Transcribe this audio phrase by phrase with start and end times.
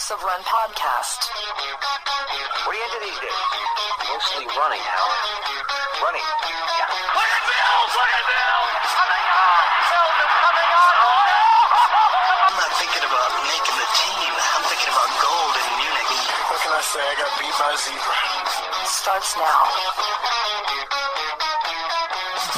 [0.00, 1.28] House of Run podcast.
[2.64, 3.40] What are you into these days?
[4.08, 5.20] Mostly running, Howard.
[6.00, 6.24] Running.
[6.24, 6.88] Yeah.
[6.88, 7.92] Look at Mills!
[8.00, 8.80] Look at Mills!
[8.96, 9.60] Coming on!
[9.92, 10.94] Mills coming on!
[11.04, 11.28] Oh,
[12.48, 14.32] I'm not thinking about making the team.
[14.40, 16.12] I'm thinking about gold in Munich.
[16.48, 17.04] What can I say?
[17.04, 18.16] I got beat by a zebra.
[18.88, 19.60] Starts now.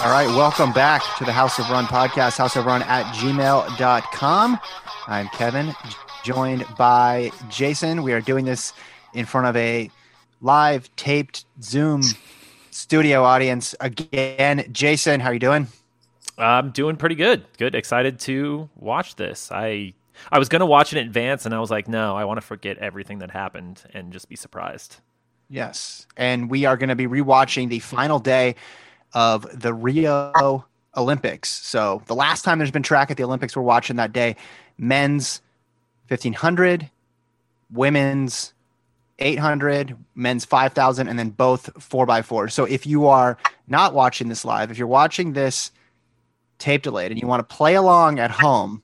[0.07, 4.61] All right, welcome back to the House of Run podcast, House of Run at gmail.com.
[5.09, 5.75] I'm Kevin,
[6.23, 8.03] joined by Jason.
[8.03, 8.73] We are doing this
[9.15, 9.91] in front of a
[10.41, 12.03] live taped Zoom
[12.71, 14.69] studio audience again.
[14.73, 15.67] Jason, how are you doing?
[16.39, 17.45] I'm doing pretty good.
[17.59, 17.75] Good.
[17.75, 19.51] Excited to watch this.
[19.53, 19.95] I
[20.31, 22.47] I was gonna watch it in advance, and I was like, no, I want to
[22.47, 24.97] forget everything that happened and just be surprised.
[25.53, 26.07] Yes.
[26.17, 28.55] And we are going to be rewatching the final day
[29.13, 30.65] of the Rio
[30.97, 31.51] Olympics.
[31.51, 34.37] So the last time there's been track at the Olympics, we're watching that day
[34.79, 35.43] men's
[36.13, 36.91] 1500,
[37.71, 38.53] women's
[39.19, 42.51] 800, men's 5000, and then both 4x4.
[42.51, 43.39] So if you are
[43.69, 45.71] not watching this live, if you're watching this
[46.59, 48.83] tape delayed and you want to play along at home,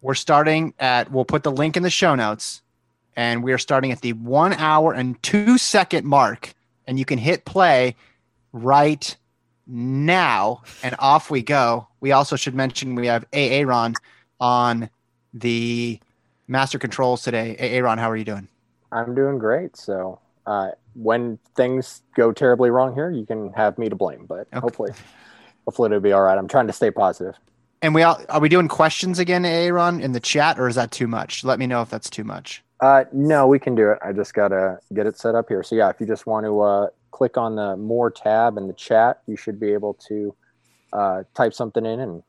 [0.00, 2.62] we're starting at, we'll put the link in the show notes,
[3.16, 6.54] and we are starting at the one hour and two second mark.
[6.86, 7.96] And you can hit play
[8.52, 9.16] right
[9.66, 11.86] now, and off we go.
[12.00, 13.94] We also should mention we have Aaron
[14.40, 14.88] on
[15.34, 16.00] the
[16.48, 17.54] master controls today.
[17.58, 18.48] A Aaron, how are you doing?
[18.90, 19.76] I'm doing great.
[19.76, 24.26] So uh, when things go terribly wrong here, you can have me to blame.
[24.26, 24.60] But Okay.
[24.60, 24.92] hopefully,
[25.66, 26.38] hopefully it'll be all right.
[26.38, 27.36] I'm trying to stay positive.
[27.80, 30.90] And we all, are we doing questions again, Aaron, in the chat, or is that
[30.90, 31.44] too much?
[31.44, 32.64] Let me know if that's too much.
[32.80, 33.98] Uh, no, we can do it.
[34.04, 35.62] I just gotta get it set up here.
[35.62, 38.72] So yeah, if you just want to uh, click on the more tab in the
[38.72, 40.34] chat, you should be able to
[40.92, 42.22] uh, type something in, and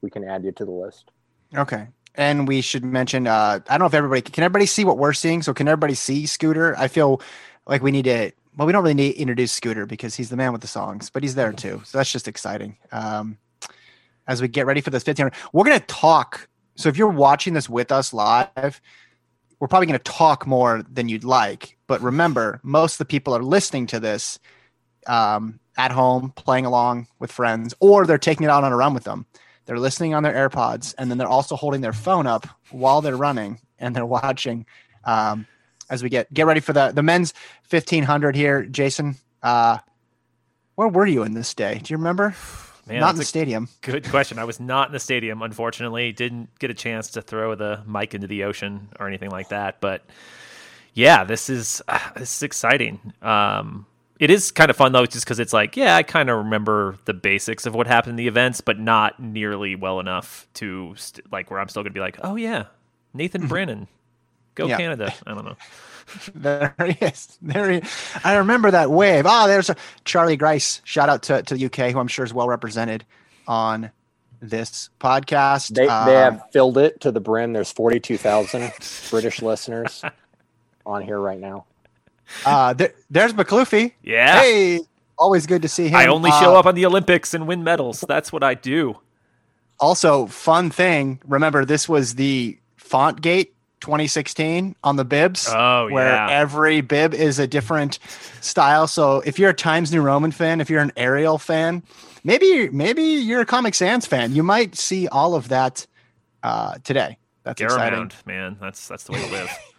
[0.00, 1.10] we can add you to the list.
[1.54, 1.88] Okay.
[2.14, 5.12] And we should mention, uh, I don't know if everybody can everybody see what we're
[5.12, 5.42] seeing.
[5.42, 6.76] So can everybody see Scooter?
[6.78, 7.22] I feel
[7.66, 8.32] like we need to.
[8.56, 11.08] Well, we don't really need to introduce Scooter because he's the man with the songs,
[11.08, 11.80] but he's there too.
[11.84, 12.76] So that's just exciting.
[12.90, 13.38] Um,
[14.26, 16.48] as we get ready for this 1500, we're gonna talk.
[16.74, 18.80] So if you're watching this with us live,
[19.58, 21.78] we're probably gonna talk more than you'd like.
[21.86, 24.38] But remember, most of the people are listening to this
[25.06, 28.92] um, at home, playing along with friends, or they're taking it out on a run
[28.92, 29.24] with them
[29.66, 33.16] they're listening on their AirPods, and then they're also holding their phone up while they're
[33.16, 34.66] running and they're watching.
[35.04, 35.46] Um,
[35.90, 37.34] as we get get ready for the the men's
[37.64, 39.16] fifteen hundred here, Jason.
[39.42, 39.78] Uh,
[40.74, 41.80] where were you in this day?
[41.82, 42.34] Do you remember?
[42.86, 43.68] Man, Not in the stadium.
[43.80, 44.38] good question.
[44.38, 46.10] I was not in the stadium, unfortunately.
[46.12, 49.80] Didn't get a chance to throw the mic into the ocean or anything like that.
[49.80, 50.04] But
[50.94, 53.12] yeah, this is uh, this is exciting.
[53.22, 53.86] Um,
[54.22, 56.96] it is kind of fun though, just because it's like, yeah, I kind of remember
[57.06, 61.30] the basics of what happened in the events, but not nearly well enough to st-
[61.32, 62.66] like where I'm still gonna be like, oh yeah,
[63.12, 63.88] Nathan Brannen,
[64.54, 64.76] go Yeah.
[64.76, 65.12] Canada.
[65.26, 65.56] I don't know.
[66.36, 67.36] There he is.
[67.42, 67.78] There he.
[67.78, 68.12] Is.
[68.22, 69.26] I remember that wave.
[69.26, 70.80] Ah, there's a Charlie Grice.
[70.84, 73.04] Shout out to, to the UK, who I'm sure is well represented
[73.48, 73.90] on
[74.40, 75.74] this podcast.
[75.74, 77.52] They Um, they have filled it to the brim.
[77.52, 78.72] There's 42,000
[79.10, 80.04] British listeners
[80.86, 81.64] on here right now.
[82.44, 83.92] Uh, there, there's Makhloufi.
[84.02, 84.40] Yeah.
[84.40, 84.80] Hey,
[85.18, 85.96] always good to see him.
[85.96, 88.04] I only show Uh, up on the Olympics and win medals.
[88.06, 88.98] That's what I do.
[89.80, 91.20] Also, fun thing.
[91.26, 93.48] Remember, this was the Fontgate
[93.80, 95.48] 2016 on the bibs.
[95.52, 96.28] Oh, where yeah.
[96.30, 97.98] every bib is a different
[98.40, 98.86] style.
[98.86, 101.82] So if you're a Times New Roman fan, if you're an Arial fan,
[102.22, 104.34] maybe maybe you're a Comic Sans fan.
[104.34, 105.84] You might see all of that
[106.44, 107.18] uh, today.
[107.42, 108.12] That's exciting.
[108.24, 108.56] Man.
[108.60, 109.50] That's that's the way to live.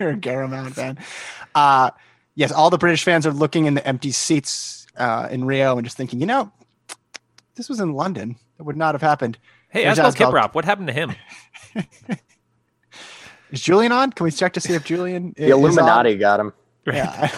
[0.00, 0.98] You're a Garamond fan.
[1.54, 1.90] Uh,
[2.34, 5.84] yes, all the British fans are looking in the empty seats uh, in Rio and
[5.84, 6.50] just thinking, you know,
[7.54, 8.36] this was in London.
[8.58, 9.38] It would not have happened.
[9.68, 10.32] Hey, There's Asbel Asbel.
[10.32, 11.14] Kiprop, what happened to him?
[13.50, 14.12] Is Julian on?
[14.12, 16.52] Can we check to see if Julian The Illuminati got him.
[16.86, 17.30] Yeah.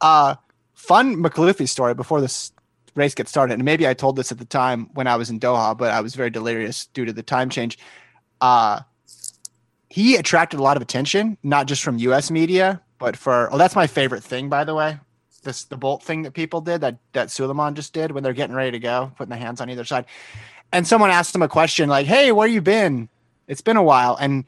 [0.00, 0.34] uh,
[0.74, 2.52] fun Makhloufi story before this
[2.94, 3.54] race gets started.
[3.54, 6.00] And maybe I told this at the time when I was in Doha, but I
[6.00, 7.78] was very delirious due to the time change.
[8.40, 8.80] Uh,
[9.92, 12.30] he attracted a lot of attention, not just from U.S.
[12.30, 14.98] media, but for oh, that's my favorite thing, by the way.
[15.42, 18.56] This the bolt thing that people did that that Souleiman just did when they're getting
[18.56, 20.06] ready to go, putting the hands on either side.
[20.72, 23.10] And someone asked him a question like, "Hey, where you been?
[23.48, 24.46] It's been a while." And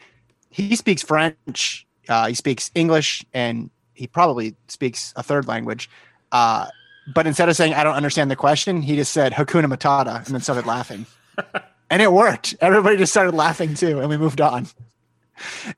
[0.48, 5.90] he speaks French, uh, he speaks English, and he probably speaks a third language.
[6.32, 6.68] Uh,
[7.12, 10.34] but instead of saying "I don't understand the question," he just said "Hakuna Matata" and
[10.34, 11.04] then started laughing,
[11.90, 12.54] and it worked.
[12.62, 14.68] Everybody just started laughing too, and we moved on.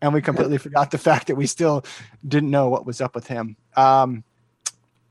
[0.03, 1.85] And we completely forgot the fact that we still
[2.27, 3.57] didn't know what was up with him.
[3.77, 4.23] Um,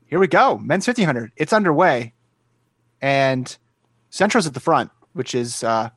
[0.06, 1.32] here we go, men's fifteen hundred.
[1.36, 2.12] It's underway,
[3.00, 3.56] and
[4.10, 5.90] Centro's at the front, which is uh,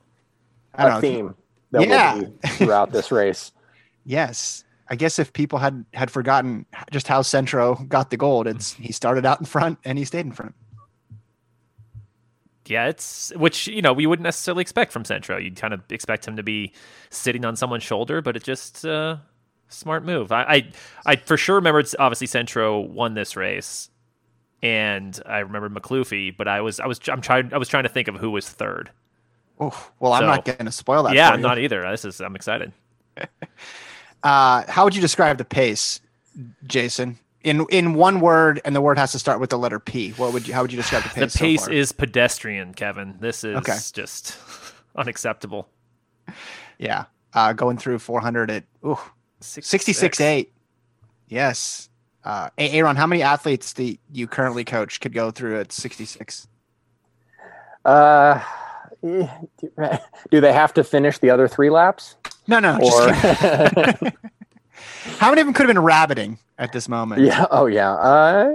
[0.75, 1.01] I don't A know.
[1.01, 1.35] theme
[1.71, 2.15] that Yeah.
[2.15, 3.51] will be throughout this race.
[4.05, 4.63] Yes.
[4.89, 8.91] I guess if people had had forgotten just how Centro got the gold, it's he
[8.91, 10.55] started out in front and he stayed in front.
[12.69, 15.38] Yeah, it's which you know we wouldn't necessarily expect from Centro.
[15.38, 16.71] You'd kind of expect him to be
[17.10, 19.18] sitting on someone's shoulder, but it just uh,
[19.69, 20.31] smart move.
[20.31, 20.71] I, I
[21.06, 23.89] I for sure remember it's obviously Centro won this race,
[24.62, 27.89] and I remember Makhloufi, but I was I was I'm trying I was trying to
[27.89, 28.92] think of who was third.
[29.60, 31.16] Oh, well, I'm not going to spoil that.
[31.16, 31.81] yeah, I'm not either.
[31.89, 32.71] This is I'm excited.
[34.21, 36.01] Uh, how would you describe the pace,
[36.68, 37.18] Jason?
[37.44, 40.12] In in one word, and the word has to start with the letter P.
[40.12, 40.53] What would you?
[40.53, 41.33] How would you describe the The pace?
[41.33, 41.74] so pace far?
[41.74, 43.15] is pedestrian, Kevin.
[43.21, 43.77] This is Okay.
[43.94, 44.38] just
[44.97, 45.69] unacceptable.
[46.77, 48.97] yeah, uh, going through 400 at ooh,
[49.39, 50.51] 66 eight.
[51.30, 51.89] Yes.
[52.25, 56.47] Uh, A- Aaron, how many athletes do you currently coach could go through at 66?
[57.85, 58.42] Uh,
[59.01, 59.27] eh,
[60.30, 62.15] do they have to finish the other three laps?
[62.47, 62.75] No, no.
[62.75, 63.39] Or Just
[63.74, 64.13] kidding.
[65.17, 67.21] how many of them could have been rabbiting at this moment?
[67.21, 67.91] yeah, oh yeah.
[67.93, 68.51] Uh,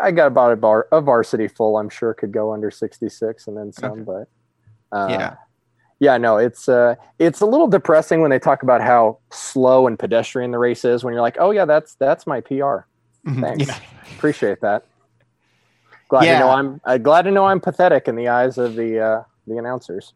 [0.00, 1.76] I got about a bar a varsity full.
[1.78, 4.28] I'm sure could go under 66 and then some, but
[4.92, 5.36] uh, Yeah.
[5.98, 9.98] yeah, no, it's uh, it's a little depressing when they talk about how slow and
[9.98, 11.02] pedestrian the race is.
[11.04, 12.84] When you're like, oh yeah, that's that's my PR.
[13.26, 13.40] Mhm.
[13.40, 13.66] Thanks.
[13.68, 13.78] Yeah.
[14.16, 14.84] Appreciate that.
[16.08, 16.34] Glad Yeah.
[16.34, 19.22] to know I'm uh, glad to know I'm pathetic in the eyes of the uh,
[19.46, 20.12] the announcers.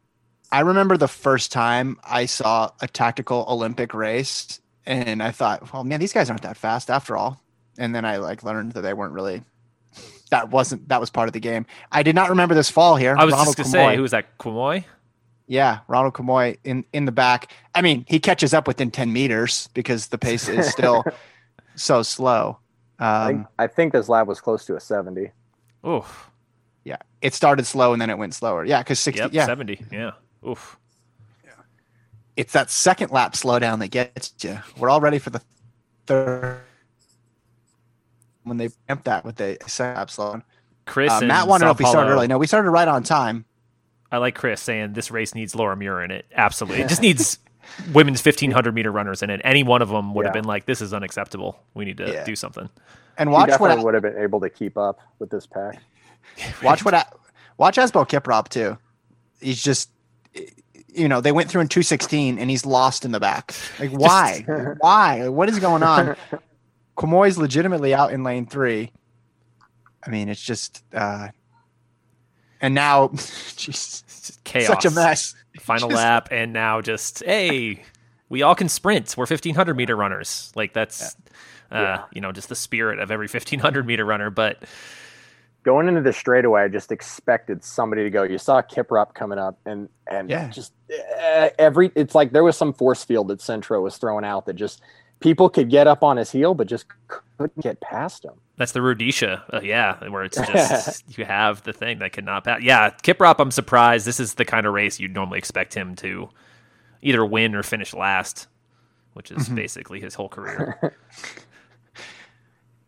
[0.53, 5.85] I remember the first time I saw a tactical Olympic race, and I thought, well,
[5.85, 7.41] man, these guys aren't that fast after all.
[7.79, 9.43] And then I like learned that they weren't really.
[10.31, 11.67] That wasn't that was part of the game.
[11.91, 13.17] I did not remember this fall here.
[13.19, 13.91] I was Ronald just gonna Kwemoi.
[13.93, 14.39] say, who was that?
[14.39, 14.85] Kwemoi?
[15.49, 17.53] Yeah, Ronald Kwemoi in in the back.
[17.75, 21.03] I mean, he catches up within ten meters because the pace is still
[21.75, 22.59] so slow.
[23.01, 25.33] I, think, Um, I think this lab was close to a 70.
[25.89, 26.31] Oof.
[26.85, 28.65] yeah, it started slow and then it went slower.
[28.65, 29.23] Yeah, because sixty.
[29.23, 29.33] Yep.
[29.33, 29.85] yeah, Seventy.
[29.91, 30.13] Yeah.
[30.47, 30.79] Oof.
[32.41, 34.61] It's that second lap slowdown that gets you.
[34.79, 35.43] We're all ready for the
[36.07, 36.63] third
[38.45, 40.43] when they amp that with the second lap slowdown.
[40.87, 41.13] Chris.
[41.13, 42.29] Uh, Matt wanted to know if we started early.
[42.29, 43.45] No, we started right on time.
[44.11, 46.25] I like Chris saying this race needs Laura Muir in it.
[46.35, 46.81] Absolutely.
[46.81, 47.39] It just needs
[47.93, 49.43] women's 1500 meter runners in it.
[49.45, 51.61] Any one of them would have been like, this is unacceptable.
[51.75, 52.25] We need to Yeah.
[52.25, 52.71] do something.
[53.19, 55.79] And watch definitely what would have been able to keep up with this pack.
[56.63, 56.95] watch what
[57.59, 58.79] watch Asbel Kiprop too.
[59.43, 59.91] He's just
[60.95, 63.55] you know they went through in 216 and he's lost in the back.
[63.79, 64.45] Like why?
[64.81, 65.29] why?
[65.29, 66.17] What is going on?
[66.97, 68.93] Kwemoi's legitimately out in lane three.
[70.05, 71.29] I mean, it's just uh
[72.61, 74.67] and now jeez, chaos.
[74.67, 75.35] such a mess.
[75.61, 76.29] Final Just- lap.
[76.31, 77.83] And now just, hey,
[78.29, 79.15] we all can sprint.
[79.17, 80.53] We're 1500 meter runners.
[80.55, 81.17] Like that's,
[81.71, 84.31] uh, you know, just the spirit of every 1500 meter runner.
[84.31, 84.63] But
[85.63, 88.23] Going into the straightaway, I just expected somebody to go.
[88.23, 90.49] You saw Kiprop coming up, and and Yeah.
[90.49, 91.93] just uh, every.
[91.95, 94.81] It's like there was some force field that Centro was throwing out that just
[95.21, 98.33] people could get up on his heel, but just couldn't get past him.
[98.57, 102.63] That's the Rudisha, uh, yeah, where it's just you have the thing that cannot pass.
[102.63, 104.07] Yeah, Kiprop, I'm surprised.
[104.07, 106.31] This is the kind of race you'd normally expect him to
[107.03, 108.47] either win or finish last,
[109.13, 110.95] which is basically his whole career.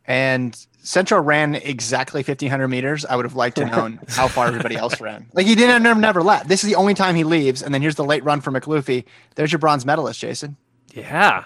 [0.04, 3.05] And Centro ran exactly 1500 meters.
[3.05, 5.26] I would have liked to known how far everybody else ran.
[5.32, 6.49] Like he didn't never, never left.
[6.49, 7.62] This is the only time he leaves.
[7.62, 9.05] And then here's the late run for Makhloufi.
[9.37, 10.56] There's your bronze medalist, Jason.
[10.93, 11.44] yeah,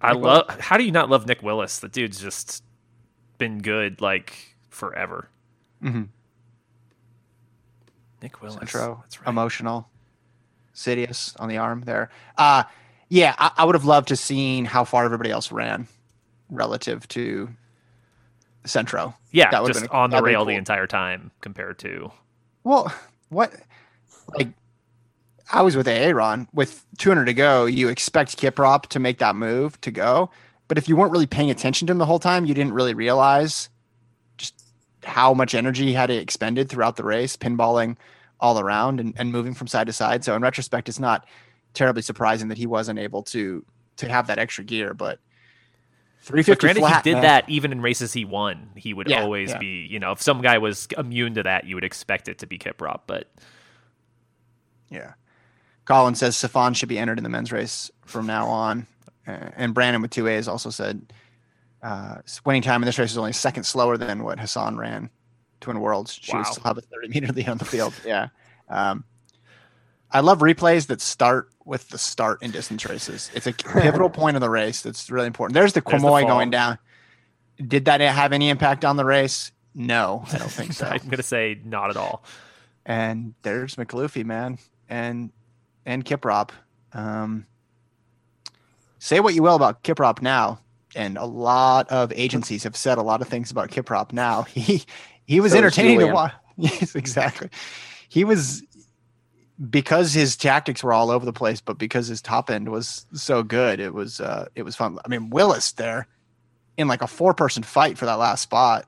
[0.00, 0.60] I Nick love.
[0.60, 1.80] How do you not love Nick Willis?
[1.80, 2.64] The dude's just
[3.36, 5.28] been good like forever.
[5.82, 6.04] Mm-hmm.
[8.22, 9.28] Nick Willis, Centro, that's right.
[9.28, 9.88] emotional,
[10.74, 12.10] Sidious on the arm there.
[12.36, 12.64] Uh,
[13.08, 15.86] yeah, I, I would have loved to seen how far everybody else ran
[16.50, 17.48] relative to
[18.68, 19.14] Centro.
[19.32, 22.10] yeah, that just been- on the rail the entire time compared to
[22.64, 22.92] Well,
[23.28, 23.52] what
[24.36, 24.48] like
[25.52, 27.64] I was with Aaron with 200 to go.
[27.64, 30.30] You expect Kiprop to make that move to go,
[30.68, 32.92] but if you weren't really paying attention to him the whole time, you didn't really
[32.94, 33.70] realize
[34.36, 34.62] just
[35.04, 37.96] how much energy he had expended throughout the race, pinballing
[38.40, 40.22] all around and, and moving from side to side.
[40.24, 41.26] So in retrospect, it's not
[41.74, 43.64] terribly surprising that he wasn't able to
[43.96, 44.92] to have that extra gear.
[44.94, 45.18] But
[46.20, 47.22] 350 granted, flat, he did man.
[47.22, 48.70] that even in races he won.
[48.76, 49.58] He would Yeah, always yeah.
[49.58, 52.46] be, you know, if some guy was immune to that, you would expect it to
[52.46, 53.02] be Kiprop.
[53.06, 53.28] But
[54.90, 55.12] Yeah.
[55.84, 58.86] Colin says Sifan should be entered in the men's race from now on.
[59.26, 61.12] And Brandon with two A's also said
[61.82, 65.10] uh, winning time in this race is only a second slower than what Hassan ran
[65.60, 66.18] Twin Worlds.
[66.20, 66.50] She would Wow.
[66.50, 67.94] still have a 30 meter lead on the field.
[68.04, 68.28] Yeah.
[68.68, 69.04] Um,
[70.10, 73.30] I love replays that start with the start in distance races.
[73.34, 75.54] It's a pivotal point of the race that's really important.
[75.54, 76.78] There's the the going down.
[77.66, 79.52] Did that have any impact on the race?
[79.74, 80.86] No, I don't think so.
[80.86, 82.24] I'm going to say not at all.
[82.86, 85.30] and there's Makhloufi, man, and
[85.84, 86.50] and Kiprop.
[86.92, 87.46] Um,
[88.98, 90.60] say what you will about Kiprop now,
[90.94, 94.42] and a lot of agencies have said a lot of things about Kiprop now.
[94.54, 94.84] He
[95.26, 96.32] he was So entertaining to watch.
[96.56, 97.50] Yes, exactly.
[98.08, 98.62] He was
[99.70, 103.42] because his tactics were all over the place, but because his top end was so
[103.42, 104.98] good, it was uh it was fun.
[105.04, 106.06] I mean, Willis there
[106.76, 108.86] in like a four person fight for that last spot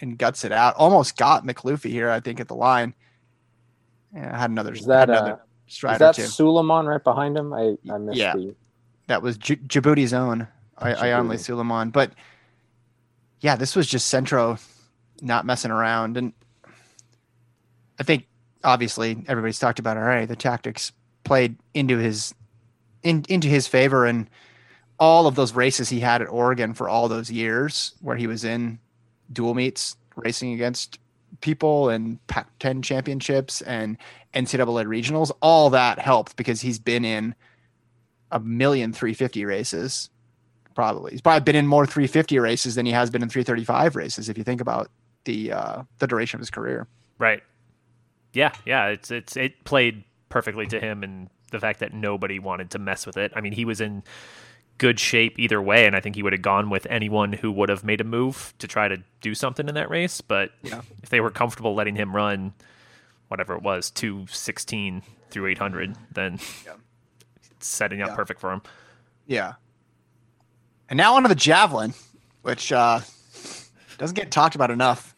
[0.00, 0.74] and guts it out.
[0.76, 2.94] Almost got Makhloufi here, I think, at the line.
[4.14, 6.14] Yeah, had another, Is that had uh, another is that.
[6.16, 7.52] Souleiman right behind him?
[7.52, 8.34] I I missed Yeah.
[8.34, 8.54] the
[9.06, 10.48] That was J- Djibouti's own
[10.78, 11.38] I- Djibouti.
[11.38, 11.90] Suleiman.
[11.90, 12.12] But
[13.40, 14.58] yeah, this was just Centro
[15.20, 16.16] not messing around.
[16.16, 16.32] And
[17.98, 18.26] I think
[18.64, 20.92] obviously everybody's talked about right, the tactics
[21.22, 22.34] played into his
[23.02, 24.28] in, into his favor and
[24.98, 28.44] all of those races he had at Oregon for all those years where he was
[28.44, 28.78] in
[29.32, 30.98] dual meets racing against
[31.40, 33.98] people and Pac 10 championships and
[34.34, 37.34] NCAA regionals, all that helped because he's been in
[38.30, 40.10] a million 350 races.
[40.74, 44.28] Probably he's probably been in more 350 races than he has been in 335 races.
[44.28, 44.90] If you think about
[45.24, 47.42] the uh, the duration of his career, Right.
[48.34, 48.88] Yeah, yeah.
[48.88, 53.06] It's it's it played perfectly to him, and the fact that nobody wanted to mess
[53.06, 53.32] with it.
[53.34, 54.02] I mean, he was in
[54.78, 57.68] good shape either way, and I think he would have gone with anyone who would
[57.68, 60.20] have made a move to try to do something in that race.
[60.20, 60.82] But Yeah.
[61.02, 62.54] if they were comfortable letting him run,
[63.28, 66.40] whatever it was, two sixteen through eight hundred, then
[67.56, 68.16] it's setting up Yeah.
[68.16, 68.62] perfect for him.
[69.26, 69.54] yeah.
[70.90, 71.94] And now onto the javelin,
[72.42, 73.00] which uh,
[73.96, 75.13] doesn't get talked about enough.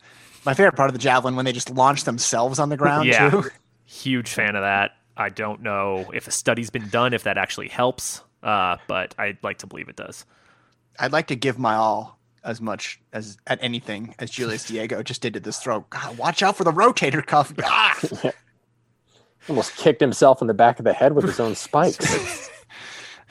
[0.46, 3.30] My favorite part of the javelin when they just launch themselves on the ground Yeah.
[3.30, 3.50] too.
[3.84, 4.92] Huge fan of that.
[5.16, 9.38] I don't know if a study's been done, if that actually helps, uh, but I'd
[9.42, 10.24] like to believe it does.
[10.98, 15.20] I'd like to give my all as much as at anything as Julius Yego just
[15.20, 15.80] did to this throw.
[15.90, 17.52] God, watch out for the rotator cuff.
[17.64, 17.98] Ah!
[19.48, 22.50] almost kicked himself in the back of the head with his own spikes.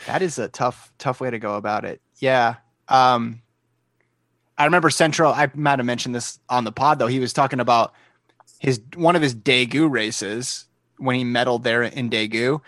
[0.08, 2.02] that is a tough, tough way to go about it.
[2.20, 2.56] Yeah.
[2.88, 3.42] Um,
[4.58, 5.30] I remember Centro.
[5.30, 7.08] I might have mentioned this on the pod though.
[7.08, 7.94] He was talking about
[8.60, 10.66] his one of his Daegu races
[10.98, 12.62] when he medaled there in Daegu,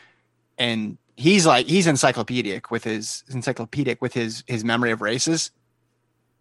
[0.58, 5.52] and he's like he's encyclopedic with his encyclopedic with his his memory of races.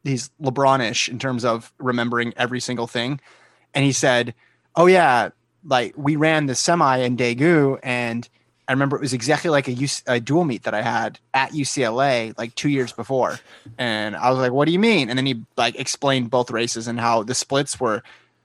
[0.02, 3.20] He's LeBronish in terms of remembering every single thing,
[3.74, 4.34] and he said,
[4.74, 5.30] "Oh yeah,
[5.64, 8.28] like we ran the semi in Daegu, and
[8.68, 11.52] I remember it was exactly like a, UC, a dual meet that I had at
[11.52, 13.38] UCLA like two years before."
[13.78, 16.88] And I was like, "What do you mean?" And then he like explained both races
[16.88, 18.02] and how the splits were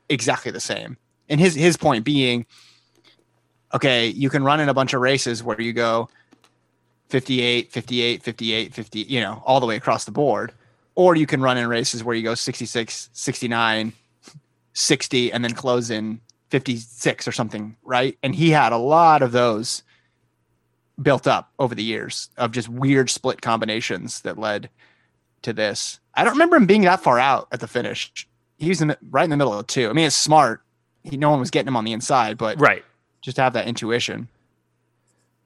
[0.09, 0.97] exactly the same.
[1.29, 2.45] And his his point being,
[3.73, 6.09] okay, you can run in a bunch of races where you go
[7.09, 10.53] 58, 58, 58, 50, you know, all the way across the board,
[10.95, 13.93] or you can run in races where you go 66, 69,
[14.73, 18.17] 60 and then close in 56 or something, right?
[18.23, 19.83] And he had a lot of those
[21.01, 24.69] built up over the years of just weird split combinations that led
[25.43, 25.99] to this.
[26.13, 28.27] I don't remember him being that far out at the finish.
[28.57, 29.89] He was in right in the middle of two.
[29.89, 30.61] I mean, it's smart.
[31.03, 32.83] He, no one was getting him on the inside, but Right.
[33.21, 34.27] just to have that intuition.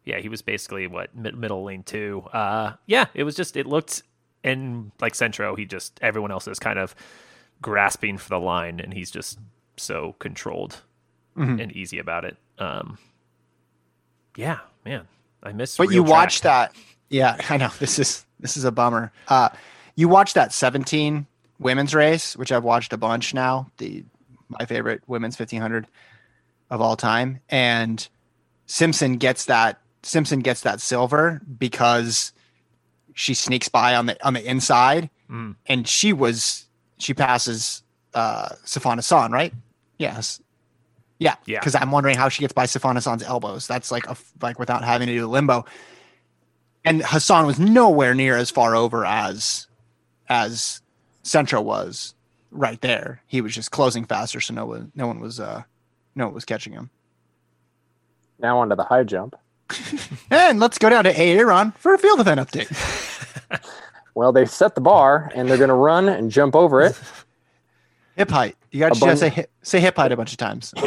[0.03, 2.23] yeah, he was basically what mid- middle lane two.
[2.33, 4.03] Uh, yeah, it was just it looked
[4.43, 6.93] and like Centro, he just everyone else is kind of
[7.61, 9.39] grasping for the line, and he's just
[9.77, 10.81] so controlled
[11.37, 11.61] Mhm.
[11.61, 12.37] and easy about it.
[12.59, 12.97] Um,
[14.35, 15.07] yeah, man,
[15.45, 15.77] I miss.
[15.77, 16.11] But you track.
[16.11, 16.75] watch that.
[17.09, 17.69] Yeah, I know.
[17.79, 19.11] This is this is a bummer.
[19.27, 19.49] Uh,
[19.95, 21.25] you watch that 17
[21.59, 23.69] women's race, which I've watched a bunch now.
[23.77, 24.03] The
[24.49, 25.87] my favorite women's 1500
[26.69, 28.05] of all time, and
[28.65, 29.79] Simpson gets that.
[30.03, 32.31] Simpson gets that silver because
[33.15, 35.55] she sneaks by on the on the inside, Mm.
[35.65, 36.67] and she was
[36.99, 37.81] she passes
[38.13, 39.53] uh, Sifan Hassan, right?
[39.97, 40.39] Yes.
[41.19, 41.59] Yeah, Yeah.
[41.59, 43.67] Because I'm wondering how she gets by Sifan Hassan's elbows.
[43.67, 45.65] That's like a like without having to do the limbo.
[46.83, 49.67] And Hassan was nowhere near as far over as
[50.27, 50.81] as
[51.23, 52.13] Centro was
[52.51, 53.21] right there.
[53.27, 55.63] He was just closing faster, so no one no one was uh
[56.15, 56.89] no one was catching him.
[58.39, 59.35] now onto the high jump.
[60.29, 62.69] And let's go down to Aaron for a field event update.
[64.15, 66.97] Well, they set the bar and they're going to run and jump over it.
[68.15, 68.55] Hip height.
[68.75, 70.73] You got to bun- say hip, say hip height a bunch of times.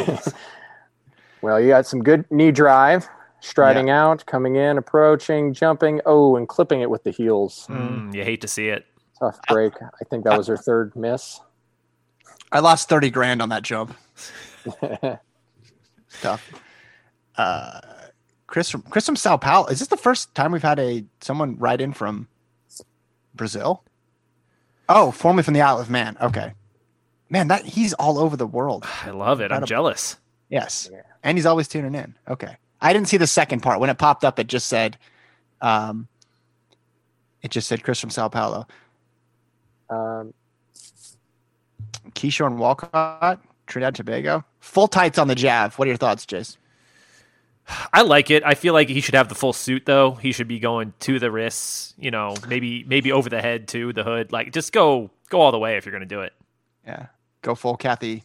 [1.41, 3.07] Well, you got some good knee drive,
[3.39, 7.65] striding out, coming in, approaching, jumping, oh, and clipping it with the heels.
[7.69, 8.85] Mm, you hate to see it.
[9.17, 9.71] Tough break.
[9.81, 11.39] I think that was her third miss.
[12.51, 13.95] I lost 30 grand on that jump.
[16.21, 16.51] Tough.
[17.37, 17.79] Uh,
[18.47, 19.67] Chris from Chris from Sao Paulo.
[19.67, 22.27] Is this the first time we've had a someone write in from
[23.33, 23.85] Brazil?
[24.89, 26.17] Oh, formerly from the Isle of Man.
[26.19, 26.51] Okay.
[27.29, 28.85] Man, that he's all over the world.
[29.05, 29.45] I love it.
[29.45, 29.67] I'm Incredible.
[29.67, 30.17] jealous.
[30.49, 30.89] Yes.
[30.91, 31.01] Yeah.
[31.23, 32.15] And he's always tuning in.
[32.27, 32.55] Okay.
[32.81, 33.79] I didn't see the second part.
[33.79, 34.97] When it popped up, it just said,
[35.61, 36.07] um,
[37.41, 38.67] It just said Chris from Sao Paulo.
[39.89, 40.33] Um,
[42.11, 44.43] Keshorn Walcott, Trinidad Tobago.
[44.59, 45.77] Full tights on the Jav.
[45.77, 46.57] What are your thoughts, Jace?
[47.93, 48.43] I like it.
[48.45, 50.11] I feel like he should have the full suit though.
[50.13, 53.93] He should be going to the wrists, you know, maybe maybe over the head to
[53.93, 54.31] the hood.
[54.31, 56.33] Like just go go all the way if you're going to do it.
[56.85, 57.07] Yeah.
[57.41, 58.23] Go full Cathy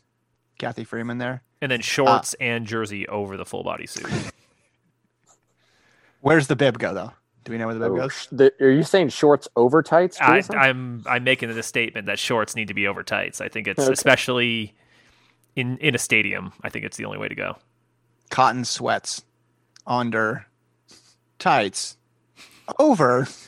[0.59, 1.43] Cathy Freeman there.
[1.61, 4.07] And then shorts uh, and jersey over the full body suit.
[6.21, 7.13] Where's the bib go though?
[7.45, 8.29] Do we know where the bib oh, goes?
[8.33, 10.19] the, are you saying shorts over tights?
[10.21, 10.57] I, Jason?
[10.57, 13.41] I'm I'm making the statement that shorts need to be over tights.
[13.41, 13.93] I think it's Okay.
[13.93, 14.75] especially
[15.55, 16.53] in in a stadium.
[16.63, 17.57] I think it's the only way to go.
[18.31, 19.25] Cotton sweats
[19.87, 20.47] under
[21.39, 21.97] tights
[22.79, 23.29] over.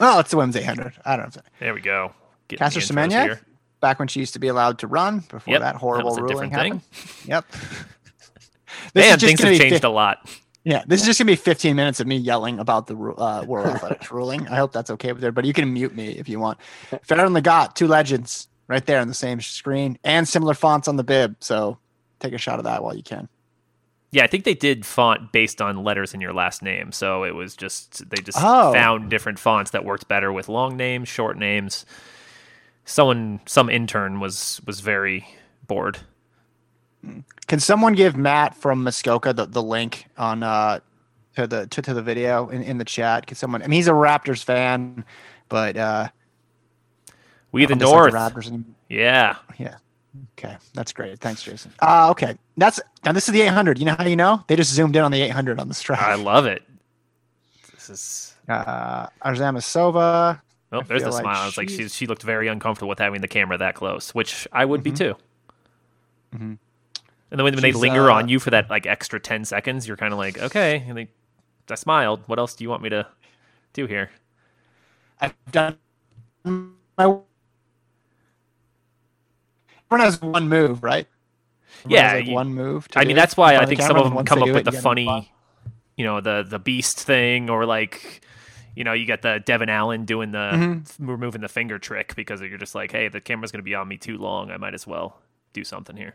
[0.00, 0.94] Well, it's the women's 800.
[1.04, 1.42] I don't know.
[1.60, 2.12] There we go.
[2.48, 3.40] Getting Caster the Semenya, here.
[3.82, 6.48] Back when she used to be allowed to run before Yep, that horrible a ruling
[6.50, 6.72] different thing.
[6.72, 7.26] happened.
[7.26, 7.44] Yep.
[8.94, 10.26] Man, things have changed fif- a lot.
[10.64, 13.66] Yeah, this is just gonna be 15 minutes of me yelling about the uh, World
[13.66, 14.46] Athletics ruling.
[14.48, 15.48] I hope that's okay with everybody.
[15.48, 16.58] You can mute me if you want.
[17.02, 20.96] Farrell and Legat, two legends, right there on the same screen, and similar fonts on
[20.96, 21.36] the bib.
[21.40, 21.78] So
[22.20, 23.28] take a shot of that while you can.
[24.12, 26.92] Yeah, I think they did font based on letters in your last name.
[26.92, 28.72] So it was just they just Oh.
[28.72, 31.84] found different fonts that worked better with long names, short names.
[32.84, 35.26] Someone some intern was was very
[35.66, 35.98] bored.
[37.48, 40.80] Can someone give Matt from Muskoka the, the link on uh
[41.36, 43.26] to the to, to the video in, in the chat?
[43.26, 43.62] Can someone?
[43.62, 45.04] I mean, he's a Raptors fan,
[45.48, 46.08] but uh,
[47.52, 48.14] We the I'm like North.
[48.14, 48.48] Raptors.
[48.48, 49.36] And, Yeah.
[49.58, 49.76] yeah.
[50.38, 51.18] Okay, that's great.
[51.20, 51.72] Thanks, Jason.
[51.80, 53.12] Uh, okay, that's now.
[53.12, 53.78] This is the 800.
[53.78, 54.44] You know how you know?
[54.46, 56.62] They just zoomed in on the 800 on the this I love it.
[57.72, 60.38] This is Uh, Arzamasova.
[60.38, 60.40] Oh,
[60.80, 61.48] I there's the feel like smile.
[61.48, 64.64] It's like she she looked very uncomfortable with having the camera that close, which I
[64.64, 65.16] would be too.
[66.34, 66.58] Mhm.
[67.30, 69.86] And then when, when they linger uh, on you for that like extra ten seconds,
[69.88, 70.84] you're kind of like, okay.
[70.86, 71.08] And they,
[71.70, 72.20] I smiled.
[72.26, 73.06] What else do you want me to
[73.72, 74.10] do here?
[75.20, 75.76] I've done
[76.44, 77.18] my.
[79.90, 81.06] Everyone has one move, right?
[81.84, 82.88] Everyone Yeah, like, you- one move.
[82.96, 84.94] I mean, that's why I think some of them come up with the you gotta
[84.96, 85.22] move on.
[85.22, 85.32] funny,
[85.96, 88.22] you know, the the beast thing, or like,
[88.74, 91.06] you know, you got the Devin Allen doing the Mm-hmm.
[91.10, 93.86] removing the finger trick because you're just like, hey, the camera's going to be on
[93.88, 94.50] me too long.
[94.50, 95.20] I might as well
[95.52, 96.14] do something here.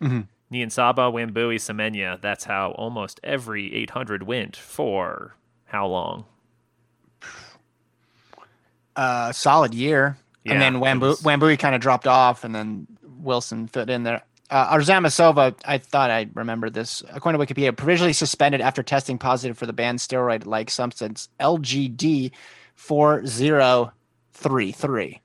[0.00, 0.26] Mhm.
[0.52, 2.20] Niyonsaba, Wambui, Semenya.
[2.20, 5.34] That's how almost every 800 went for
[5.66, 6.26] how long?
[8.94, 10.16] uh, solid year.
[10.44, 12.86] Yeah, and then Wambu was- Wambui kind of dropped off, and then
[13.18, 14.22] Wilson fit in there.
[14.48, 17.02] Uh, Arzamasova, I thought I remembered this.
[17.10, 22.30] According to Wikipedia, provisionally suspended after testing positive for the banned steroid-like substance LGD
[22.74, 23.92] four zero
[24.32, 25.20] three three.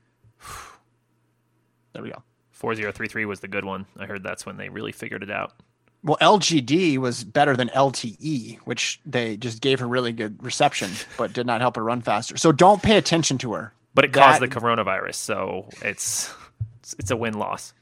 [1.92, 2.22] There we go.
[2.52, 3.86] 4033 was the good one.
[3.98, 5.52] I heard that's when they really figured it out.
[6.04, 11.32] Well, LGD was better than LTE, which they just gave her really good reception, but
[11.32, 12.36] did not help her run faster.
[12.36, 13.72] So don't pay attention to her.
[13.94, 16.32] But it caused the coronavirus, so it's
[16.80, 17.74] it's, it's a win loss.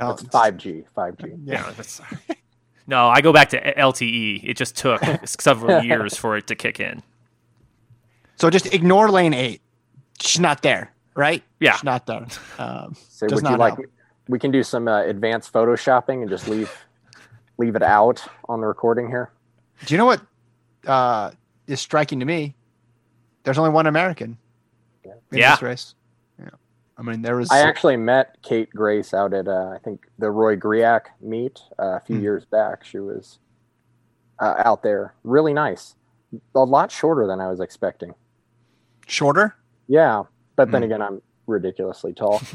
[0.00, 0.84] Oh, It's 5G.
[0.96, 1.40] 5G.
[1.44, 1.70] Yeah.
[1.76, 2.00] that's,
[2.86, 4.44] no, I go back to LTE.
[4.44, 7.02] It just took several years for it to kick in.
[8.36, 9.60] So just ignore lane eight.
[10.20, 11.42] She's not there, right?
[11.60, 11.72] Yeah.
[11.74, 12.26] She's not there.
[12.58, 13.74] Um, So Does would you like?
[13.74, 13.86] help.
[14.28, 16.70] We can do some uh, advanced photoshopping and just leave
[17.56, 19.32] leave it out on the recording here.
[19.86, 20.20] do you know what
[20.86, 21.30] uh,
[21.66, 22.54] is striking to me?
[23.42, 24.38] There's only one American
[25.04, 25.52] in Yeah.
[25.52, 25.94] this race.
[26.98, 27.02] Yeah.
[27.02, 27.50] I mean, there was.
[27.50, 31.96] I actually met Kate Grace out at uh, I think the Roy Griak meet uh,
[31.96, 32.22] a few Hmm.
[32.22, 32.84] years back.
[32.84, 33.38] She was
[34.40, 35.94] uh, out there, really nice,
[36.54, 38.14] a lot shorter than I was expecting.
[39.06, 39.54] shorter.
[39.88, 40.24] Yeah,
[40.56, 40.86] but then Hmm.
[40.86, 42.40] again, I'm ridiculously tall.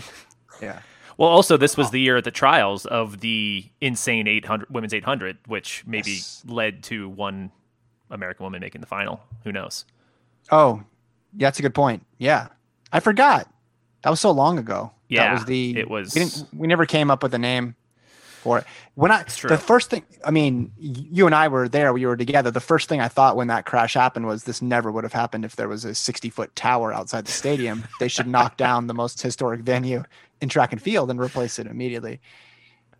[0.61, 0.81] Yeah.
[1.17, 5.39] Well, also this was the year at the trials of the insane 800 women's 800,
[5.47, 6.43] which maybe Yes.
[6.47, 7.51] led to one
[8.11, 9.19] American woman making the final.
[9.43, 9.83] Who knows?
[10.51, 10.83] Oh,
[11.35, 12.05] yeah, that's a good point.
[12.19, 12.49] Yeah,
[12.91, 13.51] I forgot.
[14.03, 14.91] That was so long ago.
[15.09, 15.77] that Yeah, was the.
[15.77, 17.75] it was- We, didn't, we never came up with a name
[18.41, 18.65] for it.
[18.95, 21.93] When I the first thing, I mean, you and I were there.
[21.93, 22.51] We were together.
[22.51, 25.45] The first thing I thought when that crash happened was this never would have happened
[25.45, 27.85] if there was a sixty foot tower outside the stadium.
[27.99, 30.03] they should knock down the most historic venue
[30.41, 32.19] in track and field and replace it immediately.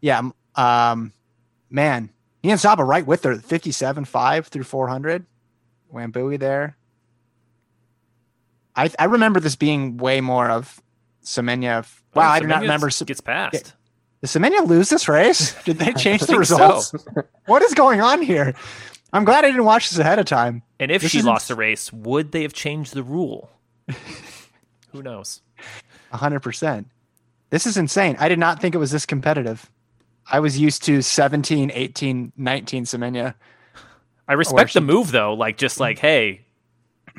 [0.01, 1.11] Yeah, um,
[1.69, 2.09] man,
[2.43, 5.25] Niyonsaba right with her, fifty-seven five through four hundred.
[5.93, 6.75] Wambui there.
[8.75, 10.81] I I remember this being way more of
[11.23, 11.85] Semenya.
[12.13, 12.89] Wow, Oh, I do not Semenya remember.
[12.89, 13.53] Gets past.
[14.21, 15.55] Did Semenya lose this race?
[15.65, 16.55] Did they change the think so.
[16.57, 16.93] results?
[17.45, 18.53] What is going on here?
[19.11, 20.63] I'm glad I didn't watch this ahead of time.
[20.79, 23.51] And if This she isn't- lost the race, would they have changed the rule?
[24.91, 25.41] Who knows?
[26.13, 26.85] 100%.
[27.49, 28.15] This is insane.
[28.19, 29.69] I did not think it was this competitive.
[30.31, 33.35] I was used to 17, 18, 19 Semenya.
[34.27, 35.33] I respect she- the move though.
[35.33, 36.01] Like just like, mm.
[36.01, 36.42] hey,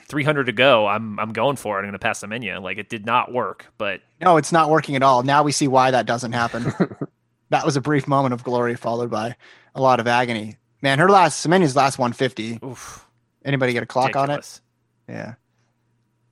[0.09, 0.87] 300 to go.
[0.87, 1.81] I'm I'm going for it.
[1.81, 2.61] I'm going to pass Semenya.
[2.63, 5.23] Like it did not work, but No, it's not working at all.
[5.23, 6.73] Now we see why that doesn't happen.
[7.51, 9.37] that was a brief moment of glory followed by
[9.75, 10.57] a lot of agony.
[10.83, 12.59] Man, her last Semenya's last 150.
[12.65, 13.07] oof,
[13.45, 14.61] Anybody get a clock on it?
[15.09, 15.35] Yeah.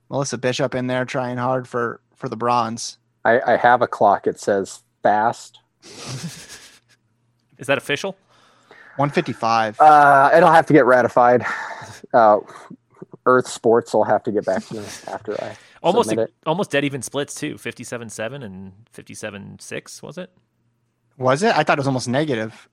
[0.09, 2.97] Melissa Bishop in there trying hard for for the bronze.
[3.25, 4.27] I, I have a clock.
[4.27, 5.59] It says fast.
[5.83, 8.11] Is that official?
[8.97, 9.79] 155.
[9.79, 11.43] Uh, it'll have to get ratified.
[12.13, 12.39] Uh,
[13.25, 16.35] Earth Sports will have to get back to me after I Almost submit it.
[16.45, 17.55] almost dead even splits too.
[17.55, 20.31] 57-7 and 57-6 was it?
[21.17, 21.55] was it?
[21.57, 22.69] I thought it was almost negative.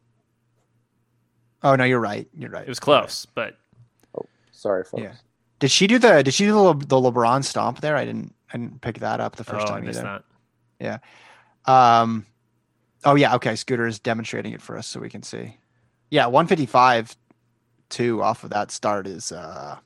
[1.63, 2.29] Oh no, you're right.
[2.37, 2.63] You're right.
[2.63, 3.59] It was close, but
[4.17, 5.03] oh, Sorry, folks.
[5.03, 5.15] Yeah.
[5.59, 7.97] Did she do the did she do the, Le- the LeBron stomp there?
[7.97, 10.23] I didn't I didn't pick that up the first oh, I time missed either.
[10.79, 11.03] that.
[11.67, 12.27] Um,
[13.05, 13.57] oh yeah, okay.
[13.57, 15.57] Scooter is demonstrating it for us so we can see.
[16.11, 17.17] Yeah, 155
[17.91, 19.77] two off of that start is uh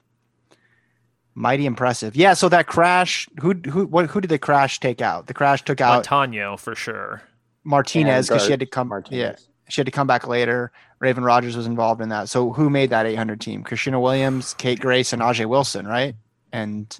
[1.35, 2.16] mighty impressive.
[2.16, 5.27] Yeah, so that crash, who who what who did the crash take out?
[5.27, 7.23] The crash took out Montano for sure.
[7.64, 9.18] Martinez because she had to Gart come.
[9.18, 9.37] Yeah,
[9.68, 10.73] she had to come back later.
[11.01, 12.29] Raven Rogers was involved in that.
[12.29, 13.64] So who made that 800 team?
[13.64, 16.14] Chrishuna Williams, Kate Grace, and Ajeé Wilson, right?
[16.53, 16.97] And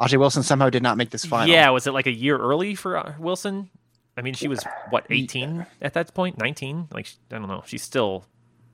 [0.00, 1.48] Ajeé Wilson somehow did not make this final.
[1.48, 3.70] Yeah, was it like a year early for uh, Wilson?
[4.16, 6.88] I mean, she was what 18 at that point, 19.
[6.92, 8.24] Like I don't know, she's still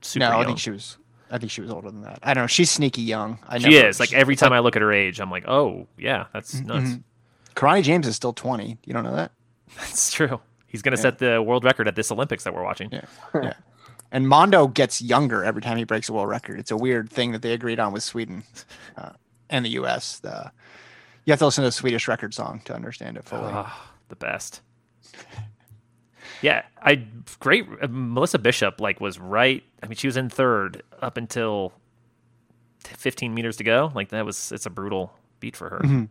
[0.01, 0.43] super no, young.
[0.43, 0.97] I think she was.
[1.31, 2.19] I think she was older than that.
[2.23, 2.49] I don't know.
[2.49, 3.39] She's sneaky young.
[3.49, 4.01] I she never- is.
[4.01, 6.91] Like every time I look at her age, I'm like, oh yeah, that's nuts.
[6.91, 7.03] Mhm.
[7.55, 8.79] Kirani James is still 20.
[8.85, 9.33] You don't know that?
[9.77, 10.41] That's true.
[10.67, 12.91] He's gonna set the world record at this Olympics that we're watching.
[12.93, 13.03] Yeah.
[13.35, 13.53] yeah.
[14.13, 16.59] And Mondo gets younger every time he breaks a world record.
[16.59, 18.43] It's a weird thing that they agreed on with Sweden
[18.97, 19.11] uh,
[19.49, 20.19] and the U.S.
[20.19, 20.51] The,
[21.25, 23.53] you have to listen to the Swedish record song to understand it fully.
[23.55, 24.63] Ah, the best.
[26.43, 27.05] Yeah, I
[27.39, 27.67] great.
[27.83, 29.63] uh, Melissa Bishop like was right.
[29.83, 31.73] I mean, she was in third up until
[32.85, 33.93] 15 meters to go.
[33.95, 35.79] Like that was it's a brutal beat for her.
[35.81, 36.09] Mhm.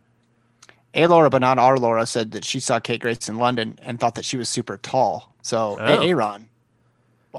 [0.94, 4.00] A Laura, but not our Laura, said that she saw Kate Grace in London and
[4.00, 5.32] thought that she was super tall.
[5.42, 6.02] So, Oh.
[6.02, 6.48] Aaron,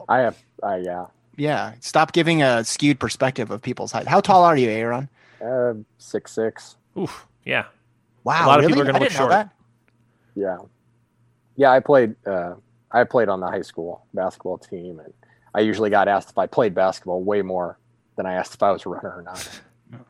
[0.08, 0.38] I have.
[0.64, 1.06] I yeah.
[1.36, 4.08] yeah, stop giving a skewed perspective of people's height.
[4.08, 5.10] How tall are you, Aaron?
[5.44, 6.78] Uh, six six.
[6.98, 7.28] Oof.
[7.46, 7.66] Yeah.
[8.24, 9.32] Wow, A lot of people are gonna I look short.
[9.32, 9.50] that.
[10.36, 10.58] Yeah.
[11.58, 12.16] Yeah, I played.
[12.26, 12.54] Uh,
[12.94, 15.14] I played on the high school basketball team, and
[15.54, 17.78] I usually got asked if I played basketball way more
[18.18, 19.62] than I asked if I was a runner or not.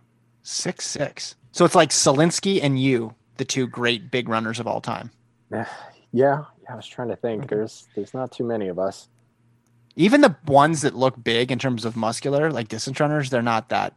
[0.44, 1.36] Six six.
[1.52, 5.12] So it's like Solinsky and you, the two great big runners of all time.
[5.52, 5.68] yeah,
[6.12, 6.46] yeah.
[6.70, 7.48] I was trying to think.
[7.50, 9.08] There's there's not too many of us.
[9.98, 13.70] Even the ones that look big in terms of muscular, like distance runners, they're not
[13.70, 13.94] that.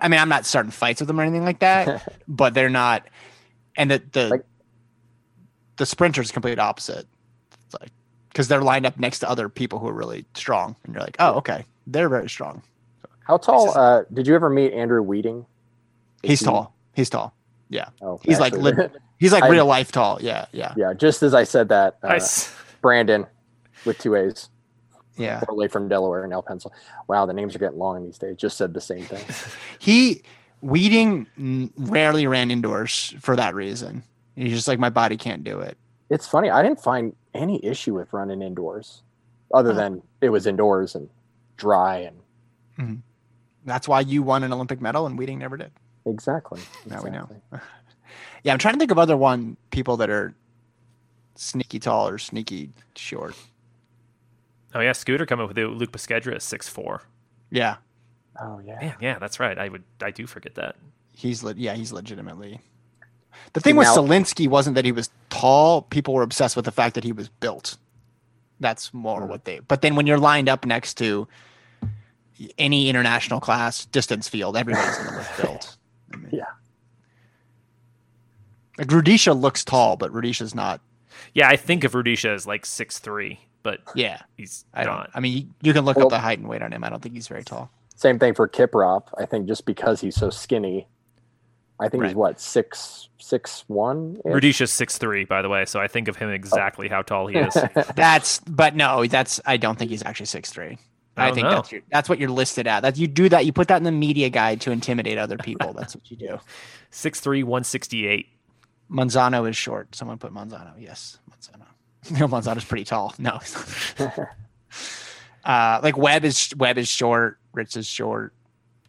[0.00, 3.08] I mean, I'm not starting fights with them or anything like that, but they're not.
[3.76, 4.44] And the the Like-
[5.78, 7.06] the sprinters complete opposite.
[7.66, 7.90] It's like
[8.38, 11.16] because they're lined up next to other people who are really strong, and you're like,
[11.18, 12.62] oh, okay, they're very strong.
[13.26, 13.76] How tall?
[13.76, 15.44] Uh, did you ever meet Andrew Wheating?
[16.22, 16.72] He's he- tall.
[16.94, 17.34] He's tall.
[17.68, 17.88] Yeah.
[18.00, 20.20] Oh, He's like actually- lit- he's like I- real life tall.
[20.22, 20.92] Yeah, yeah, yeah.
[20.94, 22.54] Just as I said that, uh, Nice.
[22.80, 23.26] Brandon
[23.84, 24.50] with two A's,
[25.16, 25.42] yeah.
[25.48, 26.72] Orley from Delaware and El Pencil.
[27.08, 28.36] Wow, the names are getting long these days.
[28.36, 29.24] Just said the same thing.
[29.80, 30.22] He
[30.60, 34.04] Weeding rarely ran indoors for that reason.
[34.36, 35.76] He's just like my body can't do it.
[36.08, 36.50] It's funny.
[36.50, 39.02] I didn't find any issue with running indoors,
[39.54, 39.74] other Oh.
[39.74, 41.08] than it was indoors and
[41.56, 42.16] dry and
[42.78, 42.94] mm-hmm.
[43.64, 45.70] That's why you won an Olympic medal and Wheating never did.
[46.06, 46.60] exactly.
[46.86, 47.28] Now we know.
[48.44, 50.32] Yeah, I'm trying to think of other one people that are
[51.34, 53.34] sneaky tall or sneaky short.
[54.74, 57.02] Oh yeah, Scooter coming with the Luke Puskedra is six four.
[57.50, 57.76] Yeah,
[58.40, 58.78] Oh yeah.
[58.80, 59.58] Man, yeah, that's right.
[59.58, 60.76] I would I do forget that.
[61.12, 62.60] he's le- yeah he's legitimately.
[63.54, 65.82] The thing with now- Solinsky wasn't that he was tall.
[65.82, 67.76] People were obsessed with the fact that he was built.
[68.60, 69.60] That's more what they.
[69.60, 71.28] But then when you're lined up next to
[72.58, 75.76] any international class distance field, everybody's going to look built.
[76.12, 76.44] I mean, Yeah.
[78.78, 80.80] Like Rudisha looks tall, but Rudisha's not.
[81.34, 84.94] Yeah, I think of Rudisha as like six three, but Yeah, he's I don't.
[84.96, 85.10] not.
[85.14, 86.84] I mean, you, you can look Well- up the height and weight on him.
[86.84, 87.70] I don't think he's very tall.
[87.96, 89.08] Same thing for Kiprop.
[89.18, 90.86] I think just because he's so skinny,
[91.80, 92.08] I think Right.
[92.08, 94.16] he's what six six one.
[94.24, 97.36] Rudisha's six three, by the way, so I think of him exactly how tall he
[97.38, 97.56] is.
[97.94, 100.78] That's but no, that's I don't think he's actually six three.
[101.16, 101.50] I I, think know.
[101.50, 102.80] that's your, that's what you're listed at.
[102.82, 103.44] That you do that.
[103.44, 105.72] You put that in the media guide to intimidate other people.
[105.72, 106.38] That's what you do.
[106.92, 108.28] Six three, one sixty eight.
[108.88, 109.94] Manzano is short.
[109.96, 110.74] Someone put Manzano.
[110.78, 112.18] Yes, Manzano.
[112.20, 113.14] No, Manzano's pretty tall.
[113.18, 113.40] No.
[115.44, 117.38] uh, like Webb is Webb is short.
[117.52, 118.32] Ritz is short.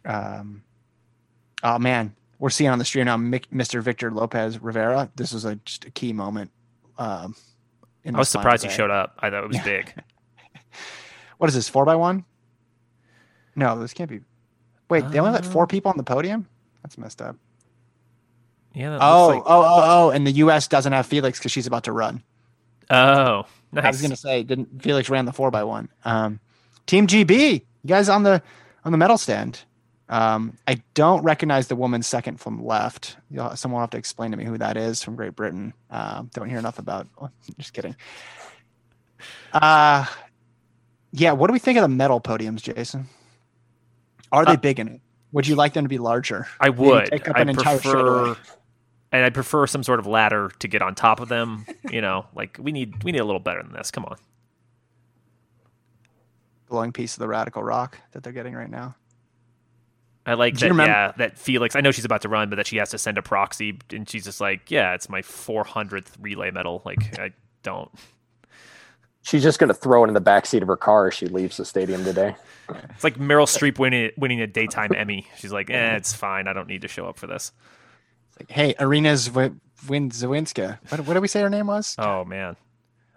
[0.04, 0.62] Um,
[1.62, 3.80] oh man, we're seeing on the stream now, Mr.
[3.80, 5.08] Victor Lopez Rivera.
[5.14, 6.50] This was a just a key moment.
[6.98, 7.36] Um,
[8.02, 9.14] in I was surprised he showed up.
[9.20, 9.94] I thought it was big.
[11.38, 11.70] What is this?
[11.70, 12.26] Four by one?
[13.56, 14.20] No, this can't be.
[14.90, 16.46] Wait, they only let Uh, four people on the podium.
[16.82, 17.34] That's messed up.
[18.74, 18.98] Yeah.
[19.00, 20.68] Oh, like- oh, oh, oh, and the U.S.
[20.68, 22.22] doesn't have Felix because she's about to run.
[22.90, 23.84] oh, nice.
[23.84, 25.88] I was gonna say, didn't Felix ran the four by one?
[26.04, 26.40] Um,
[26.86, 28.42] Team GB, you guys on the
[28.84, 29.60] on the medal stand.
[30.10, 33.16] Um, I don't recognize the woman second from left.
[33.30, 35.72] You'll, someone will have to explain to me who that is from Great Britain.
[35.88, 37.06] Um, don't hear enough about.
[37.58, 37.94] Just kidding.
[39.52, 40.04] Uh,
[41.12, 41.32] yeah.
[41.32, 43.06] What do we think of the medal podiums, Jason?
[44.32, 45.00] Are they Uh, big enough?
[45.32, 46.48] Would you like them to be larger?
[46.58, 47.06] I would.
[47.06, 48.34] take up I an entire straightaway.
[48.34, 48.36] prefer,
[49.12, 51.66] and I prefer some sort of ladder to get on top of them.
[51.88, 53.92] you know, like we need we need a little better than this.
[53.92, 54.16] Come on.
[56.68, 58.96] glowing piece of the radical rock that they're getting right now.
[60.26, 60.68] I like Do that.
[60.68, 61.74] remember- Yeah, that Felix.
[61.74, 64.08] I know she's about to run, but that she has to send a proxy, and
[64.08, 67.90] she's just like, "Yeah, it's my 400th relay medal." Like, I don't.
[69.22, 71.56] She's just going to throw it in the backseat of her car as she leaves
[71.58, 72.34] the stadium today.
[72.90, 75.26] It's like Meryl Streep winning winning a daytime Emmy.
[75.36, 76.48] She's like, "Eh, it's fine.
[76.48, 77.52] I don't need to show up for this."
[78.38, 80.78] Like, hey, Arena Zw- Win Zawinska.
[80.90, 81.94] What, what did we say her name was?
[81.98, 82.56] Oh man,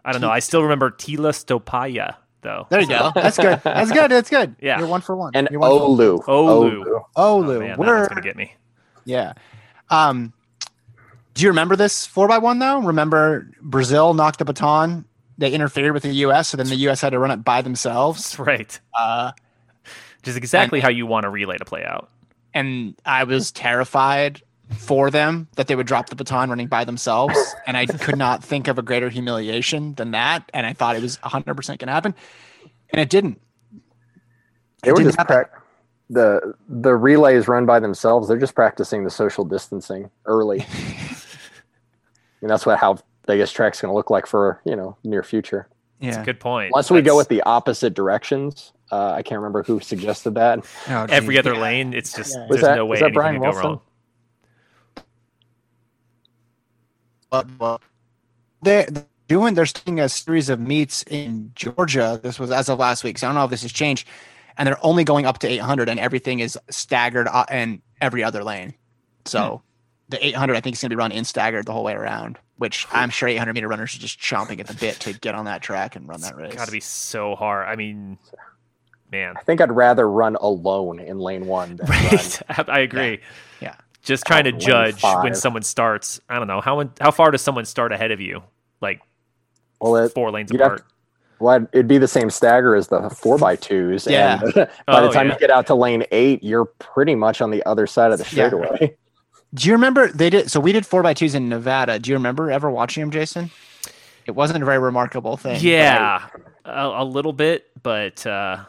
[0.03, 0.29] I don't know.
[0.31, 2.67] I still remember Tila Stopaya though.
[2.69, 3.11] There you go.
[3.15, 3.59] That's good.
[3.63, 4.11] That's good.
[4.11, 4.55] That's good.
[4.61, 4.79] Yeah.
[4.79, 5.31] You're one for one.
[5.35, 5.97] And one for one.
[5.97, 6.23] Olu.
[6.25, 6.83] Olu.
[6.85, 7.01] Olu.
[7.15, 8.53] Oh, man, that We're- gonna get me.
[9.05, 9.33] Yeah.
[9.89, 10.33] Um,
[11.33, 12.79] do you remember this four by one though?
[12.81, 15.05] Remember Brazil knocked the baton.
[15.39, 17.01] They interfered with the U.S., so then the U.S.
[17.01, 18.19] had to run it by themselves.
[18.21, 18.79] That's right.
[18.97, 19.31] Uh,
[20.19, 22.09] Which is exactly how you want a relay to play out.
[22.53, 24.41] and I was terrified
[24.77, 27.37] for them that they would drop the baton running by themselves.
[27.65, 30.49] And I could not think of a greater humiliation than that.
[30.53, 32.13] And I thought it was 100% going to happen.
[32.89, 33.41] And it didn't.
[34.83, 35.35] They were didn't just happen.
[35.35, 35.51] prac-
[36.09, 38.27] the the relays run by themselves.
[38.27, 40.59] They're just practicing the social distancing early.
[42.41, 45.67] and that's what how Vegas track's going to look like for you know near future.
[45.99, 46.23] Yeah.
[46.23, 46.71] Good point.
[46.73, 48.73] Unless we go with the opposite directions.
[48.91, 50.59] Uh, I can't remember who suggested that.
[50.89, 51.39] Oh, every geez.
[51.39, 52.45] other lane, it's just Yeah.
[52.49, 53.63] there's that- no way was that anything Brian can go Wilson?
[53.69, 53.81] wrong.
[57.33, 57.81] But, well,
[58.61, 62.19] they're they're doing they're starting a series of meets in Georgia.
[62.21, 64.07] This was as of last week, so I don't know if this has changed.
[64.55, 68.43] And they're only going up to 800, and everything is staggered uh, in every other
[68.43, 68.75] lane.
[69.25, 69.63] So
[70.09, 72.37] the 800, I think, is going to be run in staggered the whole way around.
[72.57, 75.45] Which I'm sure 800 meter runners are just chomping at the bit to get on
[75.45, 76.53] that track and run that race.
[76.53, 77.67] Got to be so hard.
[77.67, 78.19] I mean,
[79.11, 82.41] man, I think I'd rather run alone in lane one than run right?
[82.69, 83.21] I agree.
[83.59, 83.73] Yeah.
[84.03, 86.19] Just trying to Lane judge when someone starts.
[86.29, 88.43] I don't know how how far does someone start ahead of you?
[88.81, 89.01] Like
[89.81, 90.85] Well, it, four lanes you'd have apart.
[91.39, 94.05] well, it'd be the same stagger as the four by twos.
[94.05, 94.41] Yeah.
[94.41, 95.33] And by Oh, the time yeah.
[95.33, 98.25] you get out to lane eight, you're pretty much on the other side of the
[98.35, 98.47] Yeah.
[98.49, 98.95] straightaway.
[99.53, 100.51] Do you remember they did?
[100.51, 101.97] So we did four by twos in Nevada.
[101.99, 103.51] Do you remember ever watching them, Jason?
[104.25, 105.59] It wasn't a very remarkable thing.
[105.61, 106.27] Yeah,
[106.65, 108.65] a, a little bit, but uh,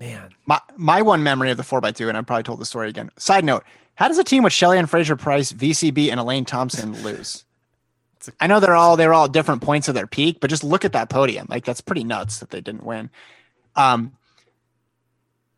[0.00, 2.66] man, my my one memory of the four by two, and I probably told the
[2.66, 3.10] story again.
[3.18, 3.62] Side note:
[3.98, 7.44] How does a team with Shelly and Fraser Pryce, VCB, and Elaine Thompson lose?
[8.40, 10.84] I know they're all they're all at different points of their peak, but just look
[10.84, 11.48] at that podium.
[11.50, 13.10] Like that's pretty nuts that they didn't win.
[13.74, 14.12] Um,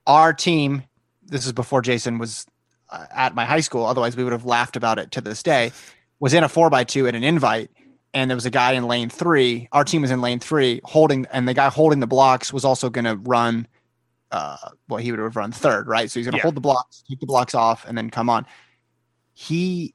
[0.07, 0.85] our team.
[1.23, 2.47] This is before Jason was
[2.89, 3.85] uh, at my high school.
[3.85, 5.71] Otherwise, we would have laughed about it to this day.
[6.19, 7.71] Was in a four by two at an invite,
[8.15, 9.69] and there was a guy in lane three.
[9.71, 12.89] Our team was in lane three, holding, and the guy holding the blocks was also
[12.89, 13.69] going to run.
[14.31, 14.57] Uh,
[14.89, 16.11] well, he would have run third, right?
[16.11, 16.43] So he's going to Yeah.
[16.43, 18.47] hold the blocks, take the blocks off, and then come on.
[19.33, 19.95] He,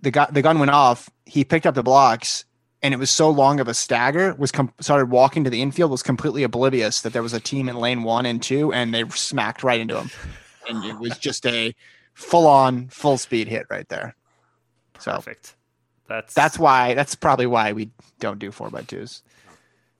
[0.00, 1.08] the guy, the gun went off.
[1.26, 2.44] He picked up the blocks,
[2.82, 4.34] and it was so long of a stagger.
[4.34, 5.90] Was com- started walking to the infield.
[5.90, 9.08] Was completely oblivious that there was a team in lane one and two, and they
[9.10, 10.10] smacked right into him,
[10.68, 11.74] and it was just a
[12.14, 14.16] full on, full speed hit right there.
[14.98, 15.54] So perfect.
[16.08, 16.94] That's that's why.
[16.94, 19.22] That's probably why we don't do four by twos.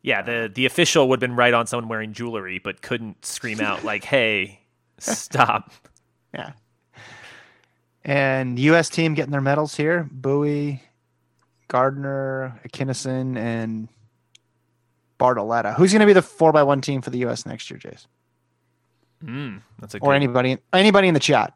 [0.03, 0.23] Yeah.
[0.23, 3.85] The the official would have been right on someone wearing jewelry, but couldn't scream out
[3.85, 4.61] like, "Hey,
[4.99, 5.73] stop!"
[6.35, 6.53] Yeah.
[8.05, 8.89] And U.S.
[8.89, 10.83] team getting their medals here: Bowie,
[11.69, 13.89] Gardner, Kinnison, and
[15.21, 15.75] Bartoletta.
[15.77, 17.47] Who's going to be the four by one team for the U.S.
[17.47, 18.07] next year, Jace?
[19.25, 20.59] Mm, that's a Or good, anybody?
[20.73, 21.55] Anybody in the chat?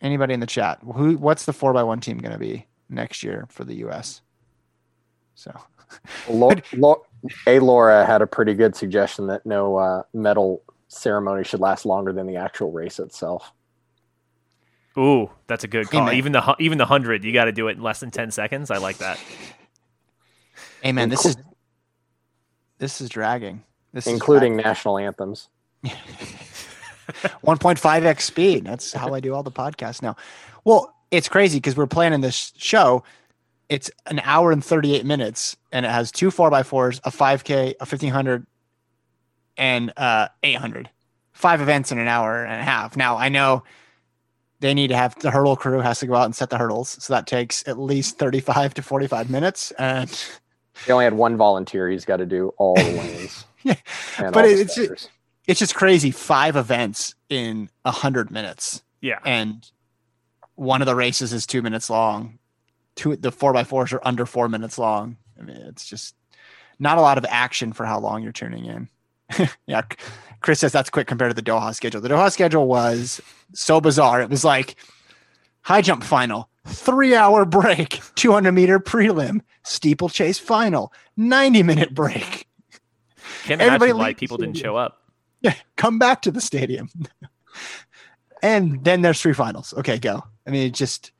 [0.00, 0.78] Anybody in the chat?
[0.94, 1.16] Who?
[1.16, 4.22] What's the four by one team going to be next year for the U.S.?
[5.34, 5.52] So
[6.28, 7.04] Lo- Lo-
[7.46, 12.12] a Laura had a pretty good suggestion that no uh, medal ceremony should last longer
[12.12, 13.52] than the actual race itself.
[14.96, 16.06] Ooh, that's a good call.
[16.06, 16.14] man.
[16.14, 18.70] Even the even the hundred, you got to do it in less than ten seconds.
[18.70, 19.18] I like that.
[20.80, 21.36] Hey man, this is
[22.78, 23.64] this is dragging.
[23.92, 25.48] This is including national anthems.
[27.44, 28.64] 1.5x speed.
[28.64, 30.14] That's how I do all the podcasts now.
[30.64, 33.02] Well, it's crazy because we're planning this show.
[33.68, 37.74] It's an hour and 38 minutes, and it has two four by fours, a 5K,
[37.80, 38.46] a 1500,
[39.56, 40.88] and uh 800.
[41.32, 42.96] Five events in an hour and a half.
[42.96, 43.62] Now I know
[44.60, 46.96] they need to have the hurdle crew has to go out and set the hurdles.
[47.02, 49.70] So that takes at least 35 to 45 minutes.
[49.78, 50.10] And
[50.86, 51.88] They only had one volunteer.
[51.88, 53.44] He's got to do all the lanes.
[53.64, 53.74] Yeah,
[54.18, 55.08] but all the it's- starters.
[55.48, 56.10] it's just crazy.
[56.12, 58.82] Five events in a hundred minutes.
[59.00, 59.18] Yeah.
[59.24, 59.68] And
[60.54, 62.37] one of the races is two minutes long.
[62.98, 65.16] Two the four by fours are under four minutes long.
[65.38, 66.16] I mean, it's just
[66.80, 68.88] not a lot of action for how long you're tuning in.
[69.66, 69.82] yeah.
[70.40, 72.00] Chris says that's quick compared to the Doha schedule.
[72.00, 73.20] The Doha schedule was
[73.54, 74.20] so bizarre.
[74.20, 74.74] It was like
[75.62, 82.48] high jump final, three hour break, 200 meter prelim, steeplechase final, 90 minute break.
[83.44, 85.02] Can't Everybody imagine why people the didn't show up.
[85.40, 86.90] Yeah, come back to the stadium.
[88.42, 89.72] and then there's three finals.
[89.76, 90.24] Okay, go.
[90.46, 91.12] I mean, it just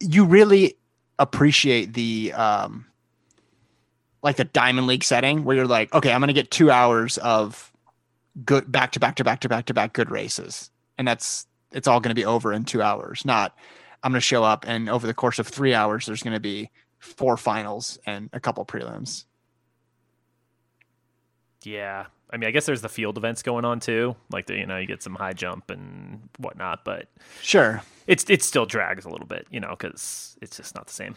[0.00, 0.76] you really
[1.18, 2.86] appreciate the um
[4.22, 7.72] like the diamond league setting where you're like, okay, I'm gonna get two hours of
[8.44, 10.70] good back to back to back to back to back good races.
[10.98, 13.24] And that's it's all gonna be over in two hours.
[13.24, 13.56] Not
[14.02, 17.36] I'm gonna show up and over the course of three hours there's gonna be four
[17.36, 19.24] finals and a couple prelims.
[21.66, 22.06] Yeah.
[22.30, 24.14] I mean, I guess there's the field events going on too.
[24.30, 27.08] Like, the, you know, you get some high jump and whatnot, but
[27.42, 27.82] Sure.
[28.06, 31.16] it's it still drags a little bit, you know, because it's just not the same.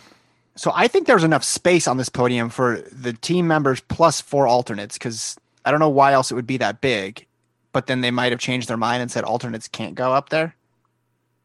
[0.55, 4.47] So I think there's enough space on this podium for the team members plus four
[4.47, 7.25] alternates because I don't know why else it would be that big,
[7.71, 10.55] but then they might have changed their mind and said alternates can't go up there.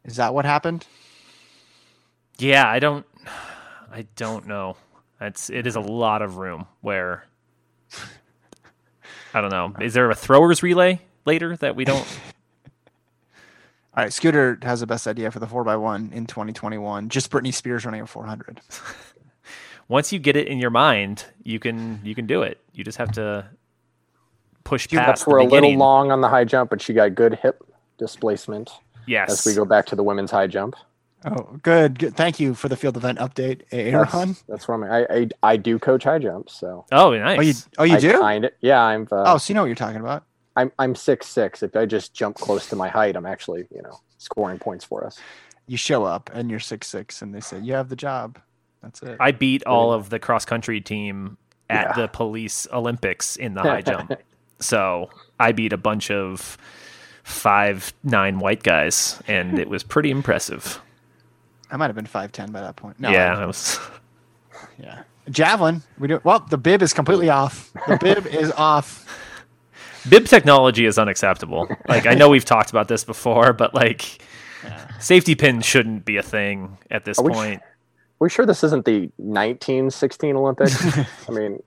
[0.05, 0.87] Is that what happened?
[2.38, 3.07] Yeah, I don't,
[3.93, 4.77] I don't know.
[5.21, 7.25] It's it is a lot of room where
[9.35, 9.75] I don't know.
[9.81, 12.07] Is there a throwers relay later that we don't?
[13.97, 17.09] All right, Scooter has the best idea for the four x one in 2021.
[17.09, 18.61] Just Britney Spears running a 400.
[19.88, 22.59] Once you get it in your mind, you can you can do it.
[22.73, 23.47] You just have to
[24.64, 27.14] push Jumps past were the a little long on the high jump, but she got
[27.14, 27.62] good hip
[27.99, 28.70] displacement
[29.07, 29.31] Yes.
[29.31, 30.75] as we go back to the women's high jump.
[31.25, 32.17] Oh, good, good.
[32.17, 34.09] Thank you for the field event update, Aaron.
[34.13, 35.07] That's, that's where I'm, I,
[35.43, 37.39] I I do coach high jump, so Oh, nice.
[37.39, 38.21] Oh, you oh you I do?
[38.21, 39.09] Kind of, yeah, I'm.
[39.11, 40.25] Uh, Oh, so you know what you're talking about.
[40.57, 41.63] I'm I'm six six.
[41.63, 45.07] If I just jump close to my height, I'm actually you know scoring points for
[45.07, 45.19] us.
[45.67, 48.39] You show up and you're six six, and they say you have the job.
[48.83, 49.17] That's it.
[49.19, 51.39] I beat all of the cross country team
[51.71, 52.03] at Yeah.
[52.03, 54.13] the police Olympics in the high jump.
[54.61, 55.11] So
[55.41, 56.57] I beat a bunch of
[57.25, 60.81] five nine white guys, and it was pretty impressive.
[61.75, 63.01] I might have been five ten by that point.
[63.01, 63.79] No, yeah, I was.
[64.79, 65.03] Yeah.
[65.29, 65.83] Javelin.
[65.99, 67.73] We do well, the bib is completely off.
[67.89, 69.05] The bib is off.
[70.09, 71.69] Bib technology is unacceptable.
[71.89, 74.23] Like I know we've talked about this before, but like
[75.01, 77.63] safety pins shouldn't be a thing at this Are we- point.
[78.21, 80.99] we sure this isn't the 1916 Olympics?
[81.29, 81.61] I mean,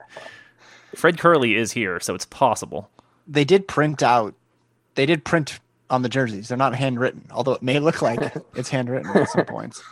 [0.94, 2.90] Fred Curley is here, so it's possible.
[3.26, 4.34] They did print out
[4.94, 6.48] they did print on the jerseys.
[6.48, 9.82] They're not handwritten, although it may look like it's handwritten at some points.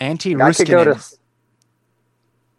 [0.00, 0.90] Antti I could go to.
[0.90, 1.18] Ruuskanen.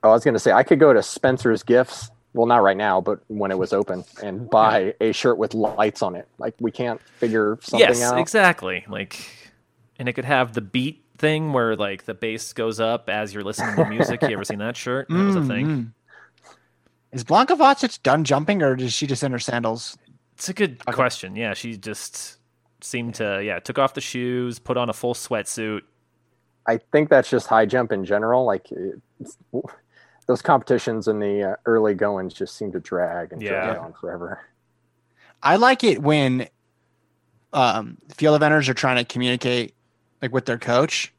[0.03, 2.09] Oh, I was going to say I could go to Spencer's Gifts.
[2.33, 6.01] Well, not right now, but when it was open, and buy a shirt with lights
[6.01, 6.27] on it.
[6.37, 8.19] Like we can't figure something yes, out.
[8.19, 8.85] exactly.
[8.87, 9.19] Like,
[9.97, 13.43] and it could have the beat thing where like the bass goes up as you're
[13.43, 14.21] listening to music.
[14.21, 15.07] you ever seen that shirt?
[15.09, 15.65] That was a thing.
[15.65, 15.91] Mm, mm.
[17.11, 19.97] Is Blanka Vlasic done jumping or is she just in her sandals?
[20.35, 21.35] It's a good question.
[21.35, 22.37] Yeah, she just
[22.81, 25.81] seemed to yeah took off the shoes, put on a full sweatsuit.
[26.69, 28.45] I think that's just high jump in general.
[28.45, 28.67] Like
[29.19, 29.37] it's,
[30.27, 34.39] those competitions in the uh, early goings just seem to drag and drag on forever.
[35.41, 36.47] I like it when
[37.53, 39.73] um, field eventers are trying to communicate
[40.21, 41.11] like with their coach,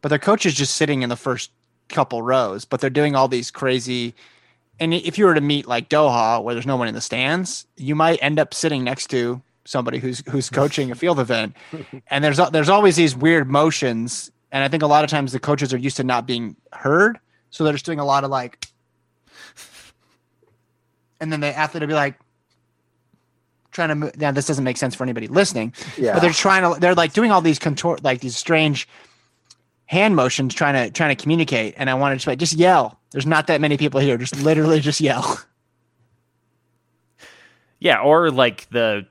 [0.00, 1.50] but their coach is just sitting in the first
[1.88, 4.14] couple rows, but they're doing all these crazy.
[4.78, 7.66] And if you were to meet like Doha, where there's no one in the stands,
[7.76, 11.56] you might end up sitting next to somebody who's who's coaching a field event,
[12.08, 15.32] and there's al- there's always these weird motions, and I think a lot of times
[15.32, 17.18] the coaches are used to not being heard,
[17.50, 18.66] so they're just doing a lot of like,
[21.20, 22.14] and then the athlete will be like,
[23.72, 24.16] trying to move.
[24.16, 26.12] Now this doesn't make sense for anybody listening, Yeah.
[26.14, 26.78] but they're trying to.
[26.80, 28.88] They're like doing all these contour, like these strange
[29.86, 31.74] hand motions, trying to trying to communicate.
[31.76, 33.00] And I wanted to like, just yell.
[33.10, 34.16] There's not that many people here.
[34.16, 35.38] Just literally just yell.
[37.80, 39.06] Yeah, or like the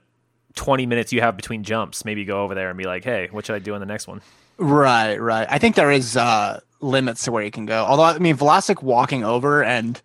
[0.56, 3.46] 20 minutes you have between jumps, maybe go over there and be like, "Hey, what
[3.46, 4.22] should I do on the next one?"
[4.58, 5.48] Right, right.
[5.50, 7.86] I think there is uh limits to where you can go.
[7.86, 10.02] Although I mean Vlasic walking over and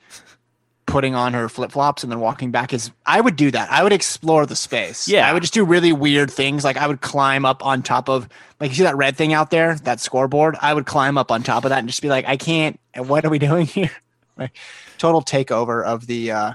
[0.86, 3.70] putting on her flip flops and then walking back is I would do that.
[3.70, 5.06] I would explore the space.
[5.06, 5.28] Yeah.
[5.28, 6.64] I would just do really weird things.
[6.64, 8.26] Like I would climb up on top of
[8.58, 10.56] like you see that red thing out there, that scoreboard.
[10.62, 13.24] I would climb up on top of that and just be like, I can't what
[13.24, 13.90] are we doing here?
[14.38, 14.56] Like
[14.96, 16.52] total takeover of the uh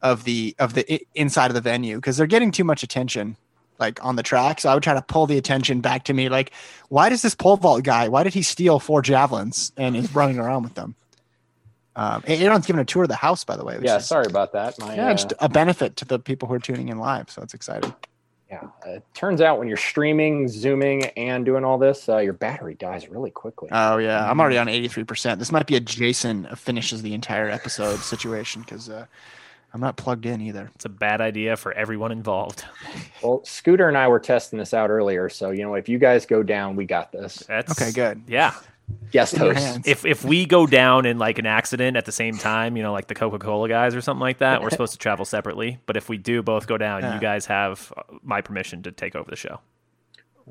[0.00, 3.36] of the of the i- inside of the venue because they're getting too much attention
[3.78, 4.60] like on the track.
[4.60, 6.28] So I would try to pull the attention back to me.
[6.28, 6.52] Like,
[6.88, 8.08] why does this pole vault guy?
[8.08, 10.94] Why did he steal four javelins and is running around with them?
[11.96, 13.78] Um, Aaron's giving a tour of the house, by the way.
[13.82, 14.78] Yeah, is- sorry about that.
[14.78, 17.28] My, Yeah, uh, just a benefit to the people who are tuning in live.
[17.28, 17.92] So it's exciting.
[18.48, 18.68] yeah.
[18.86, 23.08] It turns out when you're streaming, zooming, and doing all this, uh, your battery dies
[23.08, 23.68] really quickly.
[23.72, 25.38] Oh yeah, I'm already on 83%.
[25.40, 29.06] This might be a Jason finishes the entire episode situation because uh,
[29.74, 30.70] I'm not plugged in either.
[30.74, 32.64] It's a bad idea for everyone involved.
[33.22, 36.24] well, Scooter and I were testing this out earlier, so you know if you guys
[36.26, 37.44] go down, we got this.
[37.48, 38.22] That's Okay, good.
[38.26, 38.54] Yeah.
[39.12, 39.58] Guest host.
[39.58, 39.86] hands.
[39.86, 42.92] If if we go down in like an accident at the same time, you know,
[42.92, 45.78] like the Coca Cola guys or something like that, we're supposed to travel separately.
[45.84, 47.14] But if we do both go down, Yeah.
[47.14, 49.60] you guys have uh, my permission to take over the show.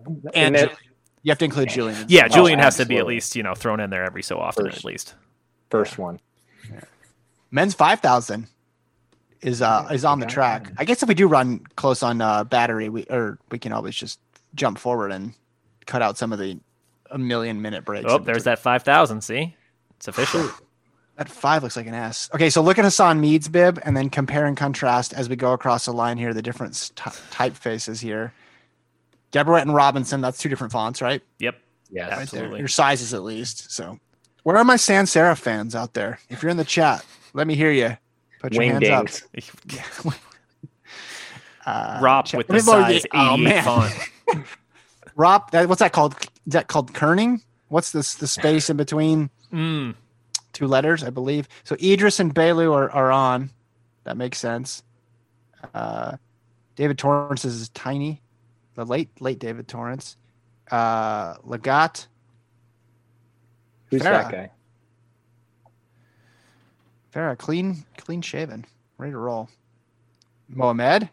[0.06, 0.76] and And it- Ju-
[1.24, 2.06] you have to include Julian.
[2.08, 4.38] Yeah, Oh, Julian has to be at least you know thrown in there every so
[4.38, 4.78] often First.
[4.78, 5.16] at least.
[5.72, 6.20] first one.
[7.50, 8.48] Men's 5,000
[9.42, 10.72] is uh is on the track.
[10.78, 13.96] I guess if we do run close on uh, battery, we or we can always
[13.96, 14.20] just
[14.56, 15.34] jump forward and
[15.86, 16.60] cut out some of the
[17.12, 18.06] a million minute breaks.
[18.10, 19.22] Oh, there's that five thousand.
[19.22, 19.56] See,
[19.96, 20.50] it's official.
[21.18, 22.30] That five looks like an S.
[22.34, 25.52] Okay, so look at Hassan Mead's bib and then compare and contrast as we go
[25.52, 28.34] across the line here, the different st- typefaces here.
[29.32, 31.22] Gebrhiwet and Robinson, that's two different fonts, right?
[31.40, 31.56] yep.
[31.90, 32.10] Yes.
[32.10, 32.22] Right there.
[32.22, 32.60] Absolutely.
[32.60, 33.72] Your sizes at least.
[33.72, 33.98] So,
[34.44, 36.20] where are my sans serif fans out there?
[36.30, 37.98] If you're in the chat, let me hear you.
[38.40, 39.06] Put your hands up.
[39.08, 40.20] Wingdings.
[41.66, 42.60] Uh, Rob check- with the yeah.
[42.62, 43.64] size Oh, 88 man.
[43.64, 43.94] font.
[45.18, 46.16] Rob, that, what's that called?
[46.46, 47.42] Is that called kerning?
[47.68, 48.16] What's this?
[48.16, 49.96] The space in between Mm,
[50.54, 51.50] two letters, I believe.
[51.66, 53.50] So Idris and Balew are, are on.
[54.06, 54.82] That makes sense.
[55.74, 56.16] Uh,
[56.78, 58.22] David Torrance is tiny.
[58.76, 60.16] The late late David Torrance.
[60.72, 62.08] Uh, Lagat.
[63.88, 64.04] Who's Farah.
[64.24, 64.52] that guy?
[67.18, 68.64] Farah, clean clean shaven,
[69.00, 69.50] ready to roll.
[70.48, 71.10] Mohamed.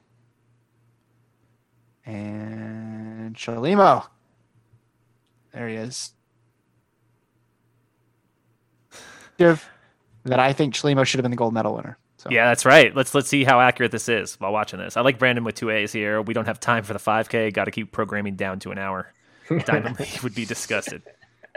[2.04, 4.06] And Chelimo.
[5.52, 6.12] There he is.
[9.38, 9.58] That
[10.26, 11.96] I think Chelimo should have been the gold medal winner.
[12.18, 12.94] So yeah, that's right.
[12.94, 14.98] Let's let's see how accurate this is while watching this.
[14.98, 16.20] I like Brandon with two A's here.
[16.20, 17.52] We don't have time for the 5K.
[17.54, 19.10] Got to keep programming down to an hour.
[19.64, 21.02] Diamond League would be disgusted.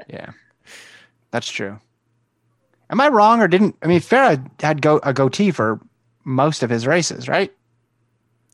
[0.07, 0.31] Yeah,
[1.31, 1.79] that's true.
[2.89, 3.75] Am I wrong or didn't?
[3.81, 5.79] I mean, Farah had go a goatee for
[6.23, 7.53] most of his races, right?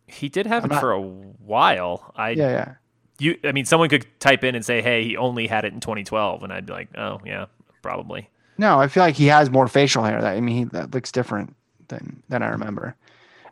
[0.08, 2.12] He did have I'm it not- for a while.
[2.16, 2.74] I Yeah, yeah.
[3.20, 5.80] you I mean someone could type in and say, "Hey, he only had it in
[5.80, 7.46] 2012." And I'd be like, "Oh, yeah,
[7.82, 10.22] probably." No, I feel like he has more facial hair.
[10.22, 11.56] That I mean, he, that looks different
[11.88, 12.96] than than I remember.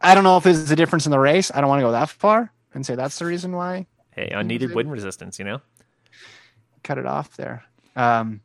[0.02, 1.52] I don't know if it's the difference in the race.
[1.54, 4.74] I don't want to go that far and say that's the reason why Hey, unneeded
[4.74, 5.62] wind resistance, you know?
[6.84, 7.64] cut it off there.
[7.96, 8.42] Um,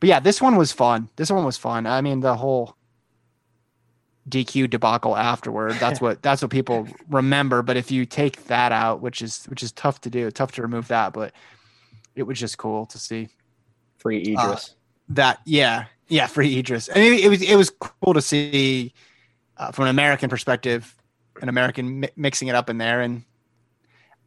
[0.00, 1.08] but yeah, this one was fun.
[1.16, 1.86] This one was fun.
[1.86, 2.76] I mean, the whole
[4.28, 5.74] DQ debacle afterward.
[5.74, 7.62] That's what that's what people remember.
[7.62, 10.62] But if you take that out, which is which is tough to do, tough to
[10.62, 11.32] remove that, but
[12.14, 13.28] it was just cool to see
[13.98, 14.74] Free Idris.
[15.10, 15.40] that.
[15.44, 16.88] Yeah, yeah, free Idris.
[16.94, 18.92] I mean, it was it was cool to see
[19.56, 20.94] uh, from an American perspective,
[21.40, 23.00] an American mi- mixing it up in there.
[23.00, 23.24] And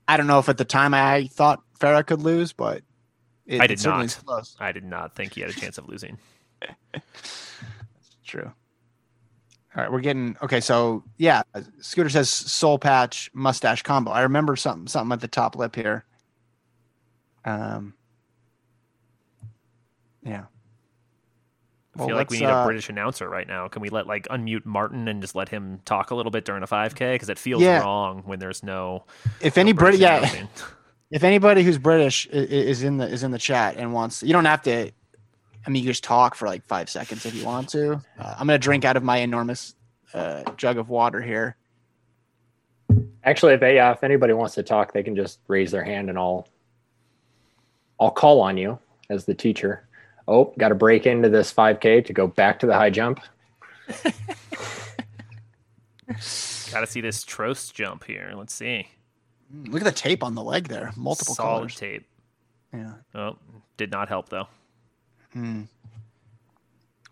[0.07, 2.83] I don't know if at the time I thought Farah could lose, but
[3.49, 4.07] it, I did not.
[4.25, 4.55] close.
[4.59, 6.17] I did not think he had a chance of losing.
[6.93, 7.03] That's
[8.25, 8.51] true.
[9.75, 10.59] All right, we're getting okay.
[10.61, 11.43] So yeah,
[11.81, 14.11] Scooter says soul patch mustache combo.
[14.11, 16.05] I remember something something at the top lip here.
[17.45, 17.93] Um.
[20.23, 20.45] Yeah.
[21.97, 23.67] I feel like we need a British announcer right now.
[23.67, 26.63] Can we let like unmute Martin and just let him talk a little bit during
[26.63, 27.13] a 5K?
[27.15, 27.81] Because it feels Yeah.
[27.81, 29.05] wrong when there's no.
[29.41, 30.47] If any no British, yeah, announcing.
[31.11, 34.21] if anybody who's British i- i- is in the is in the chat and wants,
[34.23, 34.91] you don't have to.
[35.65, 37.93] I mean, you just talk for like five seconds if you want to.
[38.17, 39.75] Uh, I'm gonna drink out of my enormous
[40.13, 41.55] uh, jug of water here.
[43.23, 46.09] Actually, if they, uh, if anybody wants to talk, they can just raise their hand
[46.09, 46.47] and I'll
[47.99, 48.79] I'll call on you
[49.09, 49.87] as the teacher.
[50.27, 53.19] Oh, got to break into this 5K to go back to the high jump.
[56.07, 58.33] Got to see this Trost jump here.
[58.35, 58.87] Let's see.
[59.53, 61.75] Mm, Look at the tape on the leg there, multiple Solid colors.
[61.75, 62.07] tape.
[62.73, 62.93] Yeah.
[63.15, 63.37] Oh,
[63.77, 64.47] did not help though.
[65.33, 65.63] Hmm.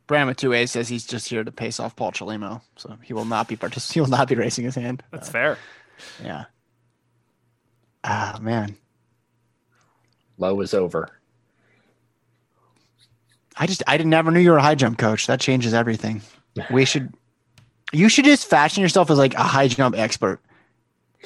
[0.05, 3.13] Brandon with two A says he's just here to pace off Paul Chelimo, so he
[3.13, 5.03] will not be partic- He will not be raising his hand.
[5.11, 5.57] That's Uh, fair.
[6.23, 6.45] yeah.
[8.03, 8.77] Ah man,
[10.37, 11.09] Low is over.
[13.57, 15.27] I just I didn't never knew you were a high jump coach.
[15.27, 16.21] That changes everything.
[16.71, 17.13] We should.
[17.91, 20.39] You should just fashion yourself as like a high jump expert.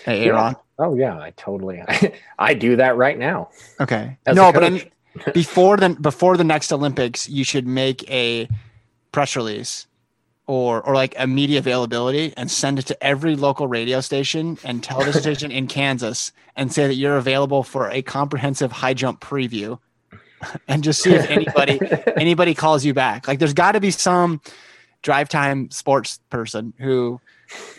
[0.06, 0.56] Hey, Aaron.
[0.82, 1.82] Oh yeah, I totally.
[2.40, 3.50] I do that right now.
[3.80, 4.18] Okay.
[4.28, 4.92] No, but I
[5.34, 8.50] before the before the next Olympics, you should make a
[9.12, 9.86] press release
[10.48, 14.84] or or like a media availability and send it to every local radio station and
[14.84, 19.78] television station in Kansas and say that you're available for a comprehensive high jump preview
[20.68, 21.80] and just see if anybody
[22.18, 23.28] anybody calls you back.
[23.28, 24.42] Like there's got to be some
[25.04, 27.22] drive time sports person who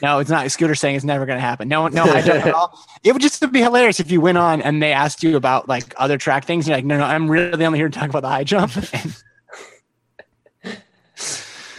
[0.03, 0.51] no, it's not.
[0.51, 1.69] Scooter saying it's never going to happen.
[1.69, 2.79] No, no, I don't at all.
[3.05, 5.93] It would just be hilarious if you went on and they asked you about like
[5.97, 6.69] other track things.
[6.69, 8.73] You're like, no, no, I'm really only here to talk about the high jump.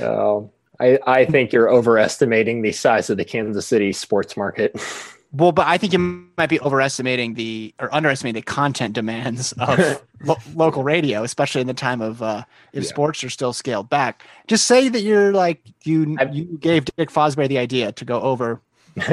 [0.02, 4.76] Um, I, I think you're overestimating the size of the Kansas City sports market.
[5.34, 6.00] well, but I think you
[6.38, 11.68] might be overestimating the or underestimating the content demands of lo- local radio, especially in
[11.68, 12.90] the time of uh, if Yeah.
[12.90, 14.24] sports are still scaled back.
[14.48, 18.22] Just say that you're like you I've- you gave Dick Fosbury the idea to go
[18.22, 18.62] over.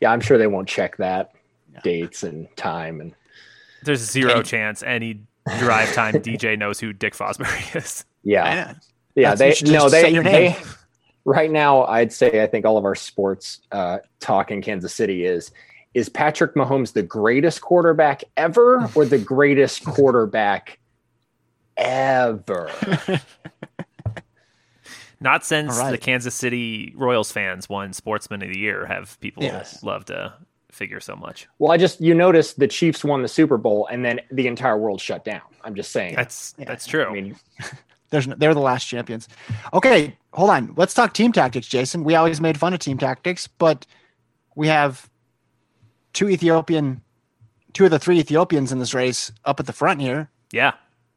[0.00, 1.32] yeah, I'm sure they won't check that
[1.82, 3.14] dates and time and
[3.82, 4.42] There's zero Okay.
[4.48, 5.20] chance any
[5.58, 8.04] drive time DJ knows who Dick Fosbury is.
[8.22, 8.74] yeah,
[9.14, 9.34] yeah.
[9.34, 10.52] That's- They should no, they your name.
[10.52, 10.58] they
[11.26, 11.84] right now.
[11.84, 15.50] I'd say I think all of our sports uh, talk in Kansas City is
[15.92, 20.78] is Patrick Mahomes the greatest quarterback ever or the greatest quarterback
[21.76, 22.70] ever?
[25.20, 25.90] Not since All right.
[25.92, 29.82] the Kansas City Royals fans won Sportsman of the Year have people Yes.
[29.82, 30.34] loved to
[30.70, 31.48] figure so much.
[31.58, 34.76] Well, I just you notice the Chiefs won the Super Bowl and then the entire
[34.76, 35.40] world shut down.
[35.64, 36.14] I'm just saying.
[36.16, 36.66] That's Yeah.
[36.66, 37.04] that's true.
[37.06, 37.34] I mean,
[38.16, 39.28] There's they're the last champions.
[39.74, 40.72] Okay, hold on.
[40.74, 42.02] Let's talk team tactics, Jason.
[42.02, 43.84] We always made fun of team tactics, but
[44.54, 45.10] we have
[46.14, 47.02] two Ethiopian,
[47.74, 50.72] two of the three Ethiopians in this race up at the front here, yeah,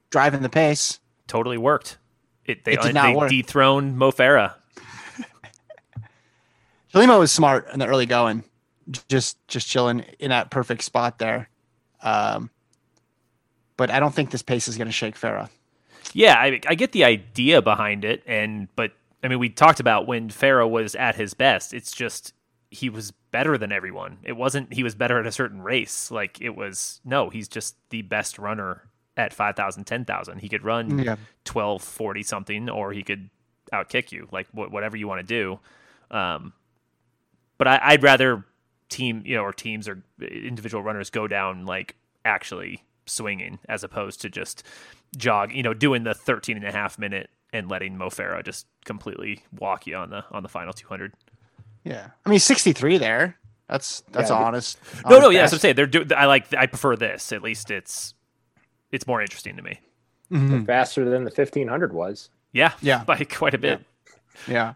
[0.10, 1.00] driving the pace.
[1.28, 1.98] totally worked.
[2.44, 3.30] It they, It did not they work.
[3.30, 4.56] dethroned Mo Farah.
[6.94, 8.44] Chelimo was smart in the early going,
[9.08, 11.48] just just chilling in that perfect spot there.
[12.02, 12.50] Um,
[13.78, 15.50] but I don't think this pace is going to shake Farah.
[16.14, 18.92] Yeah, I, I get the idea behind it, and but
[19.24, 21.74] I mean, we talked about when Farah was at his best.
[21.74, 22.34] It's just
[22.72, 24.18] he was better than everyone.
[24.24, 26.10] It wasn't he was better at a certain race.
[26.12, 28.84] Like it was no, he's just the best runner
[29.18, 30.40] at 5,000, 10,000.
[30.40, 31.18] He could run Yeah.
[31.44, 33.30] 12, 40 something, or he could
[33.74, 35.60] outkick you, like wh- whatever you want to do.
[36.16, 36.54] Um,
[37.58, 38.46] but I, I'd rather
[38.88, 44.22] team, you know, or teams or individual runners go down like actually swinging as opposed
[44.22, 44.64] to just
[45.18, 48.68] jog, you know, doing the 13 and a half minute and letting Mo Farah just
[48.86, 51.14] completely walk you on the on the final 200.
[51.84, 53.38] Yeah, I mean, sixty-three there.
[53.68, 54.78] That's that's Yeah, honest.
[55.06, 55.52] No, no, honest yeah, best.
[55.52, 57.32] so I'm saying they're do- I like I prefer this.
[57.32, 58.14] At least it's
[58.92, 59.80] it's more interesting to me.
[60.32, 60.66] Mhm.
[60.68, 62.30] faster than the 1500 was.
[62.52, 63.04] Yeah, Yeah.
[63.08, 63.82] by quite a bit.
[64.48, 64.74] Yeah.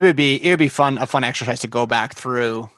[0.00, 2.70] It would be it would be fun a fun exercise to go back through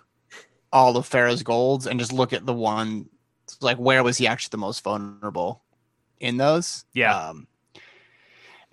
[0.72, 3.08] all of Farah's golds and just look at the one
[3.60, 5.62] like where was he actually the most vulnerable
[6.24, 6.84] in those?
[6.92, 7.16] Yeah.
[7.16, 7.46] Um,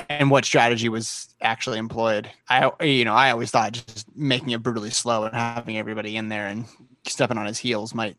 [0.09, 2.29] and what strategy was actually employed?
[2.49, 6.29] I you know, I always thought just making it brutally slow and having everybody in
[6.29, 6.65] there and
[7.05, 8.17] stepping on his heels might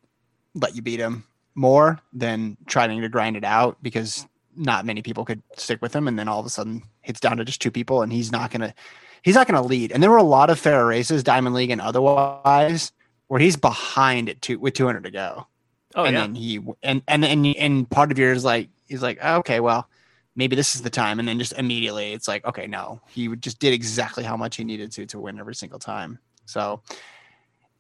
[0.55, 1.25] let you beat him
[1.55, 4.27] more than trying to grind it out because
[4.57, 7.37] not many people could stick with him and then all of a sudden it's down
[7.39, 8.75] to just two people and he's not gonna
[9.23, 9.93] he's not gonna lead.
[9.93, 12.93] And there were a lot of fair races, Diamond League and otherwise,
[13.29, 15.47] where he's behind at two with two hundred to go.
[15.95, 16.21] Oh and yeah.
[16.21, 19.89] then he and and and and part of yours like he's like, "Oh, okay, well,
[20.35, 21.19] maybe this is the time.
[21.19, 24.65] And then just immediately it's like, okay, no, he just did exactly how much he
[24.65, 26.19] needed to to win every single time.
[26.47, 26.83] So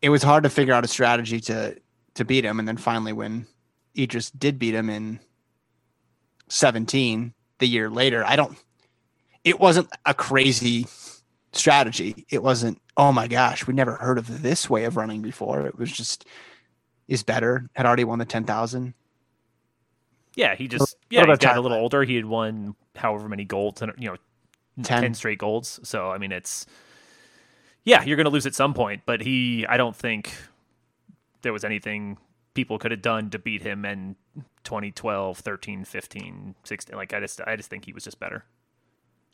[0.00, 1.76] it was hard to figure out a strategy to
[2.14, 2.58] to beat him.
[2.58, 3.46] And then finally, when
[3.96, 5.20] Idris did beat him in
[6.48, 8.56] 17 the year later, I don't.
[9.44, 10.86] It wasn't a crazy
[11.52, 12.26] strategy.
[12.30, 12.80] It wasn't.
[12.96, 15.66] Oh my gosh, we never heard of this way of running before.
[15.66, 16.26] It was just
[17.08, 17.68] is better.
[17.74, 18.94] Had already won the ten thousand.
[20.34, 22.04] Yeah, he just yeah, he got a little older.
[22.04, 24.16] He had won however many golds and you know
[24.82, 25.02] 10.
[25.02, 25.80] 10 straight golds.
[25.82, 26.66] So I mean it's
[27.84, 30.32] yeah, you're going to lose at some point, but he I don't think
[31.42, 32.18] there was anything
[32.54, 34.16] people could have done to beat him in
[34.64, 38.44] 2012, 13, 15, 16 like I just I just think he was just better.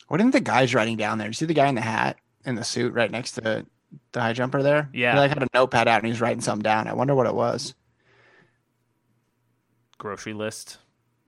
[0.07, 1.27] What didn't the guys writing down there?
[1.27, 3.65] You see the guy in the hat and the suit right next to the,
[4.11, 4.89] the high jumper there?
[4.91, 5.13] Yeah.
[5.13, 6.87] He like had a notepad out and he was writing something down.
[6.87, 7.75] I wonder what it was.
[9.99, 10.79] Grocery list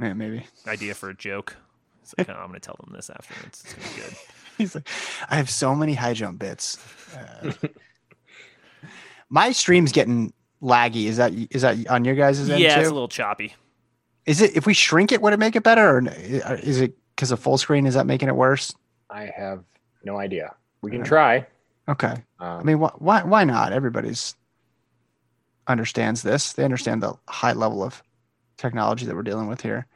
[0.02, 0.46] Yeah, maybe.
[0.68, 1.56] idea for a joke.
[2.02, 3.62] It's like, oh, I'm going to tell them this afterwards.
[3.64, 4.18] It's going to be good.
[4.58, 4.88] He's like,
[5.30, 6.78] I have so many high jump bits.
[7.16, 7.52] Uh,
[9.30, 11.06] my stream's getting laggy.
[11.06, 12.82] Is that is that on your guys' end yeah, too?
[12.82, 13.54] it's a little choppy.
[14.26, 17.32] Is it if we shrink it, would it make it better, or is it because
[17.32, 17.86] of full screen?
[17.86, 18.74] Is that making it worse?
[19.10, 19.64] I have
[20.04, 20.56] no idea.
[20.82, 21.46] We can try.
[21.88, 22.16] Okay.
[22.40, 23.74] I Um, mean, wh- why why not?
[23.74, 24.36] Everybody's
[25.68, 26.54] understands this.
[26.54, 28.04] They understand the high level of
[28.58, 29.88] technology that we're dealing with here.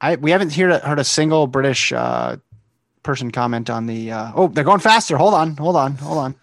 [0.00, 2.36] I we haven't heard a, heard a single British uh,
[3.02, 4.12] person comment on the.
[4.12, 5.16] Uh, oh, they're going faster.
[5.16, 6.30] Hold on, hold on, hold on.
[6.32, 6.36] Is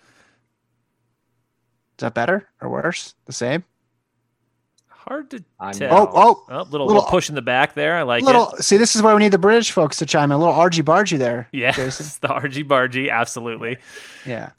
[2.01, 3.16] that better or worse?
[3.26, 3.64] The same.
[4.88, 5.97] Hard to I'm- tell.
[5.97, 7.95] Oh, oh, Oh, little, little- little push in the back there.
[7.95, 8.51] I like little.
[8.51, 8.64] it.
[8.64, 10.36] See, this is where we need the British folks to chime in.
[10.36, 11.47] A little argy bargy there.
[11.51, 12.05] Yeah, Jason.
[12.22, 13.78] the RG Bargy, absolutely.
[14.26, 14.51] Yeah.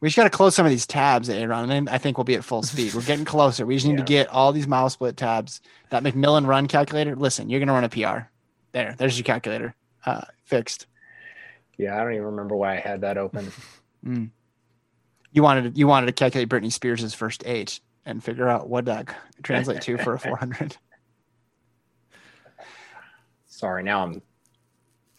[0.00, 2.24] We just got to close some of these tabs, Aaron, and then I think we'll
[2.24, 2.94] be at full speed.
[2.94, 3.66] We're getting closer.
[3.66, 5.60] We just need to get all these mile split tabs.
[5.90, 7.16] That McMillan run calculator.
[7.16, 8.28] Listen, you're going to run a PR.
[8.72, 9.74] There, there's your calculator.
[10.06, 10.86] Uh, fixed.
[11.76, 13.50] Yeah, I don't even remember why I had that open.
[15.30, 18.86] You wanted to, you wanted to calculate Britney Spears' first eight and figure out what
[18.86, 20.74] that translate to for a 400.
[23.46, 24.22] Sorry, now I'm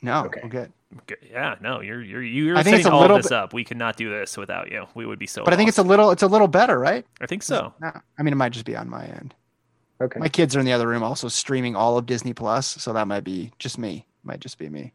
[0.01, 0.39] No, Okay.
[0.39, 0.49] okay.
[0.49, 0.73] Good.
[1.29, 3.53] Yeah, no, you're you're you're I think it's setting a all little this up.
[3.53, 4.87] We could not do this without you.
[4.95, 5.43] We would be so.
[5.43, 7.05] But I think it's a little it's a little better, right?
[7.21, 7.73] I think so.
[7.79, 9.35] No, I mean it might just be on my end.
[10.01, 10.19] okay.
[10.19, 13.07] My kids are in the other room also streaming all of Disney Plus, so that
[13.07, 14.07] might be just me.
[14.23, 14.93] Might just be me.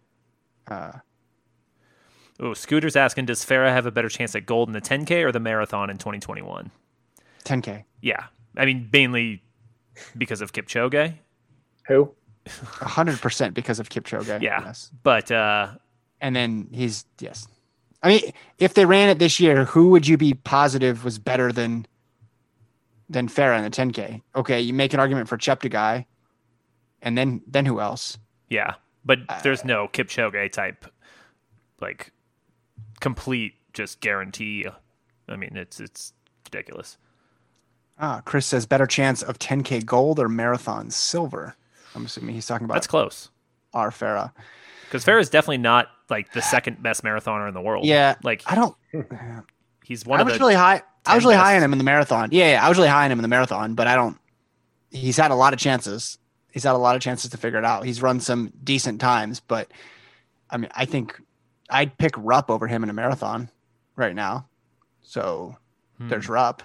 [0.69, 0.93] Uh,
[2.41, 5.31] Oh, Scooter's asking, does Farah have a better chance at gold in the 10K or
[5.31, 6.73] the marathon in 2021?
[7.45, 7.85] 10k.
[8.01, 8.25] Yeah,
[8.57, 9.43] I mean mainly
[10.19, 11.15] because of Kipchoge.
[11.87, 12.13] Who?
[12.49, 14.43] hundred percent because of Kipchoge.
[14.43, 14.63] Yeah.
[14.65, 14.91] Yes.
[15.05, 15.75] But uh,
[16.25, 17.47] And then he's yes.
[18.03, 21.53] I mean, if they ran it this year, who would you be positive was better
[21.53, 21.87] than
[23.11, 24.23] than Farah in the 10K?
[24.35, 26.07] Okay, you make an argument for Cheptegei,
[27.03, 28.17] and then then who else?
[28.49, 30.87] yeah, but Uh, there's no Kipchoge type
[31.81, 32.11] like
[33.01, 34.65] complete just guarantee.
[35.29, 36.15] I mean, it's it's
[36.47, 36.97] ridiculous.
[37.99, 41.55] Ah, Chris says better chance of 10K gold or marathon silver.
[41.95, 43.29] I'm assuming he's talking about That's close
[43.75, 44.33] our Farah.
[44.87, 47.85] because Farah is definitely not like the second best marathoner in the world.
[47.87, 48.77] Yeah, like I don't.
[49.85, 50.83] he's one I of was the really high.
[51.07, 51.57] I was 10 really high best.
[51.59, 52.29] on him in the marathon.
[52.33, 54.19] Yeah, yeah, I was really high on him in the marathon, but I don't.
[54.91, 56.19] He's had a lot of chances.
[56.53, 57.85] He's had a lot of chances to figure it out.
[57.85, 59.71] He's run some decent times, but
[60.51, 61.21] I mean, I think
[61.69, 63.51] I'd pick Rupp over him in a marathon
[63.97, 64.47] right now.
[65.03, 65.57] So
[65.99, 66.09] Hmm.
[66.09, 66.63] there's Rupp.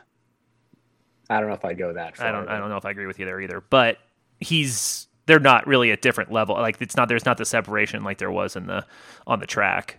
[1.30, 2.28] I don't know if I'd go that far.
[2.28, 3.62] I don't I don't know if I agree with you there either.
[3.62, 3.98] But
[4.40, 6.55] he's they're not really at different level.
[6.55, 8.84] Like it's not there's not the separation like there was in the
[9.27, 9.97] on the track.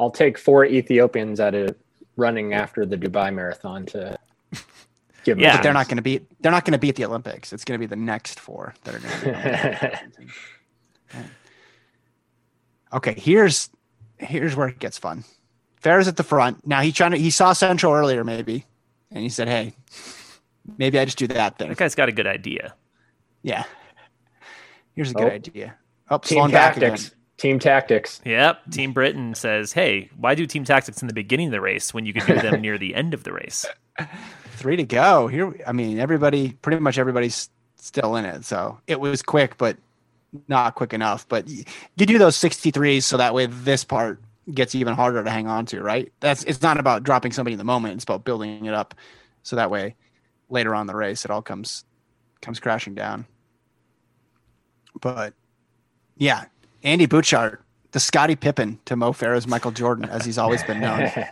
[0.00, 1.76] I'll take four Ethiopians at a
[2.16, 4.18] running after the Dubai Marathon to
[5.22, 5.36] give.
[5.36, 5.52] them Yeah.
[5.52, 6.26] a But they're not going to beat.
[6.42, 7.52] They're not going to beat the Olympics.
[7.52, 10.00] It's going to be the next four that are going to.
[10.18, 10.26] be
[12.92, 13.70] Okay, here's
[14.18, 15.24] here's where it gets fun.
[15.80, 16.66] Farah's at the front.
[16.66, 18.64] Now he trying to he saw Centro earlier maybe,
[19.12, 19.74] and he said, "Hey,
[20.78, 22.74] maybe I just do that thing." That guy's got a good idea.
[23.42, 23.64] Yeah.
[24.98, 25.34] Here's a good Oh.
[25.34, 25.74] idea.
[26.10, 26.90] Oh, Team slowing back again.
[26.90, 27.14] tactics.
[27.36, 28.20] Team tactics.
[28.24, 28.70] Yep.
[28.72, 32.04] Team Britain says, "Hey, why do team tactics in the beginning of the race when
[32.04, 33.64] you could do them near the end of the race?"
[34.56, 35.28] Three to go.
[35.28, 38.44] Here, I mean, everybody, pretty much everybody's still in it.
[38.44, 39.76] So it was quick, but
[40.48, 41.28] not quick enough.
[41.28, 41.62] But y-
[41.96, 44.20] you do those 63s so that way this part
[44.52, 46.12] gets even harder to hang on to, right?
[46.18, 47.94] That's it's not about dropping somebody in the moment.
[47.94, 48.94] It's about building it up
[49.44, 49.94] so that way
[50.50, 51.84] later on in the race it all comes
[52.40, 53.26] comes crashing down.
[55.00, 55.34] But
[56.16, 56.46] yeah,
[56.82, 57.58] Andy Butchart,
[57.92, 61.10] the Scottie Pippen to Mo Farah's Michael Jordan, as he's always been known.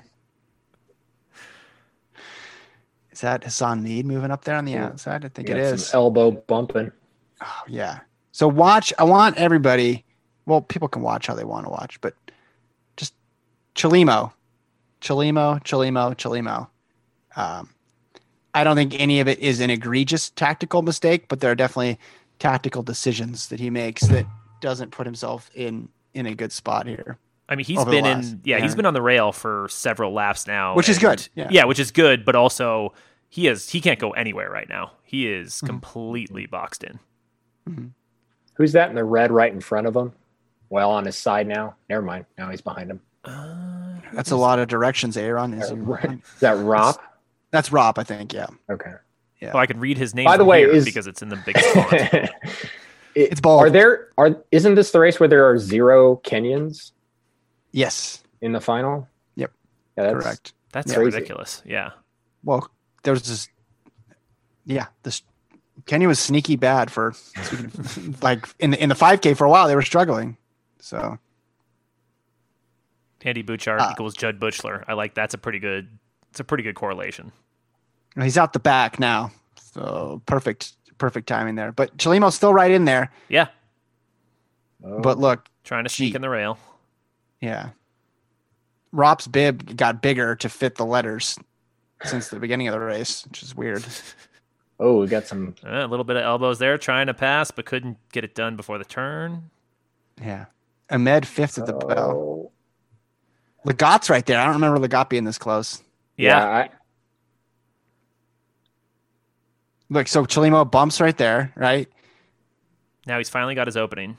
[3.16, 5.24] Is that Hassan Mead moving up there on the outside?
[5.24, 6.92] I think it some elbow bumping.
[7.40, 8.00] Oh, yeah.
[8.32, 8.92] So watch.
[8.98, 10.04] I want everybody.
[10.44, 12.14] Well, people can watch how they want to watch, but
[12.98, 13.14] just
[13.74, 14.32] Chelimo,
[15.00, 16.68] Chelimo, Chelimo, Chelimo.
[17.36, 17.70] Um,
[18.52, 21.98] I don't think any of it is an egregious tactical mistake, but there are definitely
[22.38, 24.26] tactical decisions that he makes that
[24.60, 27.18] doesn't put himself in in a good spot here.
[27.48, 30.46] I mean, he's been last- in yeah, he's been on the rail for several laps
[30.46, 31.64] now, Which is good, yeah.
[31.64, 32.92] which is good, but also
[33.28, 34.92] he is he can't go anywhere right now.
[35.02, 35.66] He is Mm-hmm.
[35.66, 36.98] completely boxed in.
[37.68, 37.86] Mm-hmm.
[38.54, 40.12] Who's that in the red right in front of him?
[40.70, 41.76] Well, on his side now.
[41.88, 42.24] Never mind.
[42.38, 43.00] Now he's behind him.
[43.24, 45.16] Uh, that's a lot of directions.
[45.16, 45.70] Aaron is.
[45.70, 47.00] Uh, is that Rop?
[47.50, 48.32] That's Rop, I think.
[48.32, 48.92] Yeah, Okay.
[49.40, 49.52] Yeah.
[49.54, 50.24] Oh, I can read his name.
[50.24, 52.30] By the way, here is- because it's in the biggest font.
[53.18, 53.62] It's bold.
[53.62, 56.92] Are there are isn't this the race where there are zero Kenyans
[57.72, 59.08] yes, in the final?
[59.36, 59.52] Yep.
[59.96, 60.52] Yeah, that's, correct.
[60.72, 61.16] That's Crazy.
[61.16, 61.62] ridiculous.
[61.64, 61.92] Yeah.
[62.44, 62.70] Well,
[63.04, 63.48] there was this.
[64.66, 65.22] Yeah, this
[65.86, 67.14] Kenya was sneaky bad for
[68.20, 69.66] like in the in the 5K for a while.
[69.66, 70.36] They were struggling.
[70.80, 71.18] So
[73.22, 73.92] Andy Butchart Ah.
[73.92, 74.84] equals Judd Butchler.
[74.86, 75.88] I like that's a pretty good.
[76.30, 77.32] It's a pretty good correlation.
[78.20, 79.30] He's out the back now.
[79.74, 81.72] So perfect, perfect timing there.
[81.72, 83.10] But Chelimo's still right in there.
[83.28, 83.48] Yeah,
[84.84, 86.58] Oh, But look, trying to sneak in the rail.
[87.40, 87.70] yeah,
[88.92, 91.38] Rop's bib got bigger to fit the letters
[92.04, 93.84] since the beginning of the race, which is weird.
[94.80, 97.66] oh, we got some Uh, a little bit of elbows there, trying to pass, but
[97.66, 99.50] couldn't get it done before the turn.
[100.22, 100.46] Yeah.
[100.90, 102.10] Ahmed fifth at the bell.
[102.10, 102.52] Oh,
[103.66, 104.38] Lagat's right there.
[104.40, 105.82] I don't remember Lagat being this close.
[106.16, 106.46] Yeah.
[106.46, 106.70] I,
[109.88, 111.88] Look, so Chelimo bumps right there, right?
[113.06, 114.16] Now he's finally got his opening.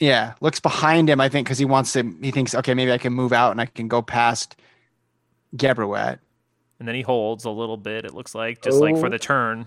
[0.00, 1.20] Yeah, looks behind him.
[1.20, 2.14] I think because he wants to.
[2.20, 4.56] He thinks, okay, maybe I can move out and I can go past
[5.56, 6.18] Gebrhiwet.
[6.80, 9.10] And then he holds a little bit, it looks like, just like for Oh.
[9.10, 9.66] the turn.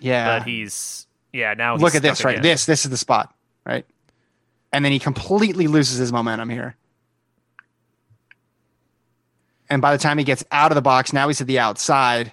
[0.00, 2.32] Yeah, But he's yeah, now he's look at this right.
[2.32, 2.42] again.
[2.42, 3.34] This this is the spot,
[3.66, 3.84] right?
[4.72, 6.76] And then he completely loses his momentum here.
[9.68, 12.32] And by the time he gets out of the box, now he's at the outside.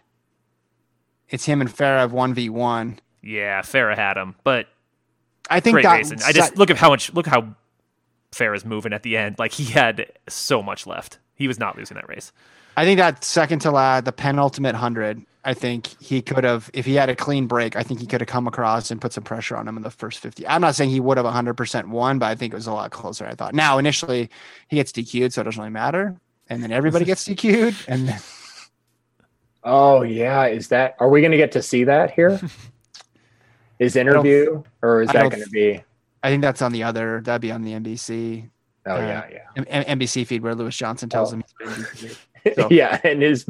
[1.34, 3.00] It's him and Farah have one v one.
[3.24, 4.36] Yeah, Farah had him.
[4.44, 4.68] But
[5.50, 6.20] I think great that racing.
[6.24, 7.56] I just look at how much look how
[8.32, 9.40] Farah's moving at the end.
[9.40, 11.18] Like he had so much left.
[11.34, 12.32] He was not losing that race.
[12.78, 15.26] I think that second to last, the penultimate hundred.
[15.44, 18.22] I think he could have, if he had a clean break, I think he could
[18.22, 20.48] have come across and put some pressure on him in the first fifty.
[20.48, 22.74] I'm not saying he would have 100 percent won, but I think it was a
[22.74, 23.26] lot closer.
[23.26, 23.56] I thought.
[23.56, 24.30] Now, initially,
[24.68, 26.16] he gets DQ'd, so it doesn't really matter,
[26.48, 28.20] and then everybody gets DQ'd, and then
[29.64, 30.96] oh yeah, is that?
[31.00, 32.40] Are we going to get to see that here?
[33.80, 35.82] His interview, or is I that going to be?
[36.22, 37.22] I think that's on the other.
[37.22, 38.50] That'd be on the NBC,
[38.86, 39.40] Oh uh, yeah, yeah.
[39.58, 41.38] M- M- NBC feed where Lewis Johnson tells Oh.
[41.38, 41.44] him.
[41.60, 42.18] He's been DQ'd.
[42.56, 43.46] So- yeah, and his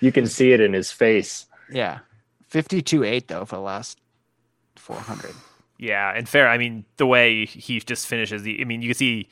[0.00, 1.46] you can see it in his face.
[1.70, 1.98] Yeah,
[2.48, 3.98] 52 eight though for the last
[4.76, 5.32] 400.
[5.78, 6.48] Yeah, and fair.
[6.48, 8.60] I mean, the way he just finishes the.
[8.60, 9.28] I mean, you can see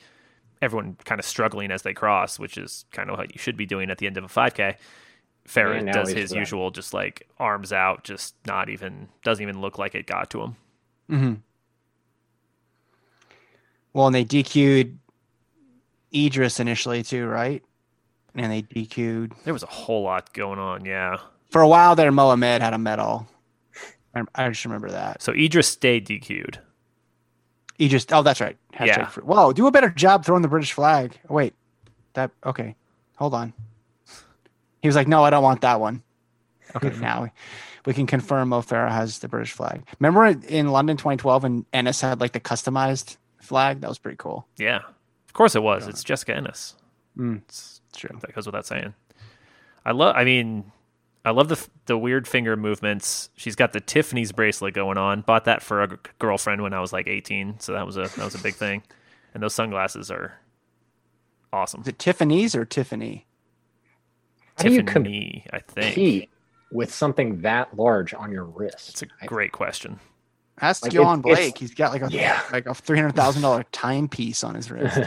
[0.61, 3.65] everyone kind of struggling as they cross, which is kind of what you should be
[3.65, 4.51] doing at the end of a 5K.
[4.61, 4.75] Farah
[5.53, 6.39] Yeah, does his right.
[6.39, 10.41] usual, just like arms out, just not even doesn't even look like it got to
[10.41, 10.55] him.
[11.11, 11.33] Mm-hmm.
[13.93, 14.97] Well, and they DQ'd
[16.13, 17.63] Idris initially too, right?
[18.35, 20.83] And they DQ'd There was a whole lot going on.
[20.85, 21.17] Yeah.
[21.49, 22.11] for a while there.
[22.11, 23.27] Mohamed had a medal.
[24.13, 25.21] I, I just remember that.
[25.21, 26.59] So Idris stayed DQ'd.
[27.79, 28.05] Idris.
[28.11, 28.57] Oh, that's right.
[28.73, 29.07] Hashtag Yeah.
[29.07, 31.17] free- Whoa, do a better job throwing the British flag.
[31.29, 31.53] Oh, wait,
[32.13, 32.75] that okay.
[33.17, 33.53] Hold on.
[34.85, 36.03] He was like, "No, I don't want that one."
[36.75, 37.29] Okay, now we,
[37.87, 39.83] we can confirm Mo Farah has the British flag.
[39.99, 43.81] Remember in London 2012 and Ennis had like the customized flag?
[43.81, 44.47] That was pretty cool.
[44.57, 44.81] Yeah.
[45.27, 45.87] Of course it was.
[45.87, 46.75] It's Jessica Ennis.
[47.17, 48.15] Mm, It's, true.
[48.21, 48.93] that goes without saying.
[49.85, 50.15] I love.
[50.15, 50.71] I mean,
[51.23, 53.29] I love the the weird finger movements.
[53.35, 55.21] She's got the Tiffany's bracelet going on.
[55.21, 58.01] Bought that for a g- girlfriend when I was like 18, so that was a
[58.03, 58.83] that was a big thing.
[59.33, 60.39] And those sunglasses are
[61.51, 61.81] awesome.
[61.81, 63.25] Is it Tiffany's or Tiffany?
[64.57, 65.93] How do you Tiffany, I think.
[65.95, 66.29] compete
[66.71, 68.89] with something that large on your wrist?
[68.89, 69.99] It's a great question.
[70.61, 71.57] Ask Like, Yohan it's- it's- Blake.
[71.57, 72.41] He's got like a Yeah.
[72.51, 74.97] like a three hundred thousand dollar timepiece on his wrist.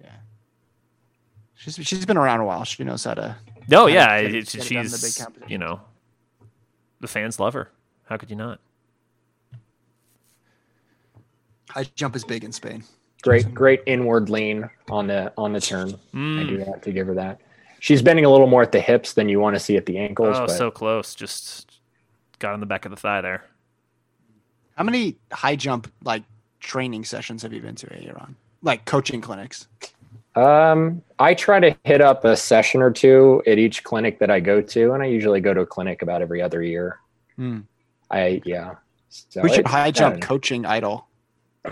[0.00, 0.16] yeah,
[1.54, 2.64] she's she's been around a while.
[2.64, 3.36] She knows how to.
[3.68, 5.80] No, Kinda yeah, get it- it's, get it done in the big she's you know,
[7.00, 7.70] the fans love her.
[8.04, 8.60] How could you not?
[11.70, 12.82] High jump is big in Spain.
[13.22, 15.90] Great, great inward lean on the on the turn.
[15.90, 16.48] I Mm.
[16.48, 17.40] do that to give her that.
[17.80, 19.98] She's bending a little more at the hips than you want to see at the
[19.98, 20.36] ankles.
[20.36, 21.14] Oh, but so close.
[21.14, 21.80] Just
[22.38, 23.44] got on the back of the thigh there.
[24.76, 26.22] How many high jump like
[26.60, 28.36] training sessions have you been to, Aaron?
[28.62, 29.66] Like coaching clinics.
[30.36, 34.40] Um, I try to hit up a session or two at each clinic that I
[34.40, 36.98] go to, and I usually go to a clinic about every other year.
[37.36, 37.60] Hmm.
[38.10, 38.74] I yeah.
[39.08, 41.06] So Who's your high I jump coaching idol?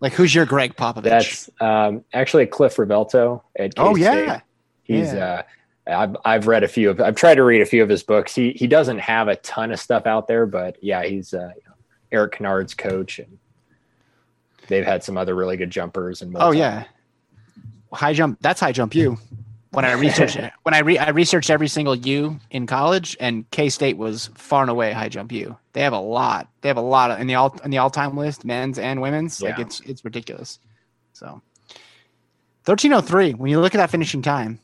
[0.00, 1.02] Like who's your Gregg Popovich?
[1.04, 3.78] That's um, actually Cliff Rovelto at K-State.
[3.78, 4.40] oh yeah.
[4.82, 5.24] He's Yeah.
[5.26, 5.42] uh
[5.86, 8.34] I've I've read a few of I've tried to read a few of his books.
[8.34, 11.52] He he doesn't have a ton of stuff out there, but yeah, he's uh
[12.12, 13.38] Erik Kynard's coach and
[14.68, 16.84] they've had some other really good jumpers and Oh yeah.
[17.92, 18.38] High jump.
[18.40, 19.18] That's high jump You.
[19.70, 23.48] When I researched it, when I re- I researched every single U in college, and
[23.50, 25.56] K State was far and away high jump U.
[25.74, 26.48] They have a lot.
[26.62, 29.02] They have a lot of, in the all in the all time list, men's and
[29.02, 29.42] women's.
[29.42, 30.58] Like it's it's ridiculous.
[31.12, 31.42] So
[32.62, 33.32] thirteen oh three.
[33.34, 34.60] When you look at that finishing time,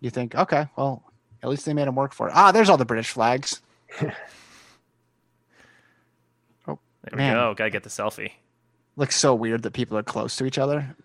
[0.00, 1.04] you think, okay, well,
[1.42, 2.32] at least they made him work for it.
[2.34, 3.60] Ah, there's all the British flags.
[4.02, 4.08] oh,
[6.66, 6.78] There
[7.14, 7.34] Man.
[7.36, 7.54] we go.
[7.54, 8.32] Gotta get the selfie.
[8.96, 10.96] Looks so weird that people are close to each other.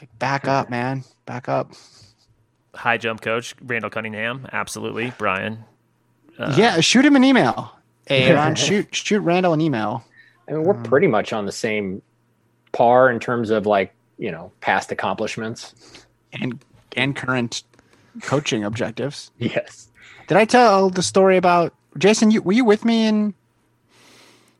[0.00, 1.72] Like back up, man, back up.
[2.74, 4.46] High jump coach Randall Cunningham.
[4.52, 5.64] Absolutely, Brian.
[6.38, 7.72] Uh, yeah, shoot him an email.
[8.06, 10.04] Hey, Aaron, shoot shoot Randall an email.
[10.48, 12.02] I mean, we're um, pretty much on the same
[12.72, 15.74] par in terms of like, you know, past accomplishments.
[16.32, 16.58] and
[16.96, 17.62] and current
[18.22, 19.30] coaching objectives.
[19.38, 19.88] Yes.
[20.26, 22.30] Did I tell the story about Jason?
[22.30, 23.34] You were you with me in?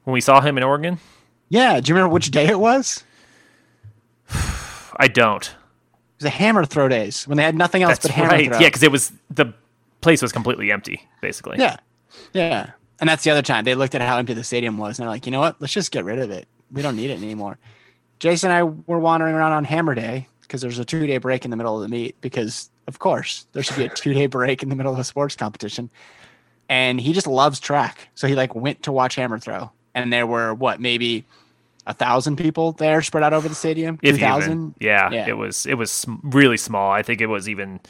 [0.05, 0.99] When we saw him in Oregon,
[1.49, 3.03] Yeah, do you remember which day it was?
[4.97, 5.47] I don't.
[5.47, 5.55] It
[6.19, 8.47] was a hammer throw days when they had nothing else That's but hammer right.
[8.49, 8.59] throw.
[8.59, 9.53] Yeah, because it was the
[10.01, 11.57] place was completely empty, basically.
[11.59, 11.77] yeah,
[12.33, 12.71] yeah.
[13.05, 15.11] And that's the other time they looked at how empty the stadium was, and they're
[15.13, 15.61] like, you know what?
[15.61, 16.49] Let's just get rid of it.
[16.73, 17.59] We don't need it anymore.
[18.19, 21.45] Jason and I were wandering around on Hammer Day because there's a two day break
[21.45, 24.25] in the middle of the meet because of course there should be a two day
[24.25, 25.91] break in the middle of a sports competition.
[26.71, 28.09] And he just loves track.
[28.15, 29.71] So he like went to watch hammer throw.
[29.95, 31.27] And there were what, maybe
[31.87, 33.99] a thousand people there spread out over the stadium?
[34.01, 34.77] If Two thousand?
[34.81, 35.29] yeah, Yeah.
[35.29, 36.91] it was it was really small.
[36.91, 37.81] I think it was even,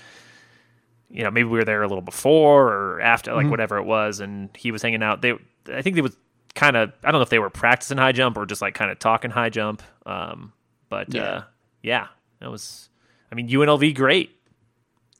[1.14, 3.42] you know, maybe we were there a little before or after, Mm-hmm.
[3.44, 5.22] like whatever it was, and he was hanging out.
[5.22, 5.32] They,
[5.72, 6.16] I think they was
[6.54, 8.90] kind of, I don't know if they were practicing high jump or just like kind
[8.90, 9.82] of talking high jump.
[10.04, 10.52] Um,
[10.90, 11.22] but Yeah.
[11.22, 11.42] uh,
[11.82, 12.06] yeah,
[12.42, 12.88] it was.
[13.32, 14.30] I mean, UNLV great.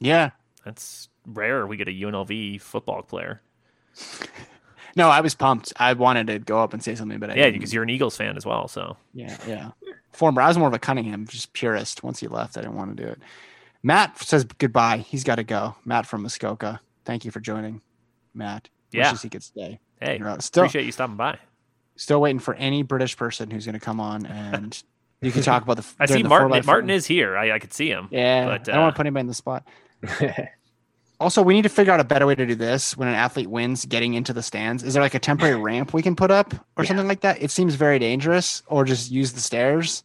[0.01, 0.31] Yeah.
[0.65, 1.67] That's rare.
[1.67, 3.41] We get a UNLV football player.
[4.97, 5.73] No, I was pumped.
[5.77, 7.55] I wanted to go up and say something, but I Yeah, didn't.
[7.55, 8.69] because you're an Eagles fan as well.
[8.69, 9.71] So Yeah, yeah.
[10.13, 12.05] Former, I was more of a Cunningham, just purist.
[12.05, 13.19] Once he left, I didn't want to do it.
[13.85, 14.99] Matt says goodbye.
[14.99, 15.77] He's got to go.
[15.85, 16.81] Matt from Muskoka.
[17.05, 17.83] Thank you for joining,
[18.33, 18.71] Matt.
[18.91, 19.11] Yeah.
[19.11, 19.79] Wishes he could stay.
[20.01, 20.43] hey, You're out.
[20.43, 21.39] Still, appreciate you stopping by.
[21.95, 24.83] still waiting for any British person who's going to come on and
[25.21, 25.87] you can talk about the.
[26.01, 26.65] I see the Martin.
[26.65, 27.37] Martin is here.
[27.37, 28.09] I, I could see him.
[28.11, 29.69] Yeah, but, I don't want uh, to put anybody in the spot.
[31.21, 33.49] Also, we need to figure out a better way to do this when an athlete
[33.49, 34.83] wins getting into the stands.
[34.83, 37.41] Is there like a temporary ramp we can put up or something like that?
[37.41, 40.03] It seems very dangerous, or just use the stairs.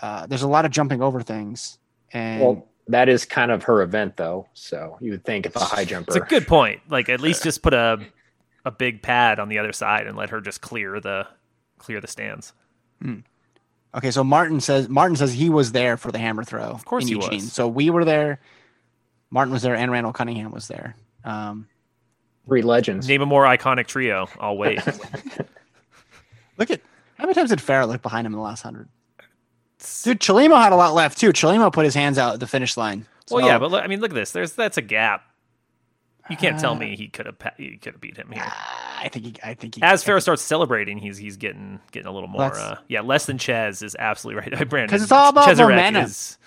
[0.00, 1.78] Uh, there's a lot of jumping over things,
[2.12, 4.48] and well, that is kind of her event, though.
[4.54, 6.10] So you would think if a high jumper.
[6.10, 6.80] It's a good point.
[6.88, 8.00] Like at least just put a
[8.64, 11.26] a big pad on the other side and let her just clear the
[11.78, 12.52] clear the stands.
[13.94, 14.10] okay.
[14.10, 16.64] So Martin says Martin says he was there for the hammer throw.
[16.64, 17.30] Of course in he Eugene.
[17.40, 17.52] was.
[17.52, 18.40] So we were there.
[19.30, 20.94] Martin was there, and Randall Cunningham was there.
[21.24, 21.66] Um,
[22.46, 23.08] Three legends.
[23.08, 24.28] Name a more iconic trio.
[24.38, 24.84] I'll wait.
[26.58, 26.80] look at
[27.16, 28.88] how many times did Farah look behind him in the last hundred?
[30.02, 31.32] Dude, Chelimo had a lot left too.
[31.32, 33.06] Chelimo put his hands out at the finish line.
[33.30, 34.32] well, yeah, but look, I mean, look at this.
[34.32, 35.22] There's that's a gap.
[36.30, 38.42] You can't tell Uh, me he could have he could have beat him here.
[38.46, 41.80] Ah, I think he, I think he, As I Farah starts celebrating, he's he's getting
[41.92, 42.54] getting a little more.
[42.56, 44.68] Uh, yeah, less than Ches is absolutely right.
[44.70, 46.04] Brandon, because it's all about Cheserek momentum.
[46.04, 46.38] Is,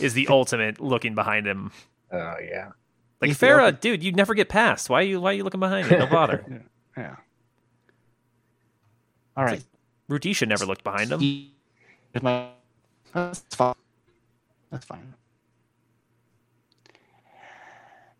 [0.00, 1.70] is the ultimate looking behind him.
[2.10, 2.70] Oh yeah.
[3.20, 3.72] Like Ethiopia.
[3.72, 4.90] Farah, dude, you'd never get past.
[4.90, 5.96] Why are you why are you looking behind me?
[5.96, 6.64] Don't bother.
[6.96, 7.16] Yeah.
[9.36, 9.62] All right.
[10.10, 11.50] Rudisha never looked behind him.
[13.16, 13.74] He- is my- That's fine.
[14.70, 15.14] That's fine.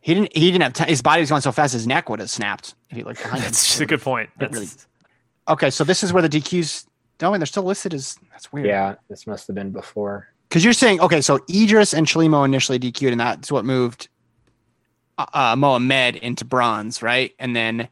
[0.01, 0.37] He didn't.
[0.37, 0.89] He didn't have time.
[0.89, 1.73] His body was going so fast.
[1.73, 3.45] His neck would have snapped if he looked behind him.
[3.47, 4.31] That's just a good point.
[4.41, 4.69] It really-
[5.49, 6.87] Okay, so this is where the DQs.
[7.23, 8.17] No, and they're still listed as.
[8.31, 8.67] That's weird.
[8.67, 10.29] Yeah, this must have been before.
[10.49, 14.09] Because you're saying okay, so Idris and Chelimo initially DQ'd, and that's what moved
[15.19, 17.33] uh, uh, Mohamed into bronze, right?
[17.39, 17.89] And then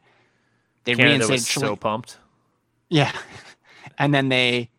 [0.85, 1.31] they Canada reinstated.
[1.31, 2.17] was Chali- so pumped.
[2.89, 3.11] Yeah.
[3.97, 4.69] And then they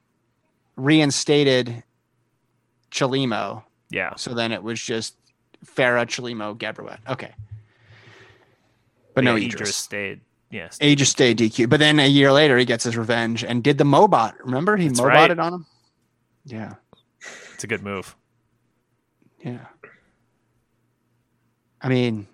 [0.76, 1.82] reinstated
[2.90, 3.64] Chelimo.
[3.90, 4.14] Yeah.
[4.16, 5.16] So then it was just
[5.64, 6.98] Farah, Chelimo, Gebrhiwet.
[7.08, 7.32] Okay.
[9.14, 9.74] But no yeah, Idris.
[9.76, 10.20] stayed.
[10.50, 10.78] Yes.
[10.80, 11.68] He just stayed DQ.
[11.68, 14.34] But then a year later, he gets his revenge and did the Mobot.
[14.44, 14.76] Remember?
[14.76, 15.38] He That's Mobotted right.
[15.38, 15.66] on him?
[16.44, 16.74] Yeah.
[17.54, 18.14] It's a good move.
[19.42, 19.66] Yeah.
[21.80, 22.26] I mean,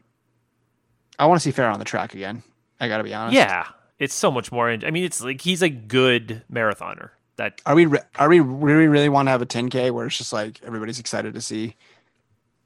[1.18, 2.42] I want to see Farah on the track again.
[2.80, 3.34] I got to be honest.
[3.34, 3.66] Yeah.
[3.98, 4.68] It's so much more.
[4.68, 7.10] I mean, it's like he's a good marathoner.
[7.36, 10.18] That Are we re- are we really really want to have a 10k where it's
[10.18, 11.76] just like everybody's excited to see?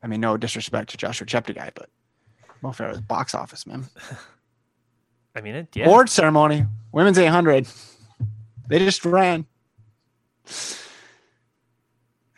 [0.02, 1.88] I mean, no disrespect to Joshua Cheptegei, but
[2.62, 3.86] Mo Farah's box office man.
[5.36, 5.86] I mean, it, yeah.
[5.86, 7.66] Award ceremony, women's 800.
[8.68, 9.46] They just ran.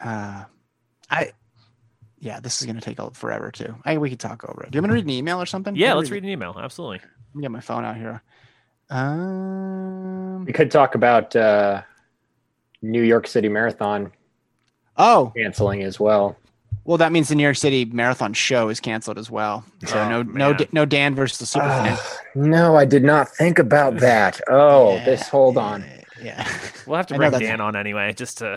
[0.00, 0.44] Uh,
[1.10, 1.32] I,
[2.18, 3.76] yeah, this is gonna take forever too.
[3.84, 4.70] I we could talk over it.
[4.70, 5.76] Do you want me to read an email or something?
[5.76, 5.88] yeah.
[5.88, 6.54] Let me Let's read an email.
[6.58, 6.98] Absolutely.
[6.98, 8.22] Let me get my phone out here.
[8.90, 10.44] Um.
[10.44, 11.82] We could talk about uh,
[12.82, 14.12] New York City Marathon
[14.96, 16.36] Oh, canceling as well.
[16.84, 19.64] well, that means the New York City Marathon show is canceled as well.
[19.86, 20.56] So Oh, no, no, man.
[20.56, 21.98] D- no Dan versus the Superfan.
[22.34, 24.40] No, I did not think about that.
[24.48, 25.28] Oh, Yeah, this.
[25.28, 25.84] Hold on.
[26.22, 26.46] Yeah.
[26.86, 28.56] We'll have to bring Dan on anyway, just to.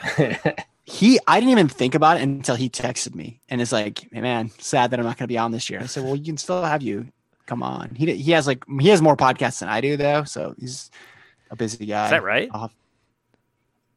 [0.85, 4.21] he I didn't even think about it until he texted me and is like, hey,
[4.21, 5.81] man, sad that I'm not going to be on this year.
[5.81, 7.07] I said, well, you can still have you.
[7.45, 7.93] Come on.
[7.93, 10.89] He he has like he has more podcasts than I do though, so he's
[11.49, 12.05] a busy guy.
[12.05, 12.47] Is that right?
[12.53, 12.75] I'll have-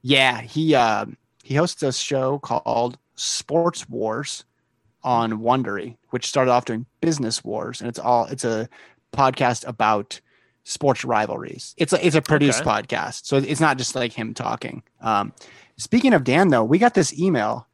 [0.04, 4.44] yeah, he um he hosts a show called Sports Wars
[5.02, 8.68] on Wondery, which started off doing business wars, and it's all it's a
[9.12, 10.20] podcast about
[10.64, 11.74] sports rivalries.
[11.78, 12.70] It's a it's a produced Okay.
[12.70, 14.82] podcast, so it's not just like him talking.
[15.00, 15.32] Um,
[15.78, 17.66] speaking of Dan, though, we got this email.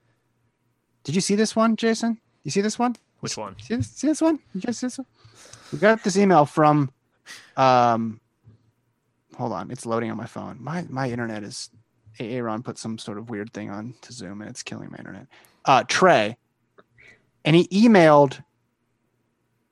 [1.04, 2.20] Did you see this one, Jason?
[2.44, 2.94] You see this one?
[3.20, 3.56] Which one?
[3.60, 4.38] See this, see this one?
[4.54, 5.06] You guys see this one?
[5.72, 6.90] We got this email from
[7.56, 8.20] um
[9.36, 10.58] hold on, it's loading on my phone.
[10.60, 11.70] My my internet is
[12.18, 15.26] Aaron put some sort of weird thing on to Zoom and it's killing my internet.
[15.64, 16.36] Uh Trey.
[17.44, 18.42] And he emailed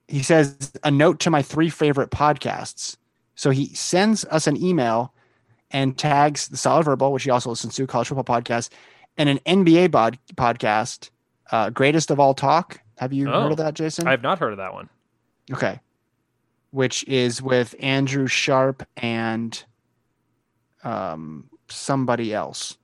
[0.07, 2.97] he says a note to my three favorite podcasts.
[3.35, 5.13] So he sends us an email
[5.71, 8.71] and tags the Solid Verbal, which he also listens to, college football podcast,
[9.19, 11.11] and an NBA bod- podcast,
[11.53, 12.81] uh, Greatest of All Talk.
[12.97, 13.43] Have you Oh.
[13.43, 14.09] heard of that, Jason?
[14.09, 14.89] I have not heard of that one.
[15.53, 15.79] Okay.
[16.71, 19.63] Which is with Andrew Sharp and
[20.85, 22.77] um somebody else.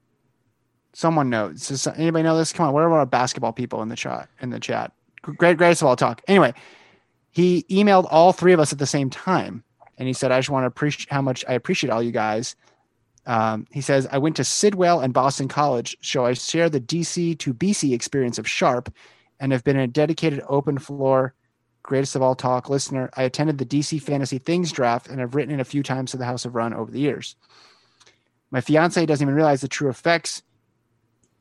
[0.92, 1.68] Someone knows.
[1.68, 2.52] Does anybody know this?
[2.52, 4.92] Come on, what are our basketball people in the chat in the chat?
[5.22, 6.22] Great, greatest of all talk.
[6.28, 6.54] Anyway,
[7.30, 9.64] he emailed all three of us at the same time,
[9.98, 12.54] and he said, "I just want to appreciate how much I appreciate all you guys."
[13.26, 17.34] Um, he says, "I went to Sidwell and Boston College, so I share the DC
[17.36, 18.92] to BC experience of Sharp,
[19.40, 21.34] and have been a dedicated open floor
[21.84, 23.10] greatest of all talk listener.
[23.16, 26.16] I attended the DC Fantasy Things draft and have written it a few times to
[26.16, 27.36] the House of Run over the years.
[28.54, 30.40] My fiance doesn't even realize the true effects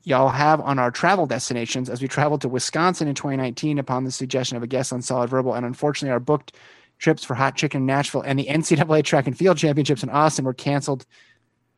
[0.02, 4.10] y'all have on our travel destinations as we traveled to Wisconsin in 2019 upon the
[4.10, 5.54] suggestion of a guest on Solid Verbal.
[5.54, 6.56] And unfortunately, our booked
[6.98, 10.44] trips for Hot Chicken in Nashville and the NCAA Track and Field Championships in Austin
[10.44, 11.06] were canceled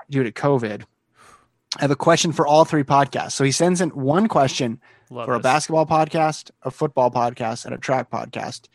[0.09, 0.85] due to COVID.
[1.77, 3.33] I have a question for all three podcasts.
[3.33, 4.81] So he sends in one question
[5.11, 8.69] Love for a basketball podcast, a football podcast, and a track podcast,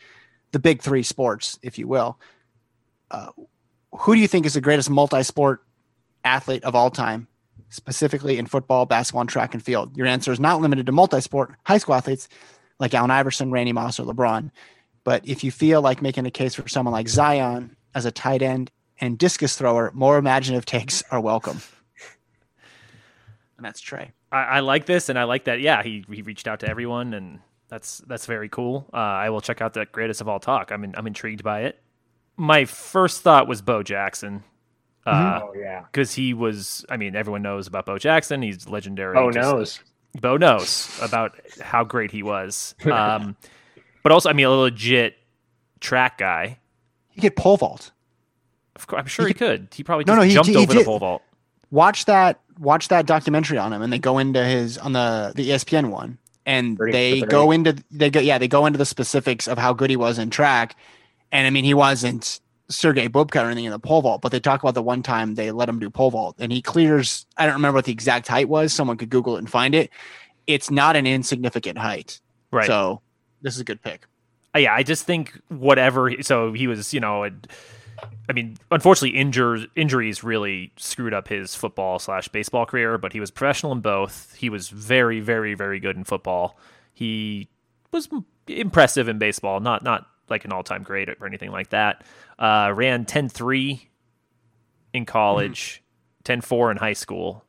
[0.51, 2.20] the big three sports, if you will.
[3.09, 3.30] Uh,
[3.93, 5.64] who do you think is the greatest multi-sport
[6.24, 7.28] athlete of all time,
[7.69, 9.95] specifically in football, basketball, and track and field?
[9.97, 12.28] Your answer is not limited to multi-sport high school athletes
[12.80, 14.51] like Allen Iverson, Randy Moss, or LeBron.
[15.03, 18.41] But if you feel like making a case for someone like Zion as a tight
[18.41, 21.61] end and discus thrower, more imaginative takes are welcome.
[23.57, 24.11] And that's Trey.
[24.32, 25.59] I, I like this, and I like that.
[25.59, 28.88] Yeah, he he reached out to everyone, and that's that's very cool.
[28.91, 30.72] Uh, I will check out that greatest of all talk.
[30.72, 31.80] I'm in, I'm intrigued by it.
[32.38, 34.43] My first thought was Bo Jackson.
[35.05, 35.81] Uh, oh yeah.
[35.91, 36.85] because he was.
[36.89, 38.41] I mean, everyone knows about Bo Jackson.
[38.41, 39.17] He's legendary.
[39.17, 39.79] Oh just- knows.
[40.19, 42.75] Bo knows about how great he was.
[42.85, 43.35] Um,
[44.03, 45.15] but also, I mean, a legit
[45.79, 46.57] track guy.
[47.09, 47.91] He could pole vault.
[48.75, 49.67] Of course, I'm sure he could.
[49.73, 51.21] He probably No, just no, he- jumped he over the pole vault.
[51.69, 55.49] watch that watch that documentary on him and they go into his on the the
[55.51, 58.85] espn one and Thirty they for go into they go yeah they go into the
[58.85, 60.75] specifics of how good he was in track
[61.31, 62.39] and i mean he wasn't
[62.72, 65.36] sergey bubka or anything in the pole vault but they talk about the one time
[65.36, 68.28] they let him do pole vault and he clears i don't remember what the exact
[68.28, 69.89] height was someone could google it and find it
[70.47, 72.19] it's not an insignificant height
[72.51, 72.67] Right.
[72.67, 73.01] so
[73.41, 74.05] this is a good pick
[74.55, 76.11] Uh, yeah, I just think whatever.
[76.24, 81.99] So he was, you know, I mean, unfortunately, injures injuries really screwed up his football
[81.99, 82.97] slash baseball career.
[82.97, 84.36] But he was professional in both.
[84.36, 86.57] He was very, very, very good in football.
[86.93, 87.47] He
[87.93, 88.09] was
[88.47, 92.03] impressive in baseball, not not like an all time great or anything like that.
[92.39, 93.79] Uh, ran 10-3
[94.93, 95.84] in college,
[96.23, 97.45] 10-4 in high school.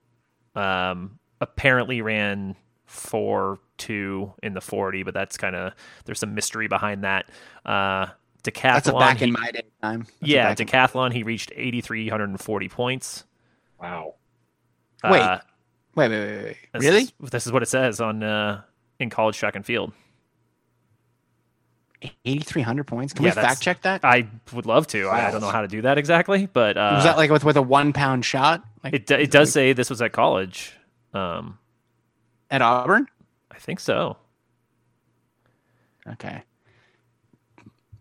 [0.55, 5.73] Um, apparently ran four two in the forty, but that's kind of
[6.05, 7.25] there's some mystery behind that.
[7.65, 8.07] Uh,
[8.45, 8.63] decathlon.
[8.75, 11.13] that's a back he- in my day time That's yeah, back in- decathlon.
[11.15, 13.25] He reached eighty three hundred and forty points.
[13.81, 14.17] Wow.
[15.03, 15.39] Wait, Uh,
[15.97, 16.57] wait wait wait, wait.
[16.75, 18.61] this really is- this is what it says on uh,
[19.01, 19.93] in college track and field.
[22.25, 25.09] 8300 points can Yeah, we fact check that I would love to.
[25.09, 27.45] I, I don't know how to do that exactly, but uh, was that like with
[27.45, 29.11] with a one pound shot like it?
[29.11, 30.73] It does say this was at college.
[31.15, 31.59] Um,
[32.51, 33.07] at auburn
[33.51, 34.17] I think so.
[36.09, 36.43] Okay.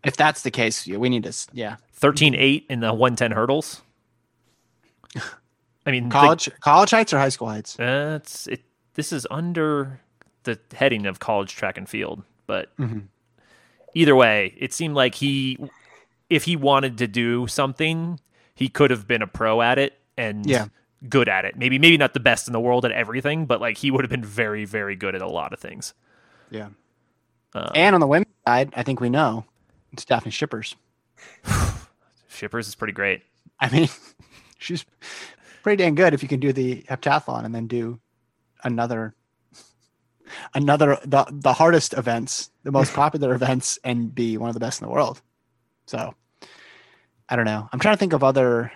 [0.04, 1.34] If that's the case, yeah, we need to.
[1.54, 3.82] Yeah, 13-8 in the one ten hurdles.
[5.86, 7.76] I mean, the- college, college heights or high school heights.
[7.76, 8.62] That's it.
[8.96, 10.00] This is under
[10.44, 13.04] the heading of college track and field, but Mhm.
[13.94, 15.58] Either way, it seemed like he,
[16.30, 18.20] if he wanted to do something,
[18.56, 20.68] he could have been a pro at it and Yeah.
[21.10, 21.56] good at it.
[21.58, 24.12] Maybe maybe not the best in the world at everything, but like he would have
[24.12, 25.94] been very very good at a lot of things.
[26.50, 26.70] Yeah.
[27.54, 29.46] Um, And on the women's side, I think we know
[29.92, 30.76] it's Dafne Schippers.
[32.30, 33.24] Schippers is pretty great.
[33.60, 33.90] I mean,
[34.58, 34.86] she's
[35.64, 38.00] pretty dang good if you can do the heptathlon and then do
[38.64, 39.14] another,
[40.54, 44.82] another the the hardest events, the most popular events, and be one of the best
[44.82, 45.22] in the world.
[45.88, 46.14] So,
[47.30, 47.68] I don't know.
[47.72, 48.72] I'm trying to think of other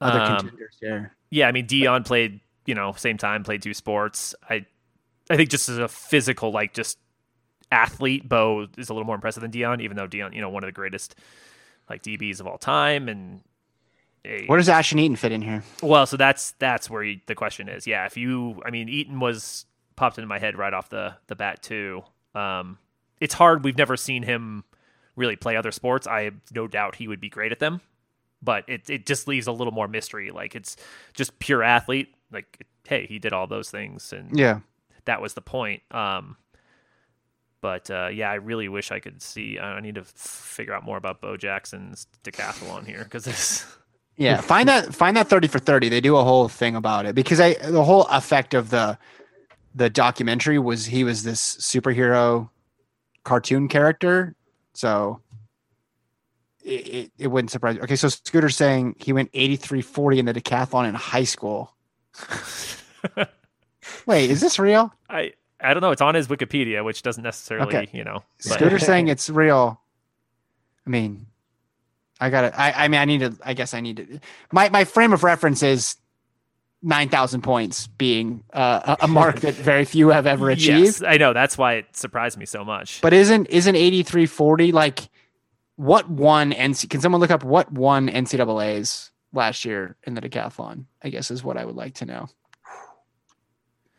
[0.00, 1.14] other Um, contenders here.
[1.30, 4.34] Yeah, I mean Dion played, you know, same time played two sports.
[4.48, 4.66] I
[5.30, 6.98] I think just as a physical like just
[7.72, 10.62] athlete, Bo is a little more impressive than Dion, even though Dion, you know, one
[10.62, 11.16] of the greatest
[11.88, 13.40] like DBs of all time and
[14.24, 15.62] a, Where does Ashton Eaton fit in here?
[15.82, 17.86] well, so that's that's where you, the question is.
[17.86, 19.66] Yeah, if you, I mean, Eaton was
[19.96, 22.02] popped into my head right off the the bat too.
[22.34, 22.78] Um,
[23.20, 23.64] it's hard.
[23.64, 24.64] We've never seen him
[25.16, 26.06] really play other sports.
[26.06, 27.80] I have no doubt he would be great at them,
[28.42, 30.30] but it it just leaves a little more mystery.
[30.30, 30.76] Like it's
[31.14, 32.14] just pure athlete.
[32.32, 34.60] Like hey, he did all those things, and Yeah.
[35.06, 35.82] that was the point.
[35.90, 36.36] Um,
[37.60, 39.58] but uh, yeah, I really wish I could see.
[39.58, 43.64] I need to f- figure out more about Bo Jackson's decathlon here because this
[44.16, 45.88] Yeah, find that find that 30 for 30.
[45.88, 48.98] They do a whole thing about it because I the whole effect of the
[49.74, 52.48] the documentary was he was this superhero
[53.24, 54.34] cartoon character.
[54.72, 55.20] So
[56.64, 57.82] it, it, it wouldn't surprise me.
[57.82, 61.74] Okay, so Scooter's saying he went 8340 in the decathlon in high school.
[64.06, 64.92] Wait, is this real?
[65.08, 65.90] I I don't know.
[65.90, 67.88] It's on his Wikipedia, which doesn't necessarily, Okay.
[67.92, 68.22] you know.
[68.48, 69.80] but- Scooter's saying it's real.
[70.86, 71.26] I mean,
[72.20, 72.58] I gotta.
[72.58, 73.36] I, I mean, I need to.
[73.44, 74.20] I guess I need to.
[74.52, 75.96] My my frame of reference is
[76.84, 80.84] nine thousand points being uh, a, a mark that very few have ever achieved.
[80.84, 81.32] Yes, I know.
[81.32, 83.00] That's why it surprised me so much.
[83.00, 85.08] But isn't isn't eighty three forty like
[85.76, 86.88] what won NC?
[86.90, 90.84] Can someone look up what won NCAA's last year in the decathlon?
[91.02, 92.28] I guess is what I would like to know.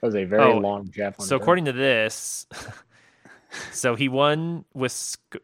[0.01, 1.27] That was a very Oh, long javelin.
[1.27, 2.45] so according to this,
[3.71, 5.37] so he won with sc-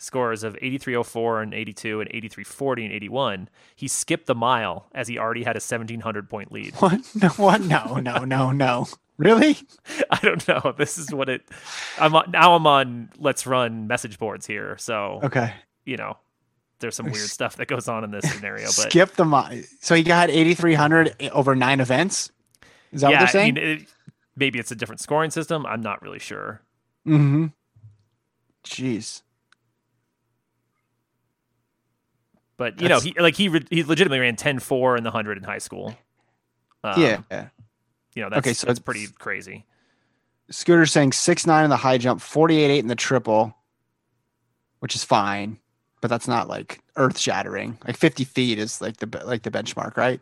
[0.00, 3.48] scores of 8304 and 82 and 8340 and 81.
[3.76, 6.74] He skipped the mile as he already had a 1700 point lead.
[6.76, 7.00] What?
[7.20, 7.60] No, what?
[7.60, 8.86] No, no, no, no.
[9.18, 9.58] Really?
[10.10, 10.74] I don't know.
[10.76, 11.42] This is what it.
[11.98, 12.54] I'm on, now.
[12.54, 13.10] I'm on.
[13.18, 14.76] Let's run message boards here.
[14.78, 15.52] So Okay.
[15.84, 16.16] you know,
[16.78, 18.64] there's some weird stuff that goes on in this scenario.
[18.66, 22.30] But Skip the mi- so he got 8300 over nine events.
[22.92, 23.58] Is that yeah, what they're saying?
[23.58, 23.88] I mean, it,
[24.36, 25.66] maybe it's a different scoring system.
[25.66, 26.62] I'm not really sure.
[27.06, 27.46] mm-hmm.
[28.64, 29.22] Jeez.
[32.60, 35.44] But you know, he like he re- he legitimately ran 10-4 in the hundred in
[35.44, 35.96] high school.
[36.84, 37.48] Um, yeah.
[38.14, 39.64] you know that's Okay, so that's pretty crazy.
[40.50, 43.56] Scooter saying six nine in the high jump, 48 8 in the triple,
[44.80, 45.58] which is fine,
[46.02, 47.78] but that's not like earth shattering.
[47.86, 50.20] Like 50 feet is like the like the benchmark, right?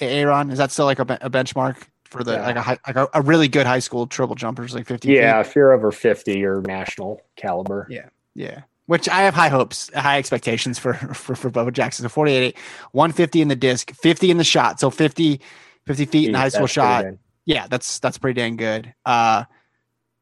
[0.00, 2.46] Aaron, is that still like a, a benchmark for the Yeah.
[2.46, 5.42] like a high, like a, a really good high school triple jumpers like 50 yeah,
[5.42, 5.48] feet?
[5.48, 7.88] if you're over 50, you're national caliber.
[7.90, 8.10] Yeah.
[8.36, 8.60] Yeah.
[8.90, 12.02] Which I have high hopes, high expectations for for, for Bubba Jackson.
[12.02, 12.56] So 48
[12.90, 14.80] 150 in the disc, 50 in the shot.
[14.80, 15.40] So 50,
[15.86, 17.04] 50 feet in the high school shot.
[17.44, 18.92] Yeah, that's that's pretty dang good.
[19.06, 19.44] Uh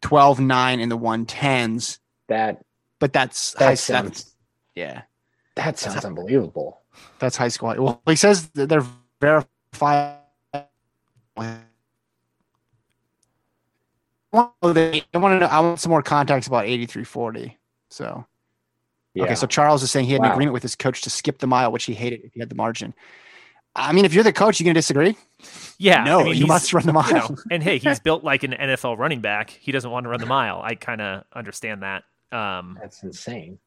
[0.03, 1.99] 12 9 in the 110s,
[2.29, 2.63] That
[2.99, 4.37] but that's that high sounds that's,
[4.75, 5.03] yeah.
[5.55, 6.83] that sounds unbelievable.
[7.21, 7.75] That's high school.
[7.79, 8.85] Well, he says that they're
[9.19, 10.19] verified.
[11.35, 11.57] I
[14.35, 15.47] want to know.
[15.47, 17.57] I want some more context about 8340.
[17.89, 18.27] So
[19.15, 19.25] Yeah.
[19.25, 21.47] okay, so Charles is saying he had an agreement with his coach to skip the
[21.47, 22.95] mile, which he hated if he had the margin.
[23.75, 25.17] I mean, if you're the coach, you're gonna disagree?
[25.79, 27.07] Yeah, no, I mean, you must run the mile.
[27.09, 29.51] you know, and hey, he's built like an NFL running back.
[29.51, 30.61] He doesn't want to run the mile.
[30.63, 32.05] I kind of understand that.
[32.33, 33.59] Um, That's insane.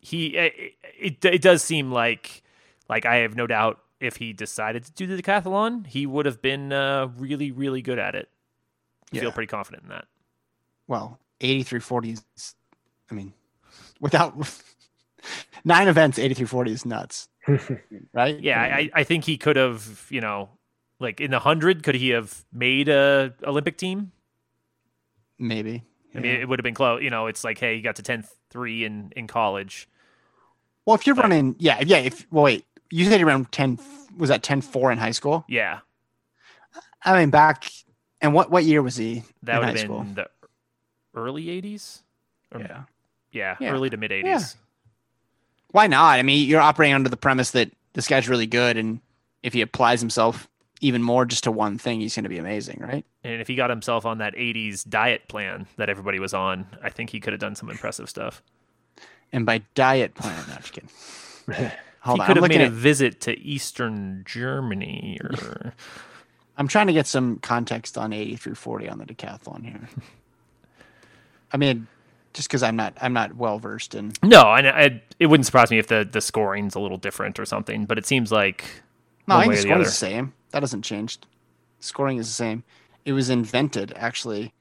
[0.00, 2.42] he it, it it does seem like
[2.88, 6.42] like I have no doubt if he decided to do the decathlon, he would have
[6.42, 8.28] been uh, really really good at it.
[9.12, 9.20] I Yeah.
[9.22, 10.06] feel pretty confident in that.
[10.88, 12.54] well, 8340 is,
[13.10, 13.32] I mean,
[14.04, 14.34] without
[15.64, 17.28] nine events, 8340 is nuts,
[18.12, 18.38] right?
[18.38, 20.50] Yeah, I mean, I, I think he could have, you know,
[21.00, 24.12] like in the hundred, could he have made a Olympic team?
[25.38, 25.82] maybe.
[26.14, 27.02] I mean, it would have been close.
[27.02, 29.88] You know, it's like, hey, you got to 10-3 in in college.
[30.86, 31.96] Well, if you're Like- running, yeah, yeah.
[31.98, 33.80] If well, wait, you said you ran ten.
[34.16, 35.44] Was that 10-4 in high school?
[35.48, 35.80] Yeah,
[37.02, 37.68] I mean, back
[38.20, 40.06] and what what year was he that in would high have been school?
[40.14, 40.28] the
[41.20, 42.02] early '80s.
[42.52, 42.82] Or- Yeah.
[43.34, 43.72] Yeah, Yeah.
[43.72, 44.56] early to mid '80s.
[45.72, 46.18] Why not?
[46.18, 49.00] I mean, you're operating under the premise that this guy's really good, and
[49.42, 50.48] if he applies himself
[50.80, 53.04] even more just to one thing, he's going to be amazing, right?
[53.22, 56.90] And if he got himself on that '80s diet plan that everybody was on, I
[56.90, 58.42] think he could have done some impressive stuff.
[59.32, 60.90] And by diet plan, no, just kidding.
[62.00, 65.72] Hold he on, could I'm have made a visit to Eastern Germany, or
[66.56, 69.88] I'm trying to get some context on 80 through 40 on the decathlon here.
[71.52, 71.86] I mean,
[72.34, 74.12] just because I'm not I'm not well versed in.
[74.22, 77.46] no, and I, it wouldn't surprise me if the the scoring's a little different or
[77.46, 77.86] something.
[77.86, 78.64] But it seems like
[79.26, 80.32] No, I one think the way or scoring the is the same.
[80.50, 81.26] That hasn't changed.
[81.80, 82.62] Scoring is the same.
[83.04, 84.52] It was invented actually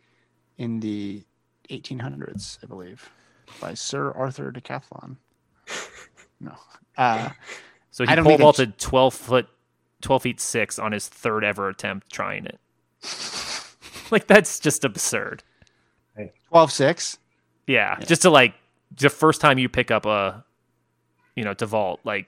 [0.58, 1.24] in the
[1.70, 3.10] 1800s, I believe,
[3.62, 5.18] by Sir Arthur Decathlon.
[6.40, 6.54] No.
[6.98, 7.30] Uh,
[7.92, 9.48] So he pole think they- vaulted twelve foot,
[10.02, 12.60] twelve feet six on his third ever attempt trying it.
[14.12, 15.44] like that's just absurd.
[16.50, 17.18] 12 6.
[17.68, 18.54] Yeah, just to like
[18.96, 20.44] the first time you pick up a,
[21.36, 22.28] you know, to vault like.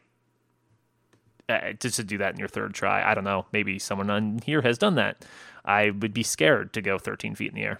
[1.47, 3.45] Uh, just to do that in your third try, I don't know.
[3.51, 5.23] Maybe someone on here has done that.
[5.63, 7.79] I would be scared to go 13 feet in the air.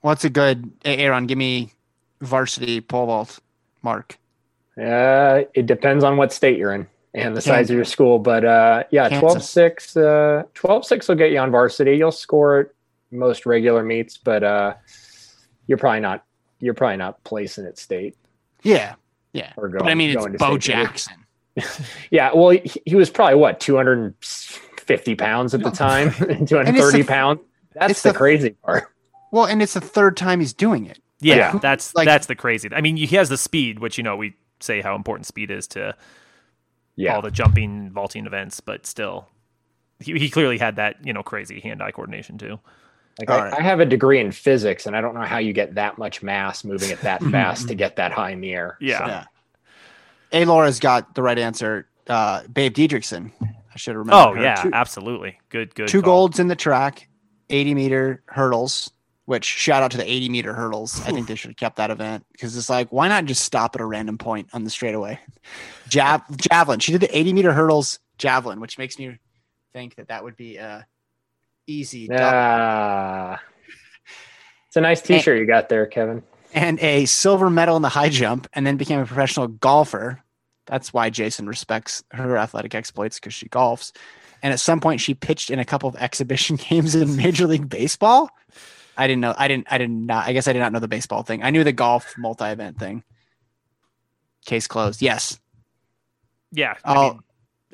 [0.00, 1.72] What's a good, Aaron, give me
[2.20, 3.38] varsity pole vault
[3.82, 4.18] mark.
[4.80, 8.18] Uh, it depends on what state you're in and the size of your school.
[8.18, 9.20] But uh, yeah, Kansas.
[9.20, 11.96] 12 6, uh, 12 6 will get you on varsity.
[11.96, 12.72] You'll score
[13.10, 14.74] most regular meets, but uh,
[15.66, 16.24] you're probably not
[16.60, 18.16] you're probably not placing it state
[18.62, 18.94] Yeah.
[19.32, 19.52] Yeah.
[19.56, 20.56] or but I mean, it's going to Bo.
[20.58, 21.14] Jackson.
[22.10, 26.10] Yeah, well, he, he was probably what 250 pounds at the time,
[26.46, 27.40] 230 the- pounds.
[27.74, 28.88] That's the, the- crazy part.
[29.32, 30.98] Well, and it's the third time he's doing it.
[31.20, 31.58] Yeah, Yeah.
[31.58, 32.68] that's Like- that's the crazy.
[32.72, 35.66] I mean, he has the speed, which you know we say how important speed is
[35.68, 35.94] to
[36.94, 39.28] Yeah, all the jumping, vaulting events, but still,
[40.00, 42.58] he, he clearly had that you know crazy hand-eye coordination too.
[43.18, 43.54] Like I, right.
[43.58, 46.22] I have a degree in physics, and I don't know how you get that much
[46.22, 48.76] mass moving it that fast to get that high in the air.
[48.80, 49.06] Yeah.
[49.06, 49.24] Yeah.
[50.32, 51.88] A Laura's got the right answer.
[52.08, 53.32] Uh, Babe Didrikson.
[53.42, 54.14] I should remember.
[54.14, 54.42] Oh her.
[54.42, 55.38] yeah, Two, absolutely.
[55.48, 55.88] Good, good.
[55.88, 56.12] two call.
[56.28, 57.08] golds in the track,
[57.50, 58.90] 80 meter hurdles,
[59.26, 61.00] which shout out to the 80 meter hurdles.
[61.06, 63.74] I think they should have kept that event because it's like, why not just stop
[63.74, 65.18] at a random point on the straightaway?
[65.88, 66.80] Jav- javelin.
[66.80, 69.18] She did the 80 meter hurdles javelin, which makes me
[69.72, 70.82] think that that would be uh,
[71.66, 72.06] easy.
[72.08, 72.22] double.
[72.24, 73.40] Ah,
[74.68, 76.22] it's a nice T-shirt you got there, Kevin.
[76.54, 80.22] and a silver medal in the high jump, and then became a professional golfer.
[80.66, 83.92] That's why Jason respects her athletic exploits because she golfs.
[84.42, 87.68] And at some point, she pitched in a couple of exhibition games in Major League
[87.68, 88.28] Baseball.
[88.98, 89.34] I didn't know.
[89.36, 89.66] I didn't.
[89.70, 90.26] I did not.
[90.26, 91.42] I guess I did not know the baseball thing.
[91.42, 93.02] I knew the golf multi-event thing.
[94.46, 95.02] Case closed.
[95.02, 95.38] Yes.
[96.52, 97.20] Yeah, I Oh, mean,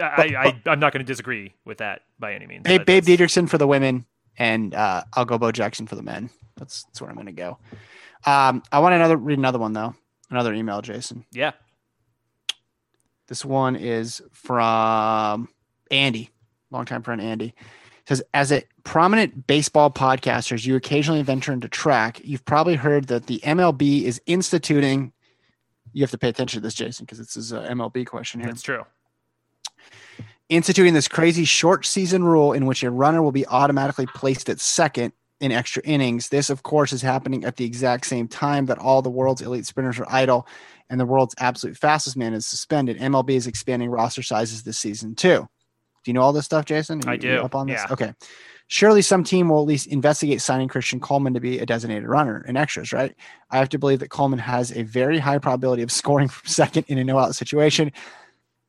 [0.00, 0.34] I,
[0.66, 2.62] I, I'm not going to disagree with that by any means.
[2.62, 4.06] Babe, Babe that's- for the women,
[4.38, 6.30] and uh, I'll go Bo Jackson for the men.
[6.56, 7.58] That's that's where I'm going to go.
[8.24, 9.94] Um, I want another read another one though.
[10.30, 11.26] Another email, Jason.
[11.32, 11.52] Yeah,
[13.28, 15.48] This one is from
[15.90, 16.30] Andy,
[16.70, 17.48] longtime friend Andy.
[17.48, 22.20] It says, as a prominent baseball podcasters, you occasionally venture into track.
[22.24, 25.12] You've probably heard that the MLB is instituting.
[25.92, 28.48] You have to pay attention to this, Jason, because this is a MLB question here.
[28.48, 28.84] that's true.
[30.52, 34.60] Instituting this crazy short season rule in which a runner will be automatically placed at
[34.60, 36.28] second in extra innings.
[36.28, 39.64] This, of course, is happening at the exact same time that all the world's elite
[39.64, 40.46] sprinters are idle
[40.90, 42.98] and the world's absolute fastest man is suspended.
[42.98, 45.48] MLB is expanding roster sizes this season too.
[46.04, 47.00] Do you know all this stuff, Jason?
[47.08, 47.80] I do, Up on this?
[47.82, 47.92] yeah.
[47.92, 48.12] Okay.
[48.66, 52.44] Surely some team will at least investigate signing Christian Coleman to be a designated runner
[52.46, 53.14] in extras, right?
[53.50, 56.84] I have to believe that Coleman has a very high probability of scoring from second
[56.88, 57.90] in a no-out situation.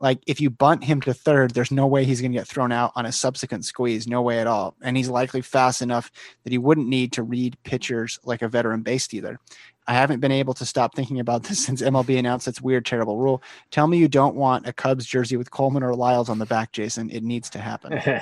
[0.03, 2.73] Like if you bunt him to third, there's no way he's going to get thrown
[2.73, 4.05] out on a subsequent squeeze.
[4.05, 4.75] No way at all.
[4.81, 6.11] And he's likely fast enough
[6.43, 9.39] that he wouldn't need to read pitchers like a veteran base stealer.
[9.87, 13.17] I haven't been able to stop thinking about this since MLB announced its weird, terrible
[13.17, 13.41] rule.
[13.71, 16.73] Tell me you don't want a Cubs jersey with Coleman or Lyles on the back,
[16.73, 17.09] Jason.
[17.09, 17.99] It needs to happen.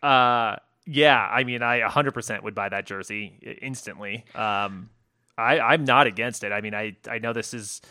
[0.00, 0.54] Uh,
[0.86, 4.24] yeah, I mean, I 100% would buy that jersey instantly.
[4.32, 4.90] Um,
[5.36, 6.52] I, I'm not against it.
[6.52, 7.82] I mean, I, I know this is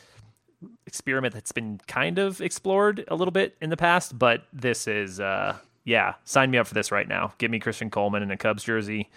[0.86, 5.20] experiment that's been kind of explored a little bit in the past, but this is,
[5.20, 5.56] uh,
[5.86, 7.34] yeah, sign me up for this right now.
[7.38, 9.10] Give me Christian Coleman in a Cubs jersey.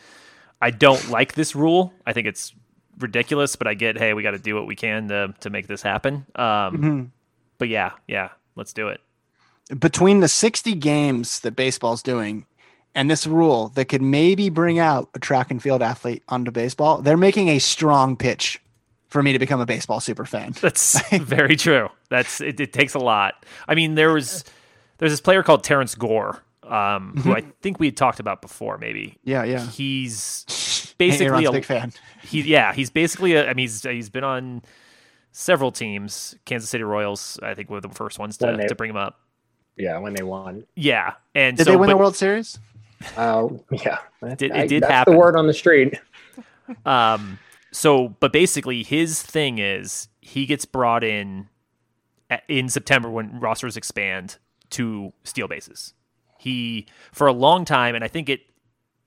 [0.61, 1.93] I don't like this rule.
[2.07, 2.55] I think it's
[2.99, 5.67] ridiculous, but I get, hey, we got to do what we can to to make
[5.67, 6.27] this happen.
[6.35, 7.11] Um, Mhm.
[7.59, 9.01] But yeah, yeah, let's do it.
[9.79, 12.47] Between the 60 games that baseball's doing
[12.95, 17.01] and this rule that could maybe bring out a track and field athlete onto baseball,
[17.03, 18.61] they're making a strong pitch
[19.11, 20.53] for me to become a baseball super fan.
[20.61, 21.89] That's very true.
[22.09, 22.73] That's it, it.
[22.73, 23.45] takes a lot.
[23.69, 24.45] I mean, there was
[24.99, 28.78] there's this player called Terrence Gore, um, who I think we had talked about before.
[28.78, 29.66] Maybe Yeah, yeah.
[29.66, 31.93] he's basically Aaron's a a big fan.
[32.23, 32.41] he.
[32.43, 33.35] Yeah, he's basically.
[33.35, 34.62] A, I mean, he's he's been on
[35.32, 36.35] several teams.
[36.45, 39.20] Kansas City Royals, I think, were the first ones to, they- to bring him up.
[39.77, 40.65] yeah, when they won.
[40.74, 42.59] Yeah, and Did so they win but, the World Series?
[43.16, 45.15] Uh, yeah, that- Did- it I- did that's happen.
[45.15, 45.99] the word on the street.
[46.85, 47.39] Um,
[47.72, 51.48] so, but basically, his thing is he gets brought in
[52.48, 54.38] in September when rosters expand
[54.70, 55.94] to steal bases.
[56.38, 58.40] He, for a long time, and I think it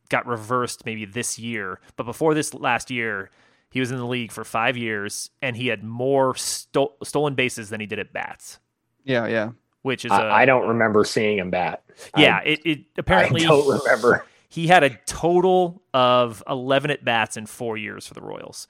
[0.09, 3.31] got reversed maybe this year, but before this last year,
[3.71, 7.69] he was in the league for five years and he had more sto- stolen bases
[7.69, 8.59] than he did at bats,
[9.03, 9.51] Yeah, yeah.
[9.81, 11.83] which is a, I, I don't remember seeing him bat.
[12.15, 12.37] yeah.
[12.37, 14.25] I, it, it I apparently don't remember.
[14.53, 18.67] He had a total of 11 at bats in four years for the Royals.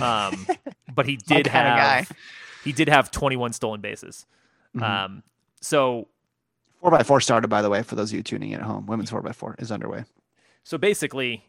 [0.00, 0.46] Um,
[0.94, 2.06] but he did have guy.
[2.64, 4.26] he did have 21 stolen bases.
[4.76, 4.82] Mhm.
[4.82, 5.22] Um,
[5.60, 6.08] so
[6.80, 8.86] Four by four started, by the way, for those of you tuning in at home.
[8.86, 10.02] Women's four by four is underway.
[10.64, 11.44] so basically,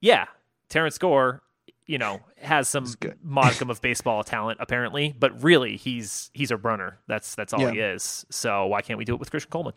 [0.00, 0.24] yeah,
[0.68, 1.42] Terrence Gore,
[1.86, 2.84] you know, has some
[3.22, 6.98] modicum of baseball talent apparently, but really he's he's a runner.
[7.06, 7.70] That's that's all Yeah.
[7.70, 8.26] he is.
[8.30, 9.74] So why can't we do it with Christian Coleman?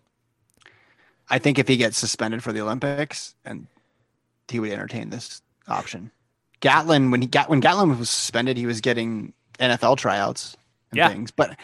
[1.29, 3.67] I think if he gets suspended for the Olympics, and
[4.49, 6.11] he would entertain this option.
[6.59, 10.55] Gatlin, when he got when Gatlin was suspended, he was getting NFL tryouts
[10.91, 11.09] and Yeah.
[11.09, 11.31] things.
[11.31, 11.57] But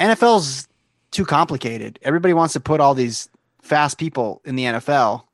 [0.00, 0.68] NFL's
[1.10, 1.98] too complicated.
[2.02, 3.28] Everybody wants to put all these
[3.62, 5.24] fast people in the NFL,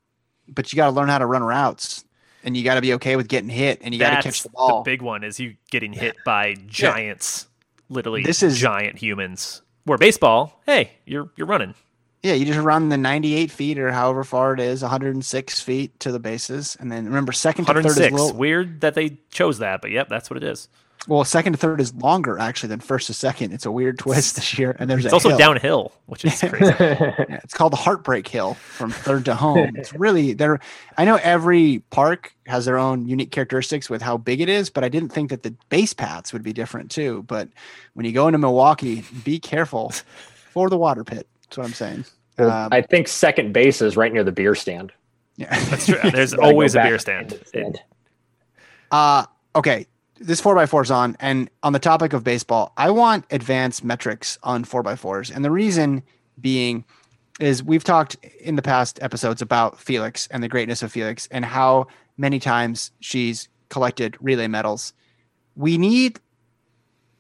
[0.49, 2.05] but you got to learn how to run routes,
[2.45, 4.51] and you got to be okay with getting hit, and you got to catch the
[4.51, 4.83] ball.
[4.83, 7.49] big one is you getting hit by giants,
[7.89, 9.63] literally This is- giant humans.
[9.85, 11.75] Where baseball, hey, you're you're running.
[12.23, 16.13] Yeah, you just run the 98 feet or however far it is, 106 feet to
[16.13, 18.13] the bases, and then remember second to third is 106.
[18.13, 20.69] little, Weird that they chose that, but yep, that's what it is.
[21.09, 23.55] well, second to third is longer actually than first to second.
[23.55, 25.39] It's a weird twist this year, and there's It's a also hill.
[25.39, 26.75] downhill, which is crazy.
[26.79, 29.75] Yeah, it's called the Heartbreak Hill from third to home.
[29.77, 30.61] It's really there.
[30.99, 34.85] I know every park has their own unique characteristics with how big it is, but
[34.85, 37.23] I didn't think that the base paths would be different too.
[37.27, 37.49] But
[37.95, 39.89] when you go into Milwaukee, be careful
[40.53, 41.27] for the water pit.
[41.51, 42.05] That's what I'm saying.
[42.39, 44.93] Um, I think second base is right near the beer stand.
[45.37, 45.59] yeah.
[45.69, 45.99] That's true.
[46.11, 47.31] There's Gotta go always a beer stand.
[47.31, 47.81] the stand.
[48.91, 49.87] Uh okay.
[50.21, 53.83] This four x four is on, and on the topic of baseball, I want advanced
[53.85, 56.03] metrics on four x fours, and the reason
[56.41, 56.85] being
[57.41, 61.45] is we've talked in the past episodes about Felix and the greatness of Felix and
[61.45, 61.87] how
[62.19, 64.93] many times she's collected relay medals.
[65.57, 66.21] We need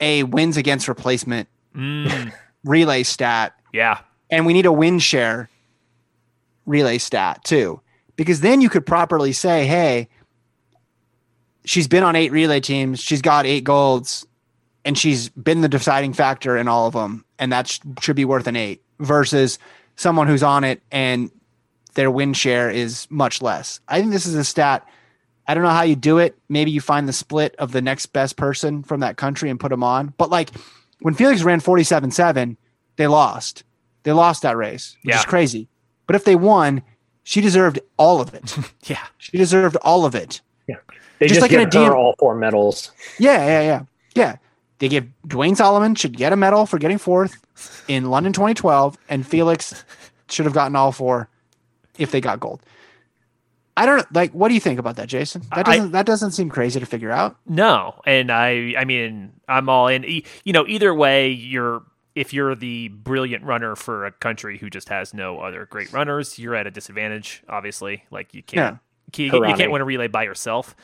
[0.01, 2.33] a wins against replacement Mm,
[2.65, 4.01] relay stat yeah,
[4.31, 5.49] and we need a win share
[6.67, 7.81] relay stat too.
[8.17, 10.09] Because then you could properly say hey
[11.65, 14.27] she's been on eight relay teams she's got eight golds
[14.85, 18.25] and she's been the deciding factor in all of them and that sh- should be
[18.25, 19.59] worth an eight versus
[19.97, 21.31] someone who's on it and
[21.95, 23.81] their win share is much less.
[23.89, 24.87] I think this is a stat
[25.47, 26.39] i don't know how you do it.
[26.49, 29.71] Maybe you find the split of the next best person from that country and put
[29.71, 30.15] them on.
[30.17, 30.51] But like
[31.01, 32.57] when felix ran 47-7
[32.97, 33.65] they lost
[34.03, 35.19] they lost that race which Yeah.
[35.21, 35.69] is crazy
[36.07, 36.83] but if they won
[37.23, 39.07] she deserved all of it yeah.
[39.19, 40.77] she deserved all of it Yeah.
[41.19, 42.93] They Just just, like in give a her DM all four medals.
[43.19, 43.83] yeah, yeah, yeah,
[44.15, 44.37] yeah.
[44.79, 47.37] They give Duane Solomon should get a medal for getting fourth
[47.89, 49.85] in London 2012, and Felix
[50.31, 51.29] should have gotten all four
[51.99, 52.63] if they got gold.
[53.77, 54.33] I don't like.
[54.33, 55.43] What do you think about that, Jason?
[55.55, 57.37] That doesn't that doesn't seem crazy to figure out.
[57.47, 60.07] No, and I, I mean, I'm all in.
[60.07, 61.83] E- You know, either way, you're
[62.15, 66.39] if you're the brilliant runner for a country who just has no other great runners,
[66.39, 67.43] you're at a disadvantage.
[67.49, 68.79] Obviously, like you can't,
[69.17, 70.75] you, you can't win a relay by yourself.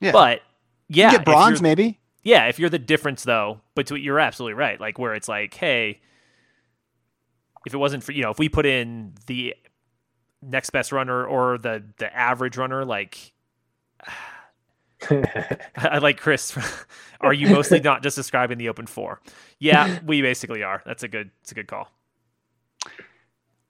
[0.00, 0.12] Yeah.
[0.12, 0.42] But
[0.88, 2.00] yeah, You get bronze, maybe.
[2.22, 4.80] Yeah, if you're the difference though, but you're absolutely right.
[4.80, 6.00] Like where it's like, hey,
[7.66, 9.54] if it wasn't for you know, if we put in the
[10.42, 13.32] next best runner or the the average runner, like
[15.76, 16.56] I like Chris.
[17.20, 19.20] are you mostly not just describing the open four?
[19.58, 20.82] Yeah, we basically are.
[20.86, 21.30] That's a good.
[21.42, 21.90] It's a good call.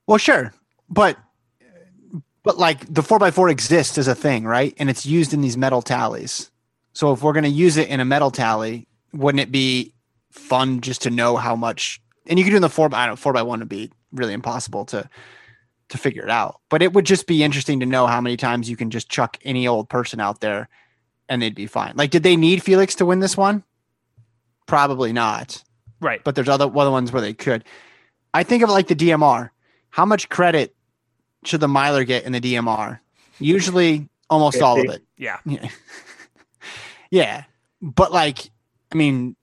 [0.07, 0.53] Well, sure,
[0.89, 1.19] but
[2.43, 4.75] but like the four by four exists as a thing, right?
[4.79, 6.51] And it's used in these metal tallies.
[6.93, 9.95] So if we're going to use it in a metal tally, wouldn't it be
[10.31, 12.01] fun just to know how much?
[12.27, 13.69] And you could do in the four by I don't know, four by one would
[13.69, 15.09] be really impossible to
[15.89, 16.61] to figure it out.
[16.69, 19.39] But it would just be interesting to know how many times you can just chuck
[19.45, 20.69] any old person out there
[21.29, 21.93] and they'd be fine.
[21.97, 23.65] Like, did they need Felix to win this one?
[24.67, 25.63] Probably not
[26.01, 26.23] Right.
[26.25, 27.65] but there's other other ones where they could.
[28.33, 29.51] I think of like the DMR.
[29.91, 30.75] How much credit
[31.45, 32.99] should the miler get in the DMR?
[33.39, 35.03] Usually, almost all of it.
[35.17, 35.39] Yeah.
[35.45, 35.69] Yeah.
[37.11, 37.45] yeah,
[37.81, 38.51] but like,
[38.93, 39.37] I mean,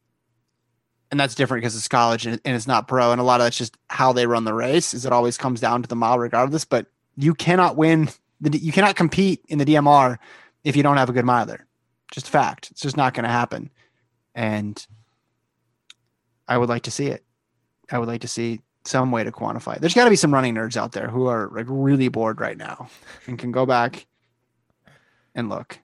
[1.09, 3.45] and that's different because it's college and, and it's not pro, and a lot of
[3.45, 4.93] that's just how they run the race.
[4.93, 6.65] Is it always comes down to the mile, regardless.
[6.65, 8.09] But you cannot win
[8.39, 10.17] the you cannot compete in the DMR
[10.63, 11.65] if you don't have a good miler.
[12.11, 12.69] Just fact.
[12.71, 13.69] It's just not going to happen.
[14.35, 14.85] And
[16.47, 17.23] I would like to see it.
[17.91, 19.75] I would like to see some way to quantify.
[19.75, 19.81] it.
[19.81, 22.57] There's got to be some running nerds out there who are like really bored right
[22.57, 22.89] now
[23.27, 24.05] and can go back
[25.35, 25.79] and look.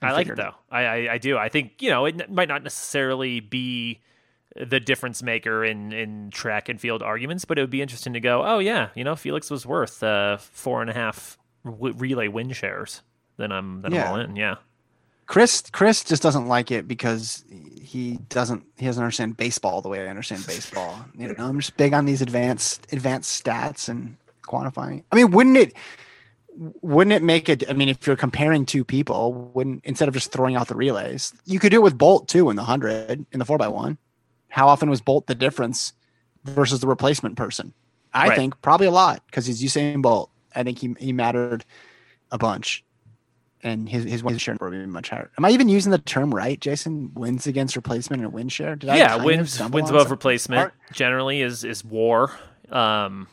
[0.00, 0.54] and I like it though.
[0.70, 1.38] I, I I do.
[1.38, 4.00] I think you know it might not necessarily be
[4.56, 8.20] the difference maker in in track and field arguments, but it would be interesting to
[8.20, 8.42] go.
[8.44, 13.02] Oh yeah, you know Felix was worth uh, four and a half relay win shares.
[13.36, 14.04] Then I'm then Yeah.
[14.06, 14.36] I'm all in.
[14.36, 14.56] Yeah.
[15.32, 17.42] Chris Chris just doesn't like it because
[17.80, 21.02] he doesn't he doesn't understand baseball the way I understand baseball.
[21.18, 25.04] You know, I'm just big on these advanced advanced stats and quantifying.
[25.10, 25.72] I mean, wouldn't it
[26.82, 30.32] wouldn't it make it I mean, if you're comparing two people, wouldn't instead of just
[30.32, 33.38] throwing out the relays, you could do it with Bolt too in the hundred in
[33.38, 33.96] the four by one.
[34.50, 35.94] How often was Bolt the difference
[36.44, 37.72] versus the replacement person?
[38.12, 38.36] I Right.
[38.36, 40.30] think probably a lot because he's Usain Bolt.
[40.54, 41.64] I think he he mattered
[42.30, 42.84] a bunch
[43.62, 45.30] and his his win share would be much higher.
[45.38, 47.12] Am I even using the term right, Jason?
[47.14, 48.76] Wins against replacement and win share?
[48.76, 52.32] Did yeah, of wins wins above replacement Are- generally is is war.
[52.70, 53.28] Um.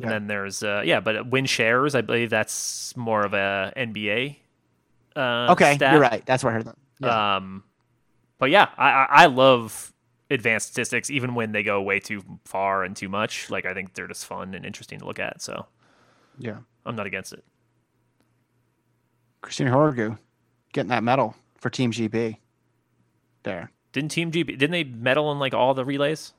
[0.00, 1.96] And then there's uh, yeah, but win shares.
[1.96, 4.36] I believe that's more of a NBA.
[5.16, 5.92] Uh, Okay, stat.
[5.92, 6.24] you're right.
[6.24, 6.76] That's where I heard that.
[7.00, 7.36] Yeah.
[7.36, 7.64] Um,
[8.38, 9.92] but yeah, I, I I love
[10.30, 13.50] advanced statistics, even when they go way too far and too much.
[13.50, 15.42] Like I think they're just fun and interesting to look at.
[15.42, 15.66] So
[16.38, 16.58] yeah.
[16.86, 17.42] I'm not against it.
[19.42, 20.18] Christina Ohuruogu
[20.72, 22.36] getting that medal for Team GB.
[23.42, 23.70] There.
[23.92, 24.46] Didn't Team GB?
[24.46, 26.32] Didn't they medal in like all the relays?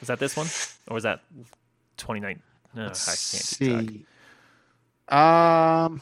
[0.00, 0.46] Was that this one,
[0.88, 1.20] or was that
[1.98, 2.40] 29?
[2.74, 3.08] No, I can't Let's
[3.56, 4.06] see.
[5.08, 6.00] Um,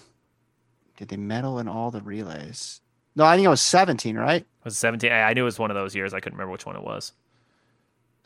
[0.97, 2.81] did they medal in all the relays?
[3.17, 4.47] No, I think it was 17, right?
[4.65, 5.11] Was it 17?
[5.11, 6.15] I I knew it was one of those years.
[6.15, 7.13] I couldn't remember which one it was.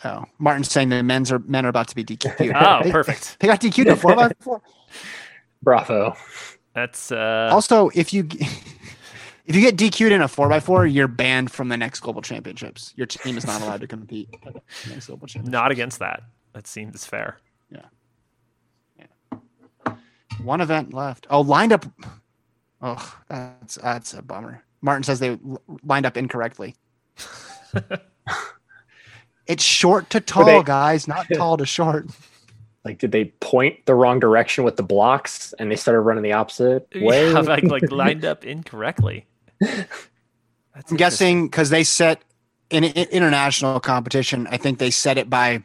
[0.04, 2.52] Oh, Martin's saying the men's are men are about to be DQ'd.
[2.56, 3.38] Oh, They- perfect.
[3.38, 4.60] They got DQ'd in four by four.
[5.62, 6.16] Bravo.
[6.74, 8.28] That's uh, Also, if you
[9.46, 12.22] if you get DQ'd in a four by four, you're banned from the next global
[12.22, 12.92] championships.
[12.96, 14.28] Your team is not allowed to compete.
[14.88, 15.52] Next global championships.
[15.52, 16.22] not against that.
[16.54, 17.38] That seems fair.
[17.70, 17.86] Yeah.
[18.98, 19.94] yeah.
[20.42, 21.26] One event left.
[21.30, 21.86] Oh, lined up.
[22.80, 24.64] Oh, that's that's a bummer.
[24.80, 25.38] Martin says they
[25.84, 26.74] lined up incorrectly.
[29.46, 32.06] it's short to tall, they- guys, not tall to short.
[32.84, 36.32] Like, did they point the wrong direction with the blocks and they started running the
[36.32, 37.30] opposite way?
[37.32, 39.26] Yeah, like like lined up incorrectly.
[39.60, 42.22] That's I'm guessing because they set
[42.70, 44.46] in, in international competition.
[44.50, 45.62] I think they set it by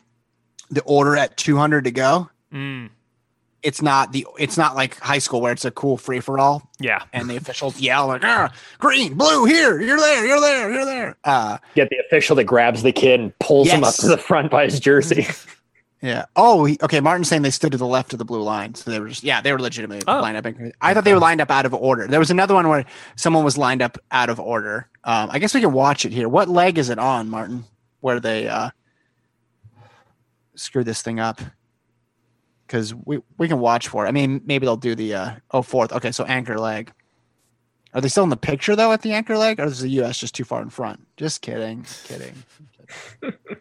[0.70, 2.30] the order at 200 to go.
[2.54, 2.90] Mm,
[3.64, 4.28] It's not the.
[4.38, 7.36] It's not like high school where it's a cool free for all, yeah, and the
[7.38, 11.90] officials yell like, ah, "Green, blue, here, you're there, you're there, you're there." Uh, Get
[11.90, 14.80] the official that grabs the kid and pulls him up to the front by his
[14.80, 15.26] jersey.
[16.02, 16.26] Yeah.
[16.36, 17.00] Oh, he, okay.
[17.00, 19.24] Martin's saying they stood to the left of the blue line, so they were just
[19.24, 20.22] yeah, they were legitimately Oh.
[20.22, 20.46] lined up.
[20.80, 22.06] I thought they were lined up out of order.
[22.08, 24.90] There was another one where someone was lined up out of order.
[25.04, 26.30] Um, I guess we can watch it here.
[26.30, 27.64] What leg is it on, Martin?
[28.02, 28.70] Where they uh,
[30.56, 31.42] screw this thing up?
[32.68, 34.10] Because we we can watch for it.
[34.10, 35.92] I mean, maybe they'll do the uh, oh fourth.
[35.94, 36.92] Okay, so anchor leg.
[37.94, 40.20] Are they still in the picture though at the anchor leg, or is the U.S.
[40.20, 41.08] just too far in front?
[41.18, 42.36] Just kidding, kidding.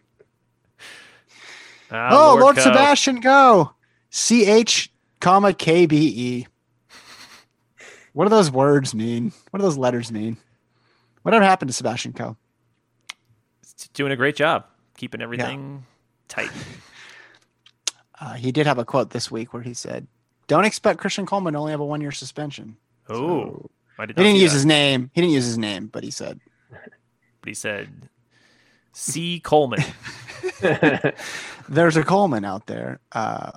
[1.91, 2.63] Ah, oh, Lord, Coe.
[2.63, 3.71] Sebastian, go.
[4.09, 6.47] C H comma K B E.
[8.13, 9.31] What do those words mean?
[9.51, 10.37] What do those letters mean?
[11.21, 12.35] Whatever happened to Sebastian Coe?
[13.93, 14.65] doing a great job
[14.95, 15.85] keeping everything
[16.27, 16.49] tight.
[18.19, 20.07] Uh, he did have a quote this week where he said,
[20.47, 22.75] "Don't expect Christian Coleman to only have a one-year suspension."
[23.07, 23.69] Oh,
[23.99, 24.57] I did He didn't use that.
[24.57, 25.11] his name.
[25.13, 26.39] He didn't use his name, but he said,
[26.71, 28.09] but he said
[28.91, 29.83] C Coleman.
[31.69, 33.51] "There's a Coleman out there." Uh,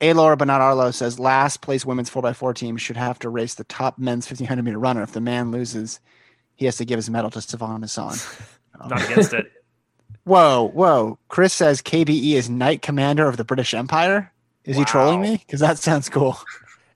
[0.00, 0.12] A.
[0.12, 3.98] Laura Bernard Arlo says, "Last place women's 4x4 team should have to race the top
[3.98, 5.02] men's 1500 meter runner.
[5.02, 6.00] If the man loses,
[6.56, 8.16] he has to give his medal to Sifan Hassan."
[8.88, 9.52] Not against it.
[10.24, 11.18] Whoa, whoa.
[11.28, 14.32] Chris says KBE is Knight Commander of the British Empire.
[14.64, 15.38] Is he trolling me?
[15.38, 16.38] Because that sounds cool.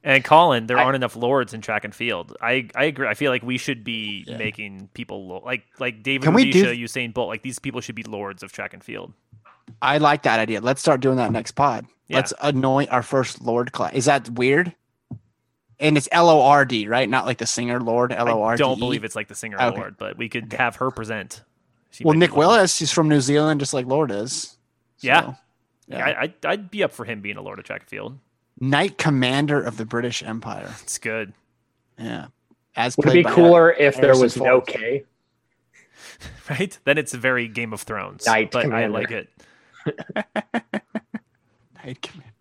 [0.07, 2.37] And Colin, there I- aren't enough lords in track and field.
[2.41, 3.09] I I agree.
[3.09, 4.37] I feel like we should be Yeah.
[4.37, 7.29] making people lo- like like David Can we do- Rudisha, Usain Bolt.
[7.29, 9.13] Like these people should be lords of track and field.
[9.81, 10.61] I like that idea.
[10.61, 11.87] Let's start doing that next pod.
[12.09, 12.17] Yeah.
[12.19, 13.95] Let's anoint our first Lord class.
[13.95, 14.75] Is that weird?
[15.81, 17.09] And it's L O R D, right?
[17.09, 18.63] Not like the singer Lorde L O R I D.
[18.63, 18.65] E?
[18.67, 19.77] don't believe it's like the singer Okay.
[19.81, 21.43] lord, but we could have her present.
[21.91, 22.37] She Well, Nick.
[22.37, 24.57] Willis, he's from New Zealand, just like Lorde is.
[25.01, 25.21] Yeah.
[25.23, 25.37] So,
[25.89, 28.19] Yeah, I, I'd, I'd be up for him being a lord of track and field.
[28.71, 30.75] Knight Commander of the British Empire.
[30.83, 31.33] It's good,
[31.99, 32.27] Yeah.
[32.77, 35.05] As Would it played be by, cooler if there Harrison was no K?
[36.51, 36.77] right?
[36.85, 38.27] Then it's very Game of Thrones.
[38.27, 38.89] Knight but I Commander.
[38.99, 39.29] like it.
[41.85, 42.33] Knight Commander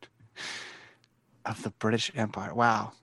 [1.45, 2.53] of the British Empire.
[2.53, 2.93] Wow.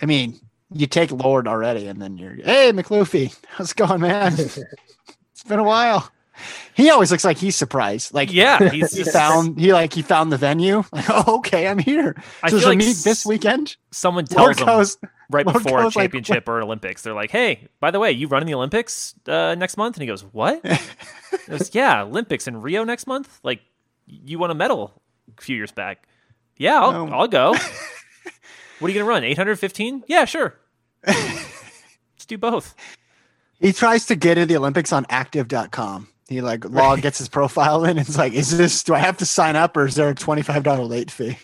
[0.00, 0.38] I mean,
[0.72, 4.32] you take Lord already, and then you're, hey, Makhloufi, how's it going, man?
[4.34, 4.58] it's
[5.46, 6.10] been a while.
[6.74, 8.12] He always looks like he's surprised.
[8.14, 10.84] Like, Yeah, he's he found he like he found the venue.
[10.92, 12.14] Like, oh, okay, I'm here.
[12.42, 13.76] I feel like meet this weekend.
[13.90, 17.02] someone tells him right Lord before a goes like, championship or Olympics.
[17.02, 20.02] They're like, "Hey, by the way, you run in the Olympics uh, next month?" And
[20.02, 20.62] he goes, "What?"
[21.48, 23.40] Goes, "Yeah, Olympics in Rio next month.
[23.42, 23.60] Like,
[24.06, 25.00] you won a medal
[25.36, 26.08] a few years back.
[26.56, 27.50] Yeah, I'll, I'll go.
[27.52, 29.22] what are you gonna run?
[29.24, 30.04] 815?
[30.06, 30.54] Yeah, sure.
[31.06, 32.74] Let's do both.
[33.60, 36.08] He tries to get into the Olympics on active.com.
[36.28, 39.16] He like log gets his profile in and it's like, is this do I have
[39.18, 41.38] to sign up or is there a $25 late fee?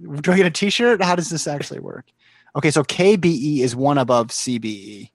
[0.20, 1.02] do I get a t-shirt?
[1.02, 2.06] How does this actually work?
[2.56, 5.10] Okay, so KBE is one above CBE.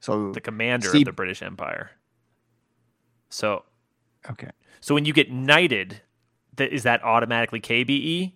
[0.00, 1.90] So The commander See- of the British Empire.
[3.30, 3.64] So,
[4.30, 4.50] okay.
[4.80, 6.02] so when you get knighted,
[6.56, 8.32] that is that automatically KBE?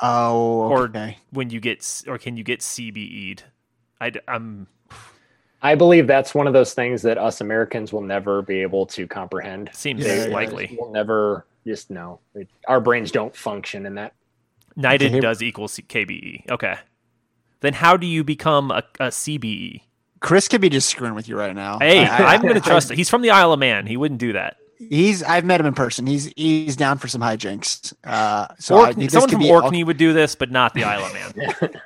[0.00, 0.90] Oh, Or
[1.30, 3.44] when you get or can you get CBE'd?
[4.00, 4.66] I, am
[5.64, 9.06] I believe that's one of those things that us Americans will never be able to
[9.08, 9.70] comprehend.
[9.72, 10.34] seems Yeah, yeah.
[10.34, 10.76] likely.
[10.78, 12.20] We'll never just know.
[12.68, 14.12] Our brains don't function in that.
[14.76, 16.50] Knighted Okay, does equal C- KBE.
[16.50, 16.76] Okay.
[17.60, 19.80] Then how do you become a, a CBE?
[20.20, 21.78] Chris could be just screwing with you right now.
[21.78, 22.98] Hey, I- I- I'm going to trust it.
[22.98, 23.86] He's from the Isle of Man.
[23.86, 24.58] He wouldn't do that.
[24.78, 26.06] He's I've met him in person.
[26.06, 27.94] He's he's down for some hijinks.
[28.04, 30.84] Uh, so I, Orkney, this someone from be Orkney would do this, but not the
[30.84, 31.32] Isle of Man.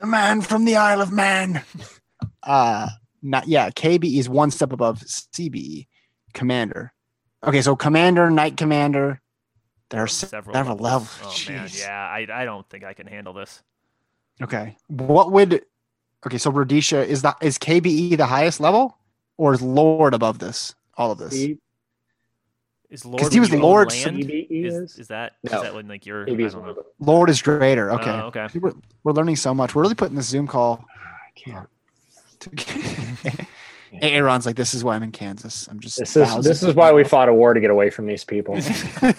[0.00, 1.62] the man from the Isle of Man.
[2.42, 2.88] Uh
[3.22, 5.86] not yeah, KBE is one step above CBE
[6.32, 6.92] commander.
[7.44, 9.20] Okay, so commander, knight commander.
[9.90, 11.18] There are several, several, levels.
[11.22, 13.62] Oh man, yeah, I I don't think I can handle this.
[14.42, 14.76] Okay.
[14.88, 15.62] What would
[16.26, 18.98] Okay, so Rudisha is that is KBE the highest level
[19.36, 20.74] or is Lord above this?
[20.96, 21.34] All of this.
[21.34, 21.58] E-
[22.90, 24.30] Is Lord he was when you own Lord land?
[24.30, 24.98] Is, is?
[24.98, 25.62] is that is No.
[25.62, 26.24] that when like you're?
[26.24, 26.82] Is don't one of know.
[26.82, 26.92] them.
[27.00, 27.90] Lord is greater.
[27.92, 28.10] Okay.
[28.10, 28.48] Oh, okay.
[28.58, 29.74] We're, we're learning so much.
[29.74, 30.84] We're really putting this Zoom call.
[30.94, 31.68] I can't.
[34.02, 35.66] Aaron's like, this is why I'm in Kansas.
[35.68, 38.06] I'm just This is this is why we fought a war to get away from
[38.06, 38.56] these people.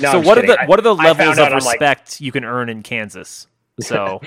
[0.00, 0.56] No, so I'm what are kidding.
[0.62, 2.70] the what are the I levels found of out I'm like- respect you can earn
[2.70, 3.46] in Kansas?
[3.80, 4.20] So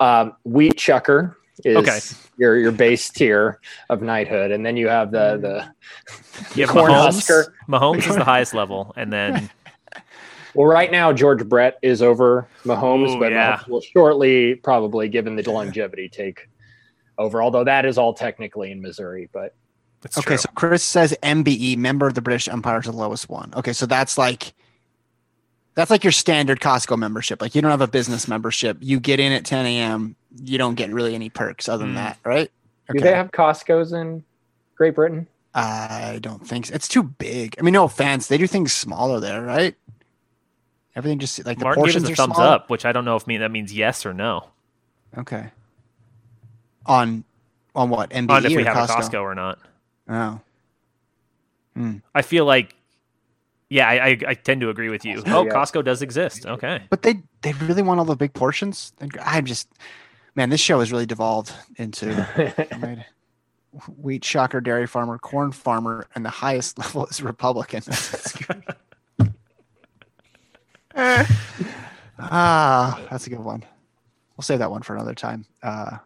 [0.00, 1.98] um, wheat chucker is Okay.
[2.38, 3.58] your your base tier
[3.88, 7.04] of knighthood, and then you have the the you have Corn Mahomes.
[7.14, 7.54] husker.
[7.70, 9.48] Mahomes is the highest level, and then
[10.54, 13.56] well, right now George Brett is over Mahomes, Ooh, but yeah.
[13.58, 16.48] Mahomes will shortly, probably given the longevity, take
[17.18, 17.42] over.
[17.42, 19.54] Although that is all technically in Missouri, but
[20.04, 20.36] it's Okay, true.
[20.38, 23.52] so Chris says MBE, member of the British Empire, is the lowest one.
[23.56, 24.52] Okay, so that's like
[25.74, 27.40] that's like your standard Costco membership.
[27.42, 28.76] Like you don't have a business membership.
[28.80, 30.14] You get in at 10 a.m.
[30.36, 31.96] You don't get really any perks other than Mm.
[31.96, 32.50] that, right?
[32.92, 34.22] do they have Costco's in
[34.76, 35.26] Great Britain?
[35.54, 36.74] I don't think so.
[36.74, 37.54] It's too big.
[37.58, 38.26] I mean, no offense.
[38.26, 39.74] They do things smaller there, right?
[40.96, 42.50] Everything just like the Martin gave us portions a are thumbs smaller.
[42.54, 44.48] up, which I don't know if mean that means yes or no
[45.16, 45.50] Okay.
[46.86, 47.24] On
[47.74, 48.10] on what?
[48.10, 48.98] MBE on if we or have Costco?
[48.98, 49.58] a Costco or not.
[50.08, 50.40] Oh.
[51.74, 51.96] Hmm.
[52.14, 52.74] I feel like,
[53.68, 55.22] yeah, I, I, I tend to agree with you.
[55.26, 55.52] Oh, Yeah.
[55.52, 56.46] Costco does exist.
[56.46, 56.82] Okay.
[56.90, 58.92] But they they really want all the big portions.
[59.20, 59.68] I'm just
[60.34, 62.12] man, this show has really devolved into
[64.00, 67.82] wheat shocker, dairy farmer, corn farmer, and the highest level is Republican.
[72.18, 73.64] ah, that's a good one.
[74.36, 75.46] We'll save that one for another time.
[75.62, 75.98] Uh,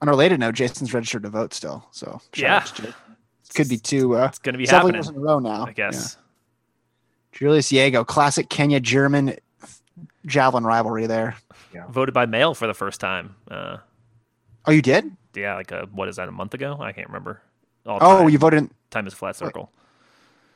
[0.00, 2.56] on a related note, Jason's registered to vote still, so Yeah.
[2.56, 2.94] out to Jason.
[3.54, 5.66] could be two uh, It's going to be several happening, years in a row now.
[5.66, 6.16] I guess.
[6.16, 7.38] Yeah.
[7.38, 9.36] Julius Yego, classic Kenya German
[10.26, 11.36] javelin rivalry there.
[11.88, 13.34] Voted by mail for the first time.
[13.50, 13.78] Uh,
[14.64, 15.10] Oh, you did?
[15.34, 16.76] yeah, like a, what is that, a month ago?
[16.80, 17.42] I can't remember.
[17.84, 19.72] All Oh, time, you voted in time is a flat circle.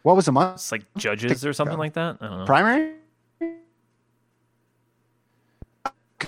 [0.02, 0.54] what was the month?
[0.56, 2.18] It's like judges or something like that.
[2.20, 2.44] I don't know.
[2.46, 2.92] Primary?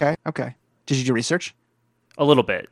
[0.01, 0.55] Okay, okay.
[0.87, 1.55] Did you do research?
[2.19, 2.69] A little bit.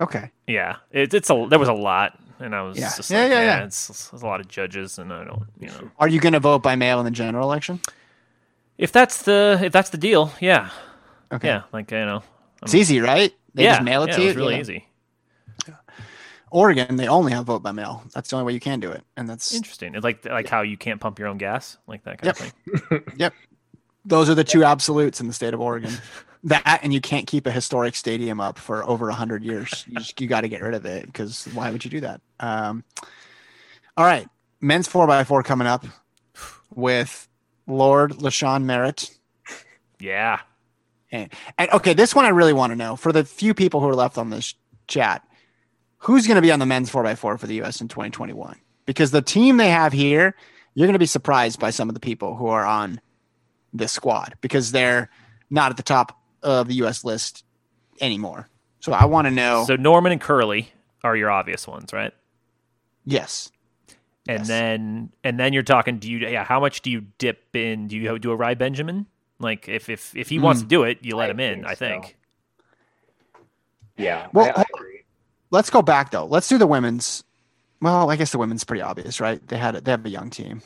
[0.00, 0.30] Okay.
[0.46, 2.92] Yeah, it, it's a there was a lot, and I was Yeah.
[2.94, 3.64] just Yeah, like, yeah, yeah, yeah.
[3.64, 6.40] It's, it's a lot of judges, and I don't, you know, Are you going to
[6.40, 7.80] vote by mail in the general election?
[8.78, 10.70] if that's the if that's the deal, yeah,
[11.32, 11.48] Okay.
[11.48, 12.22] yeah, like you know,
[12.62, 13.32] It's easy, right?
[13.54, 14.28] They yeah, just mail it yeah, to you.
[14.28, 14.60] It's really Yeah.
[14.60, 14.86] easy.
[16.52, 18.02] Oregon, they only have vote by mail.
[18.12, 19.94] That's the only way you can do it, and that's Interesting.
[19.94, 22.40] It's like like how you can't pump your own gas, like that kind Yep.
[22.40, 23.02] of thing.
[23.16, 23.34] yep.
[24.04, 25.92] Those are the two absolutes in the state of Oregon.
[26.44, 29.84] That and you can't keep a historic stadium up for over a hundred years.
[29.86, 32.20] You just, you got to get rid of it because why would you do that?
[32.38, 32.82] Um,
[33.96, 34.26] all right,
[34.60, 35.84] men's four x four coming up
[36.74, 37.28] with
[37.66, 39.10] Lord Lashawn Merritt.
[39.98, 40.40] Yeah.
[41.12, 43.88] And, and okay, this one I really want to know for the few people who
[43.88, 44.54] are left on this
[44.86, 45.26] chat,
[45.98, 48.56] who's going to be on the men's 4x4 for the US in 2021?
[48.86, 50.34] Because the team they have here,
[50.74, 53.00] you're going to be surprised by some of the people who are on
[53.72, 55.10] this squad because they're
[55.50, 57.44] not at the top of the US list
[58.00, 58.48] anymore.
[58.80, 59.64] So I want to know.
[59.66, 60.66] So Norman and Kerley
[61.04, 62.12] are your obvious ones, right?
[63.04, 63.50] yes.
[64.28, 64.48] And Yes.
[64.48, 65.98] then and then you're talking.
[65.98, 66.18] Do you?
[66.18, 66.44] Yeah.
[66.44, 67.88] How much do you dip in?
[67.88, 69.06] Do you do a Rai Benjamin?
[69.38, 70.70] Like if if if he wants to mm.
[70.70, 71.54] do it, you let I him in.
[71.54, 71.76] think I so.
[71.78, 72.16] think.
[73.96, 74.28] Yeah.
[74.32, 75.02] Well, I- I agree.
[75.50, 76.26] Let's go back though.
[76.26, 77.24] Let's do the women's.
[77.80, 79.44] Well, I guess the women's pretty obvious, right?
[79.48, 80.60] They had a, they have a young team.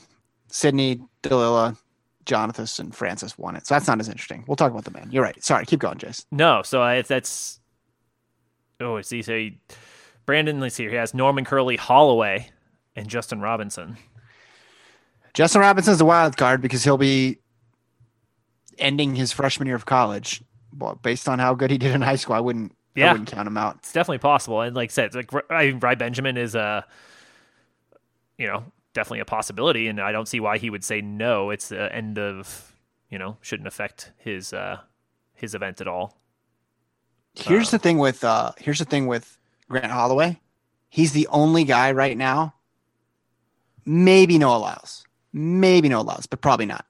[0.49, 1.77] Sydney, Dalilah,
[2.25, 3.67] Jonathas, and Francis won it.
[3.67, 4.45] So that's not as interesting.
[4.47, 5.09] We'll talk about the men.
[5.11, 5.43] You're right.
[5.43, 6.25] Sorry, keep going, Jace.
[6.31, 6.63] No.
[6.63, 7.61] So I, that's.
[8.81, 9.61] Oh, see, so he,
[10.27, 10.61] Brandon.
[10.61, 10.91] Let's here.
[10.91, 12.51] He has Norman Kerley, Holloway,
[12.97, 13.97] and Justin Robinson.
[15.33, 17.39] Justin Robinson's the wild card because he'll be
[18.79, 20.43] ending his freshman year of college.
[20.77, 22.75] Well, based on how good he did in high school, I wouldn't.
[22.95, 23.09] Yeah.
[23.09, 23.77] I wouldn't count him out.
[23.79, 24.61] It's definitely possible.
[24.61, 26.85] And like I said, like I, Rai Benjamin is a,
[28.39, 28.65] you know,
[28.95, 31.51] definitely a possibility, and I don't see why he would say no.
[31.51, 32.73] It's the end of,
[33.11, 34.79] you know, shouldn't affect his uh
[35.35, 36.19] his event at all.
[37.35, 39.37] Here's the thing with uh here's the thing with
[39.69, 40.41] Grant Holloway.
[40.89, 42.55] He's the only guy right now.
[43.85, 45.05] Maybe Noah Lyles.
[45.33, 46.87] Maybe Noah Lyles, but probably not.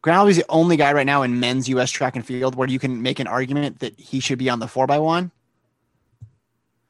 [0.00, 2.78] Grant Holloway's the only guy right now in men's US track and field where you
[2.78, 5.30] can make an argument that he should be on the four by one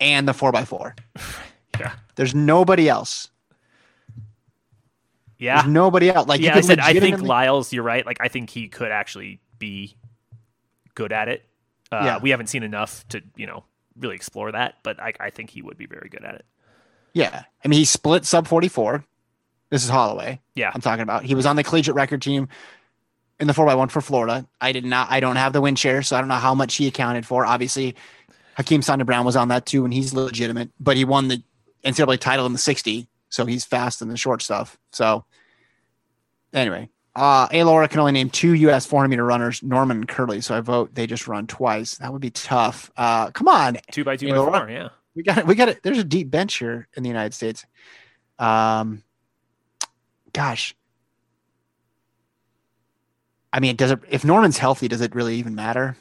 [0.00, 0.94] and the four by four.
[1.80, 1.94] Yeah.
[2.16, 3.30] There's nobody else.
[5.43, 5.62] Yeah.
[5.62, 6.28] There's nobody else.
[6.28, 7.73] Like you yeah, I said I think Lyles.
[7.73, 8.06] You're right.
[8.06, 9.97] Like I think he could actually be
[10.94, 11.44] good at it.
[11.90, 12.19] Uh, Yeah.
[12.19, 13.64] We haven't seen enough to you know
[13.98, 16.44] really explore that, but I, I think he would be very good at it.
[17.12, 17.43] Yeah.
[17.64, 19.05] I mean, he split sub 44
[19.69, 20.40] This is Holloway.
[20.55, 20.70] Yeah.
[20.73, 21.24] I'm talking about.
[21.24, 22.48] He was on the collegiate record team
[23.40, 24.47] in the 4x1 for Florida.
[24.60, 26.77] I did not, I don't have the win share, so I don't know how much
[26.77, 27.44] he accounted for.
[27.44, 27.97] Obviously,
[28.56, 31.43] Hakim Sani Brown was on that too, and he's legitimate, but he won the
[31.85, 34.78] NCAA title in the 60, so he's fast in the short stuff.
[34.93, 35.24] So,
[36.52, 37.62] anyway, uh, A.
[37.64, 38.86] Laura can only name two U.S.
[38.86, 41.96] 400 meter runners, Norman and Kerley, so I vote they just run twice.
[41.96, 42.90] That would be tough.
[42.96, 43.78] Uh, come on.
[43.90, 44.70] Two by two by four.
[44.70, 44.88] Yeah.
[45.14, 45.46] We got it.
[45.46, 45.82] We got it.
[45.82, 47.66] There's a deep bench here in the United States.
[48.38, 49.02] Um,
[50.32, 50.74] gosh.
[53.52, 54.00] I mean, does it?
[54.08, 55.96] If Norman's healthy, does it really even matter?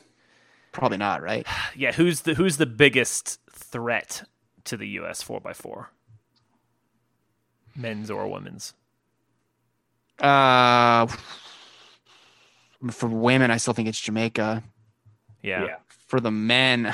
[0.72, 1.46] Probably not, right?
[1.76, 1.92] Yeah.
[1.92, 4.24] Who's the who's the biggest threat
[4.66, 5.22] to the U.S.
[5.22, 5.90] four by four?
[7.76, 8.74] Men's or women's?
[10.22, 11.08] Uh,
[12.92, 14.64] for women, I still think it's Jamaica.
[15.42, 15.66] Yeah.
[15.66, 15.76] Yeah.
[16.08, 16.94] For the men,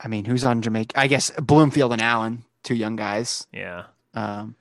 [0.00, 0.98] I mean, who's on Jamaica?
[0.98, 3.46] I guess Bloomfield and Allen, two young guys.
[3.52, 3.84] Yeah.
[4.14, 4.54] Um,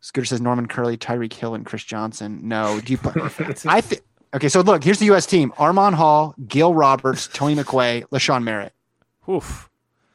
[0.00, 2.40] Scooter says Norman Kerley, Tyreek Hill, and Chris Johnson.
[2.42, 2.98] No, do you?
[2.98, 3.16] put-
[3.66, 4.02] I think.
[4.32, 5.26] Okay, so look, here's the U.S.
[5.26, 8.72] team: Arman Hall, Gil Roberts, Tony McQuay, LaShawn Merritt.
[9.28, 9.68] Oof.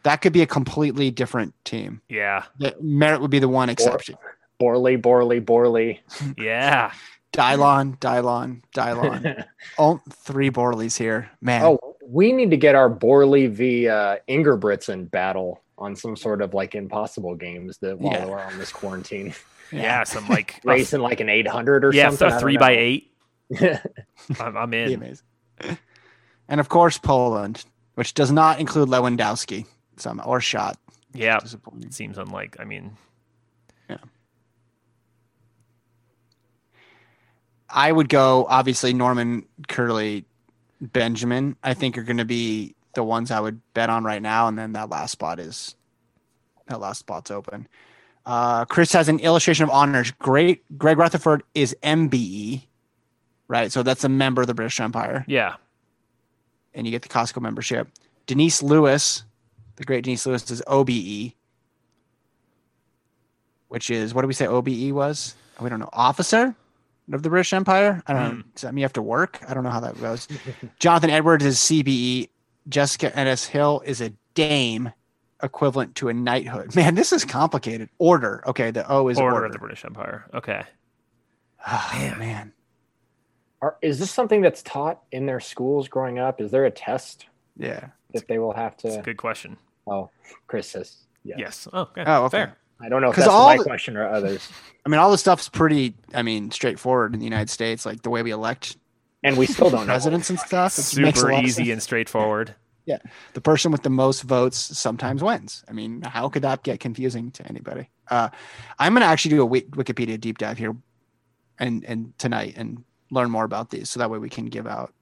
[0.03, 2.01] That could be a completely different team.
[2.07, 2.43] Yeah.
[2.59, 4.15] The, Merritt would be the one exception.
[4.61, 5.99] Borlée, Borlée, Borlée.
[6.37, 6.91] Yeah.
[7.33, 9.45] Dylan, Dylan, Dylan.
[9.77, 11.63] oh, three Borlées here, man.
[11.63, 16.53] oh, we need to get our Borlée v uh, Ingebrigtsen battle on some sort of
[16.53, 18.25] like impossible games that while Yeah.
[18.27, 19.33] we're on this quarantine,
[19.71, 20.03] Yeah.
[20.05, 22.25] Some like racing like an 800 or yeah, something.
[22.25, 23.11] I a don't three by eight.
[24.39, 24.93] I'm, I'm in.
[24.93, 25.25] amazing.
[26.47, 27.65] And of course, Poland,
[27.95, 29.65] which does not include Lewandowski,
[29.97, 30.77] some or shot.
[31.13, 31.39] Yeah.
[31.89, 32.55] Seems unlike.
[32.59, 32.95] I mean,
[37.69, 40.25] I would go obviously Norman Kerley,
[40.81, 41.55] Benjamin.
[41.63, 44.57] I think are going to be the ones I would bet on right now, and
[44.57, 45.75] then that last spot is
[46.67, 47.67] that last spot's open.
[48.25, 50.11] Uh, Chris has an illustration of honors.
[50.11, 52.63] Great, Greg Rutherford is MBE,
[53.47, 53.71] right?
[53.71, 55.55] So that's a member of the British Empire, yeah.
[56.73, 57.87] and you get the Costco membership.
[58.25, 59.23] Denise Lewis,
[59.75, 61.33] the great Denise Lewis, is OBE,
[63.67, 65.35] which is what do we say OBE was?
[65.61, 65.89] We don't know.
[65.93, 66.55] Officer
[67.11, 68.01] of the British Empire.
[68.07, 68.43] I don't know.
[68.53, 69.39] Does that mean you have to work?
[69.47, 70.27] I don't know how that goes.
[70.79, 72.29] Jonathan Edwards is CBE.
[72.67, 74.91] Jessica Ennis Hill is a dame,
[75.43, 76.75] equivalent to a knighthood.
[76.75, 77.89] Man, this is complicated.
[77.99, 78.43] Order.
[78.47, 79.45] Okay, the O is Order order.
[79.45, 80.25] of the British Empire.
[80.33, 80.63] Okay.
[81.65, 82.53] Ah, man.
[83.61, 86.41] Are, is this something that's taught in their schools growing up?
[86.41, 87.27] Is there a test
[87.57, 87.87] Yeah.
[88.13, 89.01] that they will have It's a to?
[89.03, 89.57] good question.
[89.87, 90.09] Oh,
[90.47, 91.37] Chris says yes.
[91.39, 91.67] Yes.
[91.71, 92.03] Oh, okay.
[92.05, 92.37] Oh, okay.
[92.37, 92.57] Fair.
[92.81, 94.47] I don't know if 'Cause that's all my the- question or others.
[94.85, 95.95] I mean, all this stuff's pretty.
[96.13, 98.77] I mean, straightforward in the United States, like the way we elect
[99.23, 99.85] And we still don't know.
[99.85, 100.77] presidents and stuff.
[100.77, 102.53] It makes a Super easy and straightforward.
[102.85, 102.99] Yeah,
[103.33, 105.63] the person with the most votes sometimes wins.
[105.67, 107.89] I mean, how could that get confusing to anybody?
[108.11, 108.29] Uh,
[108.77, 110.75] I'm going to actually do a Wikipedia deep dive here,
[111.57, 114.93] and and tonight and learn more about these, so that way we can give out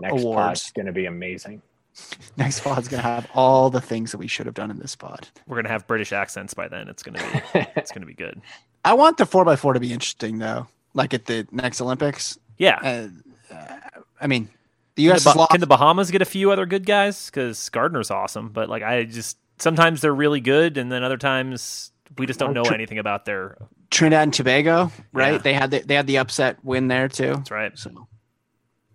[0.00, 0.36] Next awards.
[0.62, 1.60] pod's going to be amazing.
[2.36, 4.96] Next pod's going to have all the things that we should have done in this
[4.96, 5.28] pod.
[5.46, 6.88] We're gonna have British accents by then.
[6.88, 8.40] It's gonna be it's gonna be good.
[8.84, 12.38] I want the four x four to be interesting though, like at the next Olympics.
[12.58, 13.08] Yeah.
[13.50, 13.76] Uh, uh,
[14.20, 14.48] I mean,
[14.94, 15.24] the Can U.S.
[15.24, 15.50] the, Ba- lost.
[15.50, 17.26] can the Bahamas get a few other good guys?
[17.26, 21.92] Because Gardiner's awesome, but like I just sometimes they're really good, and then other times
[22.18, 23.58] we just don't know Tr- anything about their.
[23.90, 25.32] Trinidad and Tobago, right?
[25.32, 25.38] Yeah.
[25.38, 27.34] They had the, they had the upset win there too.
[27.34, 27.78] That's right.
[27.78, 28.08] So,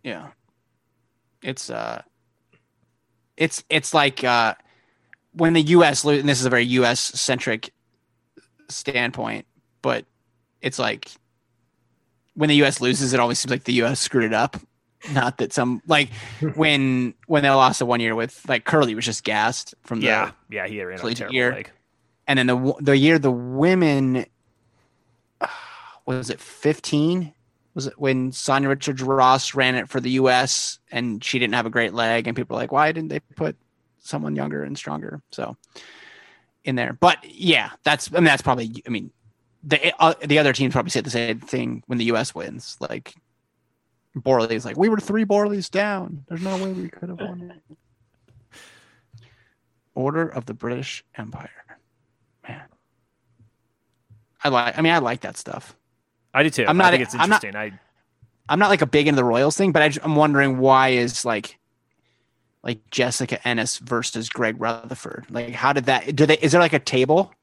[0.01, 0.29] yeah,
[1.43, 2.01] it's uh,
[3.37, 4.55] it's it's like uh,
[5.33, 6.03] when the U.S.
[6.03, 6.99] lose, and this is a very U.S.
[6.99, 7.71] centric
[8.69, 9.45] standpoint,
[9.81, 10.05] but
[10.61, 11.09] it's like
[12.33, 12.81] when the U.S.
[12.81, 13.99] loses, it always seems like the U.S.
[13.99, 14.57] screwed it up.
[15.13, 16.09] Not that some like
[16.55, 20.07] when when they lost the one year with like Kerley was just gassed from the
[20.07, 21.51] Yeah, yeah, he ran a terrible year.
[21.53, 21.71] leg.
[22.27, 24.25] and then the the year the women
[25.39, 25.47] uh,
[26.05, 27.33] was it 15
[27.77, 31.67] was it when Sanya Richards Ross ran it for the US and she didn't have
[31.67, 33.55] a great leg and people were like why didn't they put
[33.99, 35.21] someone younger and stronger?
[35.31, 35.55] So
[36.63, 36.97] in there.
[36.99, 39.11] But yeah that's I mean that's probably I mean
[39.63, 42.77] the uh, the other teams probably say the same thing when the US wins.
[42.79, 43.13] Like
[44.17, 46.25] Borlée's like we were three Borlées down.
[46.27, 47.77] There's no way we could have won it.
[49.93, 51.49] Order of the British Empire.
[52.47, 52.69] Man.
[54.43, 55.75] I like i mean i like that stuff
[56.33, 56.65] I do too.
[56.67, 57.79] I'm I not- think it's I'm not- I
[58.49, 61.25] i'm not like a big into the royals thing but I, am wondering why is
[61.25, 61.57] like
[62.63, 66.73] like jessica ennis versus greg rutherford like how did that do they is there like
[66.73, 67.33] a table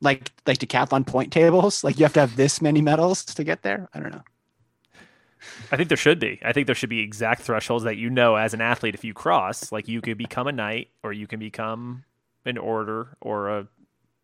[0.00, 3.62] like like decathlon point tables like you have to have this many medals to get
[3.62, 4.22] there i don't know
[5.72, 6.38] I think there should be.
[6.44, 9.14] I think there should be exact thresholds that you know as an athlete if you
[9.14, 12.04] cross, like you could become a knight or you can become
[12.44, 13.66] an order or a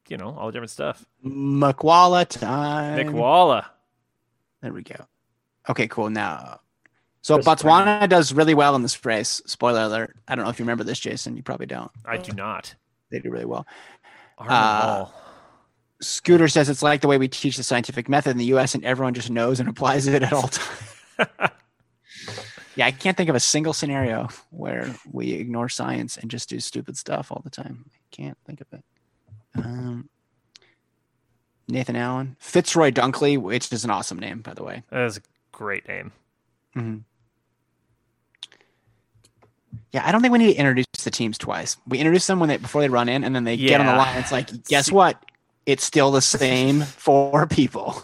[0.08, 1.06] you know all the different stuff.
[1.24, 2.96] Makwala time.
[2.96, 3.70] Nick Walla.
[4.66, 5.06] There we go.
[5.68, 6.10] Okay, cool.
[6.10, 6.58] Now,
[7.22, 9.40] so Just Botswana does really well in this race.
[9.46, 10.16] Spoiler alert.
[10.26, 11.36] I don't know if you remember this, Jason.
[11.36, 11.92] You probably don't.
[12.04, 12.74] I do not.
[13.12, 13.64] They do really well.
[14.38, 15.06] Armin Uh,
[16.00, 18.74] Scooter says it's like the way we teach the scientific method in the U.S.
[18.74, 20.96] and everyone just knows and applies it at all times.
[22.74, 26.58] yeah, I can't think of a single scenario where we ignore science and just do
[26.58, 27.84] stupid stuff all the time.
[27.94, 28.84] I can't think of it.
[29.54, 30.08] Um,
[31.68, 34.82] Nathan Allen, Fitzroy Dunkley, which is an awesome name, by the way.
[34.90, 35.20] That is a
[35.52, 36.12] great name.
[36.76, 37.02] Mhm.
[39.92, 41.76] Yeah, I don't think we need to introduce the teams twice.
[41.86, 43.92] We introduce them when they before they run in, and then they get on the
[43.94, 44.16] line.
[44.18, 45.22] It's like, guess what?
[45.64, 48.02] It's still the same four people,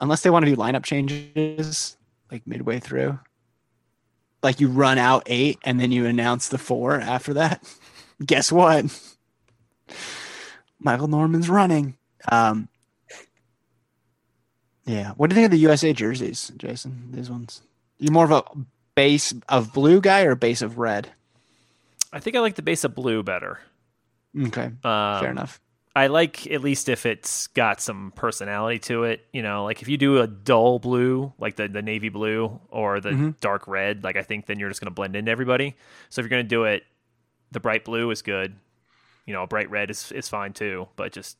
[0.00, 1.96] unless they want to do lineup changes
[2.30, 3.18] like midway through.
[4.42, 7.62] Like you run out eight, and then you announce the four after that.
[8.24, 8.84] guess what?
[10.80, 11.96] Michael Norman's running.
[12.30, 12.68] Um,
[14.84, 15.12] yeah.
[15.16, 17.10] What do you think of the USA jerseys, Jason?
[17.12, 17.62] These ones.
[17.98, 18.42] You more of a
[18.94, 21.08] base of blue guy or base of red?
[22.12, 23.60] I think I like the base of blue better.
[24.46, 25.60] Okay, Um, fair enough.
[25.96, 29.26] I like at least if it's got some personality to it.
[29.32, 33.00] You know, like if you do a dull blue, like the, the navy blue or
[33.00, 33.40] the Mhm.
[33.40, 35.74] dark red, like I think then you're just going to blend into everybody.
[36.08, 36.84] So if you're going to do it,
[37.50, 38.54] the bright blue is good.
[39.28, 41.36] You know, a bright red is is fine too, but just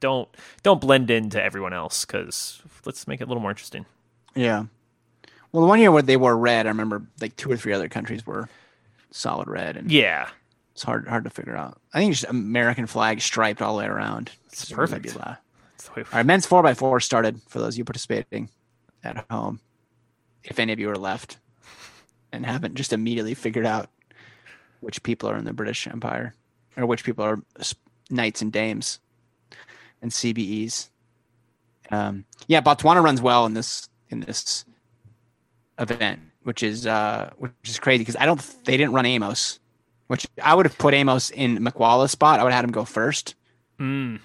[0.00, 0.28] don't
[0.64, 3.86] don't blend into everyone else because let's make it a little more interesting.
[4.34, 4.64] Yeah.
[5.52, 7.88] Well, the one year where they wore red, I remember like two or three other
[7.88, 8.48] countries were
[9.12, 10.30] solid red, and Yeah,
[10.72, 11.80] it's hard hard to figure out.
[11.94, 14.32] I think just American flag striped all the way around.
[14.46, 15.04] It's Just perfect.
[15.04, 15.38] be That's
[15.84, 18.48] the way- All right, men's four x four started for those of you participating
[19.04, 19.60] at home.
[20.42, 21.38] If any of you are left
[22.32, 23.90] and haven't just immediately figured out
[24.80, 26.34] which people are in the British Empire
[26.78, 27.42] or which people are
[28.10, 29.00] knights and dames
[30.00, 30.88] and CBEs.
[31.90, 34.64] Um, yeah, Botswana runs well in this in this
[35.78, 39.60] event, which is uh, which is crazy because I don't they didn't run Amos,
[40.06, 42.40] which I would have put Amos in Makwala's spot.
[42.40, 43.34] I would have had him go first
[43.78, 44.20] Mm,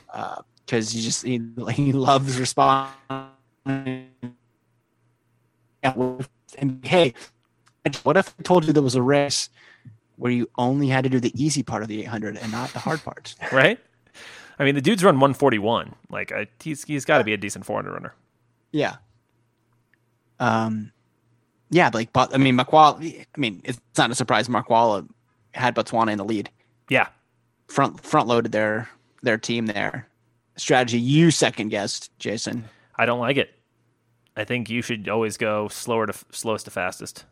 [0.66, 2.90] because he just he, he loves responding.
[5.84, 6.18] Yeah,
[6.58, 7.14] and hey,
[8.04, 9.50] what if I told you there was a race
[10.18, 12.80] where you only had to do the easy part of the 800 and not the
[12.80, 13.35] hard part?
[13.52, 13.80] right?
[14.60, 15.95] I mean, the dude's run 141.
[16.10, 18.14] Like, I, he's he's got to be a decent 400 runner.
[18.72, 18.98] Yeah.
[20.40, 20.91] Um,
[21.69, 23.02] yeah, like but I mean, Makwala.
[23.02, 24.48] I mean, it's not a surprise.
[24.48, 25.07] Makwala
[25.53, 26.49] had Botswana in the lead.
[26.90, 27.07] Yeah,
[27.68, 28.90] Front front loaded their
[29.23, 30.07] their team there.
[30.56, 32.65] Strategy you second guessed, Jason.
[32.95, 33.52] I don't like it.
[34.35, 37.26] I think you should always go slower to slowest to fastest.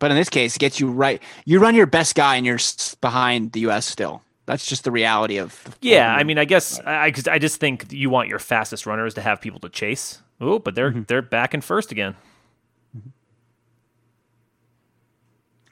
[0.00, 1.22] But in this case, it gets you right.
[1.44, 2.58] You run your best guy, and you're
[3.00, 3.86] behind the U.S.
[3.86, 4.22] Still.
[4.46, 5.62] That's just the reality of.
[5.80, 6.12] the Yeah.
[6.12, 9.14] I mean, I guess I I 'cause I just think you want your fastest runners
[9.14, 10.20] to have people to chase.
[10.40, 12.16] Oh, but they're they're back in first again.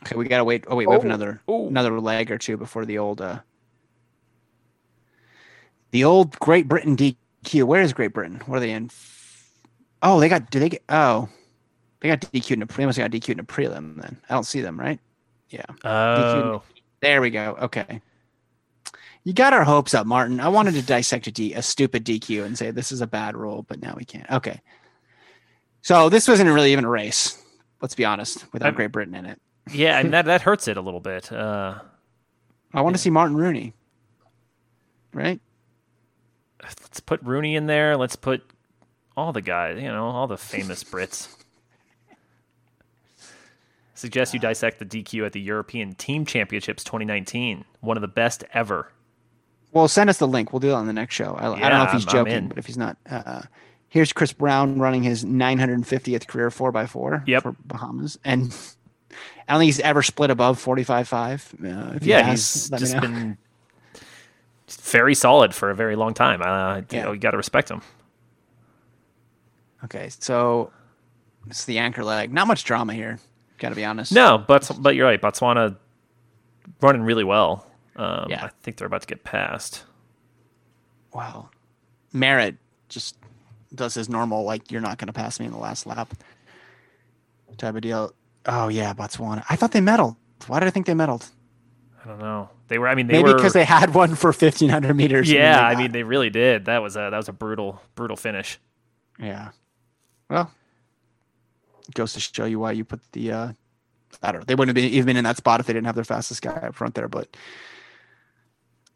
[0.02, 0.64] Okay, we gotta wait.
[0.68, 1.06] Oh wait, we have Oh.
[1.06, 1.66] another Oh.
[1.68, 3.40] another leg or two before the old uh
[5.90, 7.64] the old Great Britain DQ.
[7.64, 8.42] Where is Great Britain?
[8.46, 8.90] What are they in?
[10.02, 10.50] Oh, they got.
[10.50, 10.82] Do they get?
[10.88, 11.28] Oh,
[12.01, 12.66] they got DQ'd in a.
[12.66, 14.01] They must have got DQ'd in a prelim.
[14.01, 14.79] Then I don't see them.
[14.79, 15.01] Right?
[15.51, 15.65] Yeah.
[15.85, 16.62] Oh,
[17.01, 17.57] There we go.
[17.62, 18.01] Okay.
[19.25, 20.41] You got our hopes up, Martin.
[20.41, 23.37] I wanted to dissect a, D, a stupid DQ and say this is a bad
[23.37, 24.31] rule, but now we can't.
[24.31, 24.61] Okay.
[25.83, 27.43] So this wasn't really even a race.
[27.83, 29.41] Let's be honest, without I'm- Great Britain in it.
[29.73, 31.31] yeah, and that that hurts it a little bit.
[31.31, 31.75] Uh,
[32.73, 33.75] I want to see Martin Rooney.
[35.12, 35.41] Right?
[36.62, 37.97] let's put Rooney in there.
[37.97, 38.43] Let's put
[39.16, 39.81] all the guys.
[39.81, 41.35] You know, all the famous Brits.
[43.99, 47.65] Suggest you dissect the DQ at the European Team Championships 2019.
[47.81, 48.93] One of the best ever.
[49.73, 50.53] Well, send us the link.
[50.53, 51.35] We'll do that on the next show.
[51.35, 53.43] I, I don't know if he's joking, but if he's not, uh,
[53.89, 57.43] here's Chris Brown running his 950th career 4x4 Yep.
[57.43, 58.16] for Bahamas.
[58.25, 58.55] And
[59.49, 61.95] I don't think he's ever split above 45.5.
[61.95, 63.37] Uh, Yeah, has, he's just been
[64.69, 66.41] very solid for a very long time.
[66.41, 67.05] Uh, you Yeah.
[67.07, 67.83] know, you got to respect him.
[69.85, 70.70] Okay, so
[71.49, 72.33] it's the anchor leg.
[72.33, 73.19] Not much drama here.
[73.59, 74.12] Got to be honest.
[74.12, 75.20] No, but but you're right.
[75.20, 75.76] Botswana
[76.80, 77.66] running really well.
[77.97, 78.44] Um, Yeah.
[78.44, 79.85] I think they're about to get past.
[81.12, 81.51] Wow.
[82.12, 82.56] Merritt
[82.89, 83.16] just
[83.74, 86.14] does his normal, like, you're not going to pass me in the last lap
[87.56, 88.12] type of deal.
[88.47, 89.44] Oh, yeah, Botswana.
[89.51, 90.16] I thought they medaled.
[90.47, 91.28] Why did I think they medaled?
[92.05, 92.48] I don't know.
[92.68, 92.86] They were.
[92.89, 95.30] I mean, they Maybe because they had one for 1500 meters.
[95.30, 96.66] yeah, I mean, they really did.
[96.66, 98.59] That was a that was a brutal brutal finish.
[99.18, 99.51] yeah.
[100.30, 100.51] Well,
[101.94, 103.52] goes to show you why you put the, uh,
[104.23, 104.44] I don't know.
[104.47, 106.43] They wouldn't have been even been in that spot if they didn't have their fastest
[106.43, 107.36] guy up front there, but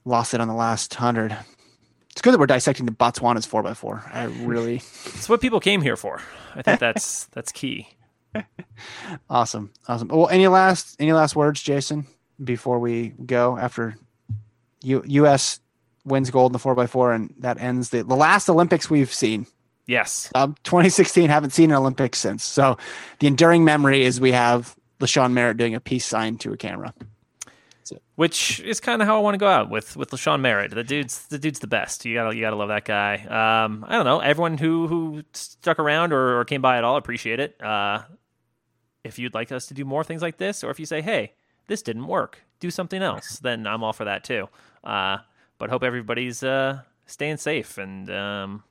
[0.04, 1.36] lost it on the last hundred.
[2.10, 4.02] It's good that we're dissecting the Botswana's four x four.
[4.12, 6.20] I really It's what people came here for.
[6.54, 7.88] I think that's that's key.
[9.30, 10.08] awesome, awesome.
[10.08, 12.06] Well, any last any last words, Jason,
[12.42, 13.56] before we go?
[13.56, 13.96] After
[14.82, 15.60] U- U.S.
[16.04, 19.12] wins gold in the four x four, and that ends the the last Olympics we've
[19.12, 19.46] seen.
[19.86, 20.30] Yes.
[20.34, 22.44] Um, 2016 haven't seen an Olympics since.
[22.44, 22.76] So
[23.18, 26.94] the enduring memory is we have LaShawn Merritt doing a peace sign to a camera.
[28.14, 30.70] which is kind of how I want to go out with with LaShawn Merritt.
[30.70, 32.04] The dude's the dude's the best.
[32.04, 33.16] You gotta you gotta love that guy.
[33.16, 36.96] Um, I don't know everyone who who stuck around or, or came by at all.
[36.96, 37.60] Appreciate it.
[37.60, 38.02] Uh,
[39.04, 41.32] if you'd like us to do more things like this, or if you say, hey,
[41.66, 44.48] this didn't work, do something else, then I'm all for that too.
[44.84, 45.18] Uh,
[45.58, 48.62] but hope everybody's uh, staying safe and um,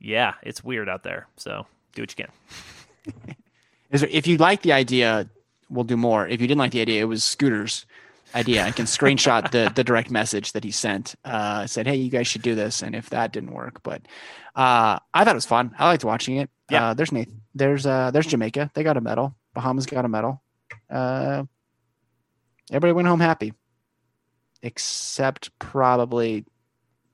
[0.00, 1.26] yeah, it's weird out there.
[1.36, 3.34] So do what you can.
[3.90, 5.28] Is there, if you like the idea,
[5.70, 6.28] we'll do more.
[6.28, 7.86] If you didn't like the idea, it was Scooter's
[8.34, 8.64] idea.
[8.64, 11.14] I can screenshot the the direct message that he sent.
[11.24, 14.02] Uh, said, "Hey, you guys should do this." And if that didn't work, but
[14.54, 15.74] uh, I thought it was fun.
[15.78, 16.50] I liked watching it.
[16.70, 16.88] Yeah.
[16.88, 17.40] Uh, there's Nathan.
[17.54, 18.70] There's uh, there's Jamaica.
[18.74, 19.34] They got a medal.
[19.54, 20.42] Bahamas got a medal.
[20.90, 21.44] Uh,
[22.70, 23.54] everybody went home happy,
[24.62, 26.44] except probably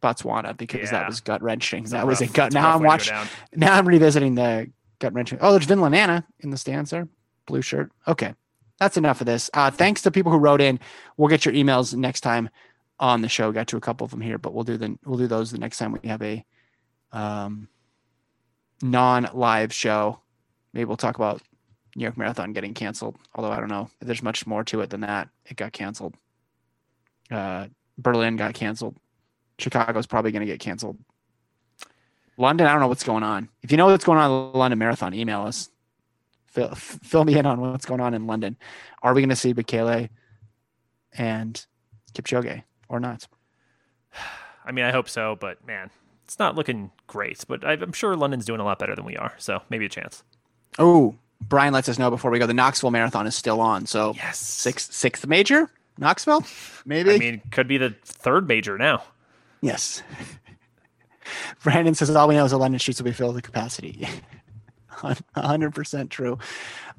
[0.05, 0.99] Botswana because Yeah.
[1.01, 1.85] that was gut wrenching.
[1.85, 2.53] That was a gut.
[2.53, 5.39] Now I'm way to go watching now I'm revisiting the gut wrenching.
[5.41, 7.09] Oh, there's Vinland Anna in the stands there,
[7.47, 7.91] blue shirt.
[8.07, 8.35] Okay,
[8.79, 9.51] that's enough of this.
[9.55, 10.79] Uh, thanks to people who wrote in.
[11.17, 12.51] We'll get your emails next time
[13.01, 13.51] on the show.
[13.53, 15.59] Got to a couple of them here, but we'll do the we'll do those the
[15.59, 16.45] next time we have a
[17.13, 17.69] um,
[18.83, 20.21] non-live show.
[20.73, 21.41] Maybe we'll talk about
[21.97, 23.17] New York Marathon getting canceled.
[23.35, 25.29] Although I don't know if there's much more to it than that.
[25.47, 26.15] It got canceled.
[27.31, 28.97] Uh, Berlin got canceled.
[29.59, 30.99] Chicago's probably going to get canceled.
[32.37, 33.49] London, I don't know what's going on.
[33.63, 35.71] If you know what's going on in the London Marathon, email us.
[36.47, 38.57] Fill, fill me in on what's going on in London.
[39.03, 40.09] Are we going to see Bekele
[41.17, 41.65] and
[42.13, 43.27] Kipchoge or not?
[44.65, 45.91] I mean, I hope so, but man,
[46.25, 47.45] it's not looking great.
[47.47, 49.89] But I- I'm sure London's doing a lot better than we are, so maybe a
[49.89, 50.23] chance.
[50.79, 52.47] Oh, Brian lets us know before we go.
[52.47, 53.87] The Knoxville Marathon is still on.
[53.87, 54.39] So Yes.
[54.39, 56.45] sixth sixth major, Knoxville,
[56.87, 57.15] maybe.
[57.15, 59.05] I mean, could be the third major now.
[59.65, 60.03] Yes.
[61.63, 64.07] Brandon says all we know is the London streets will be filled to capacity.
[65.35, 66.39] hundred percent true.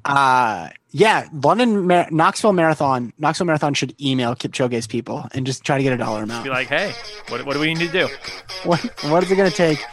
[0.04, 3.12] Uh, yeah, London Mar- Knoxville Marathon.
[3.18, 6.44] Knoxville Marathon should email Kipchoge's people and just try to get a dollar amount.
[6.44, 6.92] Be like, hey,
[7.28, 8.08] what, what do we need to do?
[8.64, 8.80] what
[9.10, 9.84] what is it going to take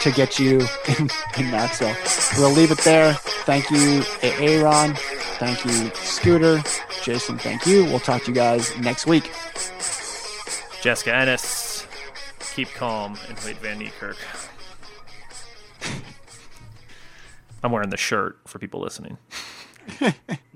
[0.00, 0.60] to get you
[0.98, 1.94] in, in Knoxville?
[2.38, 3.14] We'll leave it there.
[3.44, 4.94] Thank you, Aaron.
[5.38, 6.62] Thank you, Scooter.
[7.02, 7.84] Jason, thank you.
[7.84, 9.30] We'll talk to you guys next week.
[10.80, 11.42] Jessica Ennis,
[12.58, 14.16] keep calm and wait Van Niekerk.
[17.62, 19.16] I'm wearing the shirt for people listening.